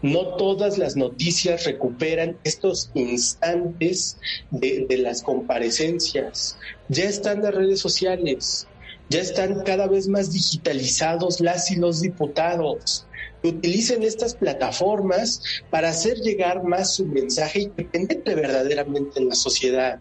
No 0.02 0.36
todas 0.36 0.78
las 0.78 0.96
noticias 0.96 1.64
recuperan 1.64 2.38
estos 2.44 2.90
instantes 2.94 4.18
de, 4.50 4.86
las 4.98 5.22
comparecencias. 5.22 6.58
Ya 6.88 7.04
están 7.04 7.42
las 7.42 7.54
redes 7.54 7.80
sociales, 7.80 8.66
ya 9.10 9.20
están 9.20 9.62
cada 9.64 9.86
vez 9.86 10.08
más 10.08 10.32
digitalizados 10.32 11.40
las 11.40 11.70
y 11.70 11.76
los 11.76 12.00
diputados. 12.00 13.06
Utilicen 13.42 14.02
estas 14.02 14.34
plataformas 14.34 15.42
para 15.70 15.90
hacer 15.90 16.18
llegar 16.18 16.64
más 16.64 16.94
su 16.94 17.06
mensaje 17.06 17.60
y 17.60 17.66
que 17.68 17.84
penetre 17.84 18.34
verdaderamente 18.34 19.20
en 19.20 19.28
la 19.28 19.34
sociedad. 19.34 20.00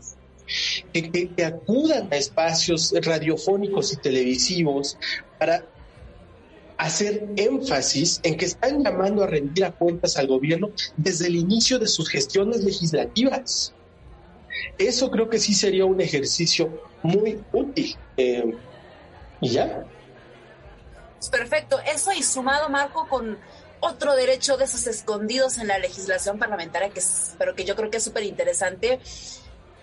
que, 0.93 1.43
acudan 1.43 2.07
a 2.11 2.17
espacios 2.17 2.93
radiofónicos 3.03 3.93
y 3.93 3.97
televisivos 3.97 4.97
para 5.39 5.65
hacer 6.77 7.27
énfasis 7.37 8.19
en 8.23 8.37
que 8.37 8.45
están 8.45 8.83
llamando 8.83 9.23
a 9.23 9.27
rendir 9.27 9.65
a 9.65 9.71
cuentas 9.71 10.17
al 10.17 10.27
gobierno 10.27 10.71
desde 10.97 11.27
el 11.27 11.35
inicio 11.35 11.79
de 11.79 11.87
sus 11.87 12.09
gestiones 12.09 12.63
legislativas. 12.63 13.73
Eso 14.77 15.09
creo 15.09 15.29
que 15.29 15.39
sí 15.39 15.53
sería 15.53 15.85
un 15.85 16.01
ejercicio 16.01 16.81
muy 17.03 17.41
útil. 17.53 17.95
Eh, 18.17 18.55
y 19.41 19.49
ya. 19.49 19.85
Perfecto. 21.31 21.79
Eso 21.93 22.11
y 22.11 22.23
sumado, 22.23 22.69
Marco, 22.69 23.07
con 23.07 23.37
otro 23.79 24.15
derecho 24.15 24.57
de 24.57 24.65
esos 24.65 24.87
escondidos 24.87 25.57
en 25.57 25.67
la 25.67 25.77
legislación 25.77 26.39
parlamentaria, 26.39 26.89
que 26.89 27.01
pero 27.37 27.55
que 27.55 27.65
yo 27.65 27.75
creo 27.75 27.89
que 27.89 27.97
es 27.97 28.03
súper 28.03 28.23
interesante, 28.23 28.99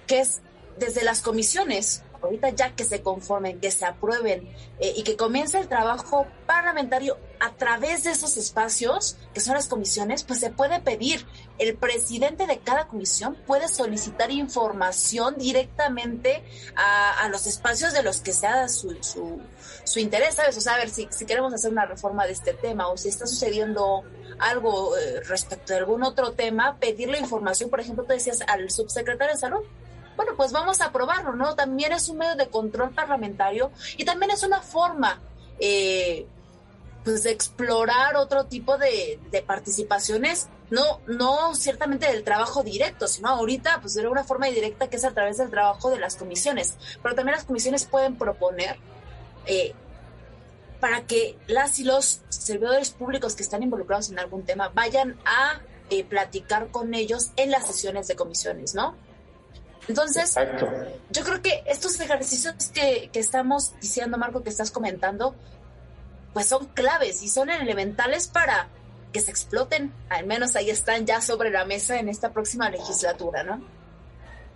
que 0.06 0.20
es 0.20 0.40
desde 0.78 1.04
las 1.04 1.20
comisiones 1.20 2.02
ahorita 2.22 2.50
ya 2.50 2.74
que 2.74 2.84
se 2.84 3.02
conformen, 3.02 3.60
que 3.60 3.70
se 3.70 3.84
aprueben 3.84 4.48
eh, 4.78 4.92
y 4.96 5.02
que 5.02 5.16
comience 5.16 5.58
el 5.58 5.68
trabajo 5.68 6.26
parlamentario 6.46 7.18
a 7.40 7.52
través 7.54 8.04
de 8.04 8.12
esos 8.12 8.36
espacios, 8.36 9.16
que 9.34 9.40
son 9.40 9.54
las 9.54 9.66
comisiones, 9.66 10.22
pues 10.22 10.38
se 10.38 10.50
puede 10.50 10.80
pedir. 10.80 11.26
El 11.58 11.76
presidente 11.76 12.46
de 12.46 12.58
cada 12.58 12.86
comisión 12.86 13.36
puede 13.46 13.68
solicitar 13.68 14.30
información 14.30 15.34
directamente 15.38 16.44
a, 16.76 17.28
los 17.28 17.46
espacios 17.46 17.92
de 17.92 18.02
los 18.02 18.20
que 18.20 18.32
sea 18.32 18.68
su, 18.68 18.96
su, 19.02 19.40
su 19.84 19.98
interés, 19.98 20.36
¿sabes? 20.36 20.56
O 20.56 20.60
sea, 20.60 20.74
a 20.74 20.78
ver 20.78 20.90
si, 20.90 21.06
queremos 21.26 21.52
hacer 21.52 21.72
una 21.72 21.86
reforma 21.86 22.26
de 22.26 22.32
este 22.32 22.52
tema 22.54 22.88
o 22.88 22.96
si 22.96 23.08
está 23.08 23.26
sucediendo 23.26 24.04
algo 24.38 24.96
eh, 24.96 25.20
respecto 25.24 25.74
a 25.74 25.78
algún 25.78 26.02
otro 26.02 26.32
tema, 26.32 26.78
pedirle 26.78 27.18
información, 27.18 27.70
por 27.70 27.80
ejemplo, 27.80 28.04
tú 28.04 28.12
decías 28.12 28.40
al 28.46 28.70
subsecretario 28.70 29.34
de 29.34 29.40
salud, 29.40 29.64
bueno, 30.16 30.32
pues 30.36 30.52
vamos 30.52 30.80
a 30.80 30.86
aprobarlo, 30.86 31.34
¿no? 31.34 31.54
También 31.54 31.92
es 31.92 32.08
un 32.08 32.18
medio 32.18 32.36
de 32.36 32.48
control 32.48 32.90
parlamentario 32.90 33.70
y 33.96 34.04
también 34.04 34.30
es 34.30 34.42
una 34.42 34.60
forma, 34.60 35.20
eh, 35.58 36.26
pues, 37.04 37.22
de 37.22 37.30
explorar 37.30 38.16
otro 38.16 38.44
tipo 38.44 38.78
de, 38.78 39.18
participaciones, 39.46 40.48
no, 40.70 41.00
no 41.06 41.54
ciertamente 41.54 42.06
del 42.06 42.24
trabajo 42.24 42.62
directo, 42.62 43.06
sino 43.06 43.28
ahorita, 43.28 43.80
pues, 43.80 43.94
de 43.94 44.06
una 44.06 44.24
forma 44.24 44.46
directa 44.46 44.88
que 44.88 44.96
es 44.96 45.04
a 45.04 45.12
través 45.12 45.38
del 45.38 45.50
trabajo 45.50 45.90
de 45.90 45.98
las 45.98 46.16
comisiones. 46.16 46.76
Pero 47.02 47.14
también 47.14 47.36
las 47.36 47.44
comisiones 47.44 47.84
pueden 47.86 48.16
proponer 48.16 48.76
eh, 49.46 49.74
para 50.80 51.06
que 51.06 51.38
las 51.46 51.78
y 51.78 51.84
los 51.84 52.22
servidores 52.28 52.90
públicos 52.90 53.36
que 53.36 53.44
están 53.44 53.62
involucrados 53.62 54.10
en 54.10 54.18
algún 54.18 54.44
tema 54.44 54.68
vayan 54.74 55.16
a 55.24 55.60
eh, 55.90 56.04
platicar 56.04 56.70
con 56.70 56.94
ellos 56.94 57.30
en 57.36 57.50
las 57.50 57.66
sesiones 57.66 58.08
de 58.08 58.16
comisiones, 58.16 58.74
¿no? 58.74 58.96
Entonces, 59.88 60.34
yo 61.10 61.24
creo 61.24 61.42
que 61.42 61.64
estos 61.66 61.98
ejercicios 62.00 62.54
que, 62.72 63.10
estamos 63.14 63.72
diciendo, 63.80 64.16
Marco, 64.16 64.42
que 64.42 64.50
estás 64.50 64.70
comentando, 64.70 65.34
pues 66.32 66.46
son 66.46 66.66
claves 66.66 67.22
y 67.22 67.28
son 67.28 67.50
elementales 67.50 68.28
para 68.28 68.68
que 69.12 69.20
se 69.20 69.30
exploten. 69.30 69.92
Al 70.08 70.26
menos 70.26 70.56
ahí 70.56 70.70
están 70.70 71.04
ya 71.04 71.20
sobre 71.20 71.50
la 71.50 71.64
mesa 71.64 71.98
en 71.98 72.08
esta 72.08 72.32
próxima 72.32 72.70
legislatura, 72.70 73.42
¿no? 73.42 73.60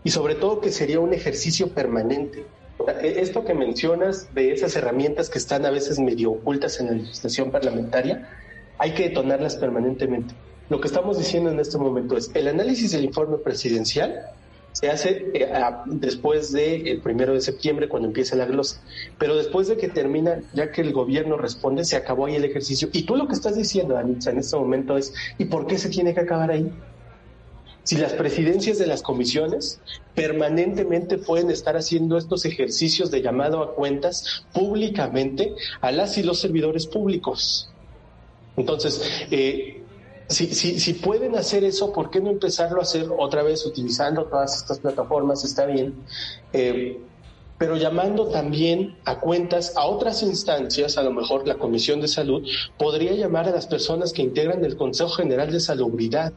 Y 0.05 0.11
sobre 0.11 0.37
todo 0.37 0.61
que 0.61 0.70
sería 0.70 1.01
un 1.01 1.12
ejercicio 1.12 1.70
permanente. 1.70 2.47
E, 3.03 3.20
esto 3.20 3.45
que 3.45 3.53
mencionas 3.53 4.33
de 4.33 4.53
esas 4.53 4.77
herramientas 4.77 5.29
que 5.29 5.39
están 5.39 5.66
a 5.66 5.70
veces 5.70 5.99
medio 5.99 6.31
ocultas 6.31 6.79
en 6.79 6.87
la 6.87 6.93
legislación 6.93 7.51
parlamentaria, 7.51 8.29
hay 8.79 8.95
que 8.95 9.09
detonarlas 9.09 9.57
permanentemente. 9.57 10.35
Lo 10.68 10.81
que 10.81 10.87
estamos 10.87 11.18
diciendo 11.18 11.51
en 11.51 11.59
este 11.59 11.79
momento 11.79 12.16
es 12.16 12.31
el 12.35 12.49
análisis 12.49 12.93
del 12.93 13.05
informe 13.05 13.39
presidencial 13.39 14.31
se 14.77 14.91
hace 14.91 15.31
eh, 15.33 15.49
después 15.87 16.53
del 16.53 16.87
el 16.87 17.01
primero 17.01 17.33
de 17.33 17.41
septiembre 17.41 17.89
cuando 17.89 18.09
empieza 18.09 18.37
la 18.37 18.45
glosa. 18.45 18.83
Pero 19.16 19.35
después 19.35 19.68
de 19.68 19.79
que 19.79 19.89
termina, 19.89 20.43
ya 20.53 20.70
que 20.70 20.83
el 20.83 20.93
gobierno 20.93 21.39
responde, 21.39 21.83
se 21.87 21.97
acabó 21.97 22.27
ahí 22.27 22.37
el 22.37 22.45
ejercicio. 22.45 22.91
Y 22.93 23.05
tú 23.05 23.16
lo 23.16 23.27
que 23.27 23.33
estás 23.33 23.57
diciendo, 23.57 23.97
Anitza, 23.97 24.33
en 24.33 24.39
este 24.39 24.55
momento 24.55 24.99
es, 24.99 25.14
¿y 25.39 25.47
por 25.47 25.66
qué 25.66 25.79
se 25.79 25.89
tiene 25.89 26.12
que 26.12 26.20
acabar 26.20 26.51
ahí? 26.51 26.70
Si 27.85 27.97
las 27.97 28.12
presidencias 28.12 28.77
de 28.77 28.87
las 28.87 29.01
comisiones 29.01 29.81
permanentemente 30.14 31.16
pueden 31.16 31.51
estar 31.51 31.79
haciendo 31.79 32.18
estos 32.18 32.45
ejercicios 32.45 33.11
de 33.11 33.22
llamado 33.22 33.62
a 33.62 33.74
cuentas 33.74 34.45
públicamente 34.53 35.55
a 35.81 35.91
las 35.91 36.18
y 36.18 36.22
los 36.22 36.39
servidores 36.39 36.87
públicos. 36.87 37.70
Entonces, 38.59 39.01
eh, 39.31 39.86
si, 40.29 40.47
si, 40.55 40.81
si 40.81 40.95
pueden 40.95 41.37
hacer 41.37 41.64
eso, 41.64 41.93
¿por 41.93 42.11
qué 42.11 42.20
no 42.20 42.31
empezarlo 42.31 42.81
a 42.81 42.83
hacer 42.83 43.09
otra 43.16 43.43
vez 43.43 43.64
utilizando 43.64 44.24
todas 44.24 44.57
estas 44.57 44.81
plataformas? 44.81 45.45
Está 45.45 45.66
bien. 45.66 45.95
Eh, 46.53 47.01
pero 47.59 47.77
llamando 47.77 48.27
también 48.29 48.97
a 49.05 49.18
cuentas 49.18 49.72
a 49.77 49.87
otras 49.87 50.22
instancias, 50.22 50.99
a 50.99 51.03
lo 51.03 51.12
mejor 51.12 51.49
la 51.49 51.55
Comisión 51.55 52.01
de 52.01 52.09
Salud, 52.09 52.47
podría 52.77 53.12
llamar 53.12 53.49
a 53.49 53.53
las 53.53 53.66
personas 53.66 54.12
que 54.12 54.22
integran 54.22 54.64
el 54.64 54.77
Consejo 54.77 55.11
General 55.11 55.51
de 55.51 55.61
Salubridad, 55.61 56.35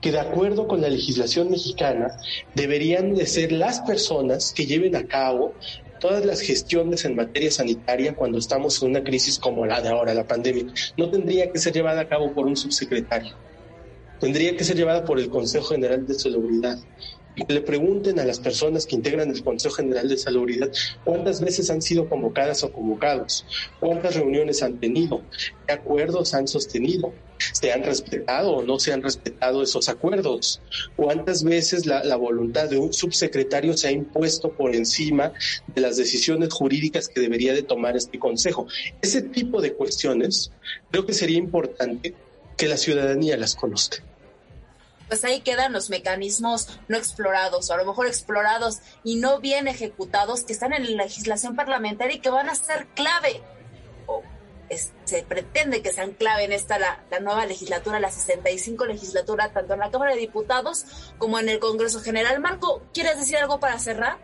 que 0.00 0.10
de 0.10 0.18
acuerdo 0.18 0.66
con 0.66 0.80
la 0.80 0.88
legislación 0.88 1.50
mexicana 1.50 2.16
deberían 2.54 3.14
de 3.14 3.26
ser 3.26 3.52
las 3.52 3.80
personas 3.80 4.52
que 4.52 4.66
lleven 4.66 4.96
a 4.96 5.06
cabo 5.06 5.52
todas 5.98 6.24
las 6.24 6.40
gestiones 6.40 7.04
en 7.04 7.16
materia 7.16 7.50
sanitaria 7.50 8.14
cuando 8.14 8.38
estamos 8.38 8.82
en 8.82 8.90
una 8.90 9.04
crisis 9.04 9.38
como 9.38 9.66
la 9.66 9.80
de 9.80 9.88
ahora, 9.88 10.14
la 10.14 10.26
pandemia, 10.26 10.66
no 10.96 11.10
tendría 11.10 11.50
que 11.50 11.58
ser 11.58 11.72
llevada 11.72 12.02
a 12.02 12.08
cabo 12.08 12.32
por 12.32 12.46
un 12.46 12.56
subsecretario. 12.56 13.34
Tendría 14.20 14.56
que 14.56 14.64
ser 14.64 14.76
llevada 14.76 15.04
por 15.04 15.18
el 15.18 15.28
Consejo 15.28 15.66
General 15.66 16.06
de 16.06 16.14
Salubridad 16.14 16.78
le 17.48 17.60
pregunten 17.60 18.18
a 18.18 18.24
las 18.24 18.40
personas 18.40 18.86
que 18.86 18.96
integran 18.96 19.30
el 19.30 19.44
Consejo 19.44 19.74
General 19.74 20.08
de 20.08 20.16
Salubridad 20.16 20.70
cuántas 21.04 21.40
veces 21.40 21.70
han 21.70 21.82
sido 21.82 22.08
convocadas 22.08 22.64
o 22.64 22.72
convocados, 22.72 23.44
cuántas 23.78 24.14
reuniones 24.14 24.62
han 24.62 24.78
tenido, 24.78 25.22
qué 25.66 25.74
acuerdos 25.74 26.34
han 26.34 26.48
sostenido, 26.48 27.12
se 27.38 27.72
han 27.72 27.82
respetado 27.82 28.52
o 28.52 28.62
no 28.62 28.78
se 28.78 28.92
han 28.92 29.02
respetado 29.02 29.62
esos 29.62 29.88
acuerdos, 29.88 30.62
cuántas 30.96 31.44
veces 31.44 31.84
la, 31.84 32.02
la 32.04 32.16
voluntad 32.16 32.68
de 32.68 32.78
un 32.78 32.92
subsecretario 32.92 33.76
se 33.76 33.88
ha 33.88 33.92
impuesto 33.92 34.52
por 34.52 34.74
encima 34.74 35.32
de 35.66 35.80
las 35.80 35.96
decisiones 35.96 36.52
jurídicas 36.52 37.08
que 37.08 37.20
debería 37.20 37.52
de 37.52 37.62
tomar 37.62 37.96
este 37.96 38.18
Consejo. 38.18 38.66
Ese 39.02 39.22
tipo 39.22 39.60
de 39.60 39.74
cuestiones 39.74 40.50
creo 40.90 41.04
que 41.04 41.12
sería 41.12 41.38
importante 41.38 42.14
que 42.56 42.68
la 42.68 42.78
ciudadanía 42.78 43.36
las 43.36 43.54
conozca 43.54 44.02
pues 45.08 45.24
ahí 45.24 45.40
quedan 45.40 45.72
los 45.72 45.90
mecanismos 45.90 46.78
no 46.88 46.96
explorados, 46.96 47.70
o 47.70 47.74
a 47.74 47.76
lo 47.76 47.84
mejor 47.84 48.06
explorados 48.06 48.78
y 49.04 49.16
no 49.16 49.40
bien 49.40 49.68
ejecutados, 49.68 50.42
que 50.42 50.52
están 50.52 50.72
en 50.72 50.96
la 50.96 51.04
legislación 51.04 51.56
parlamentaria 51.56 52.16
y 52.16 52.20
que 52.20 52.30
van 52.30 52.48
a 52.48 52.54
ser 52.54 52.86
clave, 52.88 53.42
o 54.06 54.22
se 55.04 55.22
pretende 55.22 55.82
que 55.82 55.92
sean 55.92 56.12
clave 56.12 56.44
en 56.44 56.52
esta 56.52 56.78
la, 56.78 56.98
nueva 57.20 57.46
legislatura, 57.46 58.00
la 58.00 58.10
65 58.10 58.86
legislatura, 58.86 59.52
tanto 59.52 59.74
en 59.74 59.80
la 59.80 59.90
Cámara 59.90 60.14
de 60.14 60.20
Diputados 60.20 60.84
como 61.18 61.38
en 61.38 61.48
el 61.48 61.58
Congreso 61.60 62.00
General. 62.00 62.40
Marco, 62.40 62.82
¿quieres 62.92 63.18
decir 63.18 63.36
algo 63.36 63.60
para 63.60 63.78
cerrar? 63.78 64.18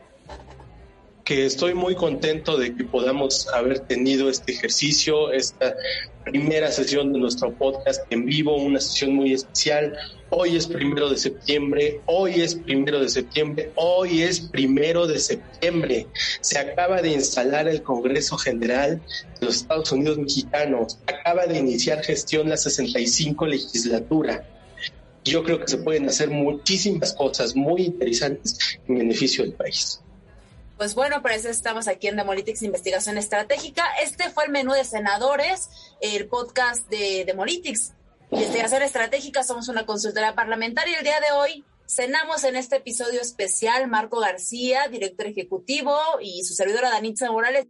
Que 1.25 1.47
estoy 1.47 1.75
muy 1.75 1.95
contento 1.95 2.57
de 2.57 2.75
que 2.75 2.85
podamos 2.85 3.49
haber 3.49 3.81
tenido 3.81 4.29
este 4.29 4.53
ejercicio, 4.53 5.33
esta 5.33 5.77
primera 6.25 6.71
sesión 6.73 7.13
de 7.13 7.19
nuestro 7.19 7.53
podcast 7.53 8.01
en 8.11 8.27
vivo, 8.27 8.57
una 8.57 8.81
sesión 8.81 9.15
muy 9.15 9.33
especial. 9.33 9.97
Hoy 10.31 10.57
es 10.57 10.67
primero 10.67 11.11
de 11.11 11.19
septiembre, 11.19 12.01
hoy 12.07 12.41
es 12.41 12.55
primero 12.57 12.99
de 13.01 13.09
septiembre, 13.09 13.71
hoy 13.77 14.23
es 14.23 14.41
primero 14.41 15.07
de 15.07 15.21
septiembre. 15.21 16.07
Se 16.41 16.59
acaba 16.59 17.03
de 17.03 17.11
instalar 17.13 17.69
el 17.69 17.83
Congreso 17.83 18.37
General 18.37 19.01
de 19.41 19.47
los 19.47 19.57
Estados 19.57 19.93
Unidos 19.93 20.19
Mexicanos, 20.19 20.99
acaba 21.07 21.47
de 21.47 21.59
iniciar 21.59 22.03
gestión 22.03 22.49
la 22.49 22.57
65 22.57 23.47
legislatura. 23.47 24.49
Yo 25.25 25.45
creo 25.45 25.61
que 25.61 25.69
se 25.69 25.79
pueden 25.79 26.09
hacer 26.09 26.31
muchísimas 26.31 27.13
cosas 27.13 27.55
muy 27.55 27.83
interesantes 27.83 28.81
en 28.89 28.99
beneficio 28.99 29.45
del 29.45 29.53
país. 29.53 30.01
Pues 30.83 30.97
bueno, 30.97 31.23
para 31.23 31.37
eso 31.37 31.49
estamos 31.49 31.87
aquí 31.87 32.09
en 32.09 32.17
Demolitics 32.17 32.61
Investigación 32.65 33.17
Estratégica. 33.17 33.85
Este 34.03 34.31
fue 34.31 34.47
el 34.47 34.51
menú 34.51 34.73
de 34.73 34.83
senadores, 34.83 35.71
el 36.01 36.27
podcast 36.27 36.89
de 36.91 37.23
Demolitics. 37.25 37.93
Investigación 38.33 38.83
Estratégica, 38.83 39.45
somos 39.45 39.69
una 39.69 39.87
consultora 39.87 40.35
parlamentaria. 40.35 40.99
El 40.99 41.05
día 41.05 41.21
de 41.21 41.31
hoy 41.37 41.65
cenamos 41.87 42.43
en 42.43 42.57
este 42.57 42.79
episodio 42.79 43.21
especial 43.21 43.87
Marco 43.87 44.19
García, 44.19 44.89
director 44.89 45.29
ejecutivo, 45.29 45.97
y 46.21 46.43
su 46.43 46.53
servidora 46.53 46.91
Danitza 46.91 47.31
Morales. 47.31 47.69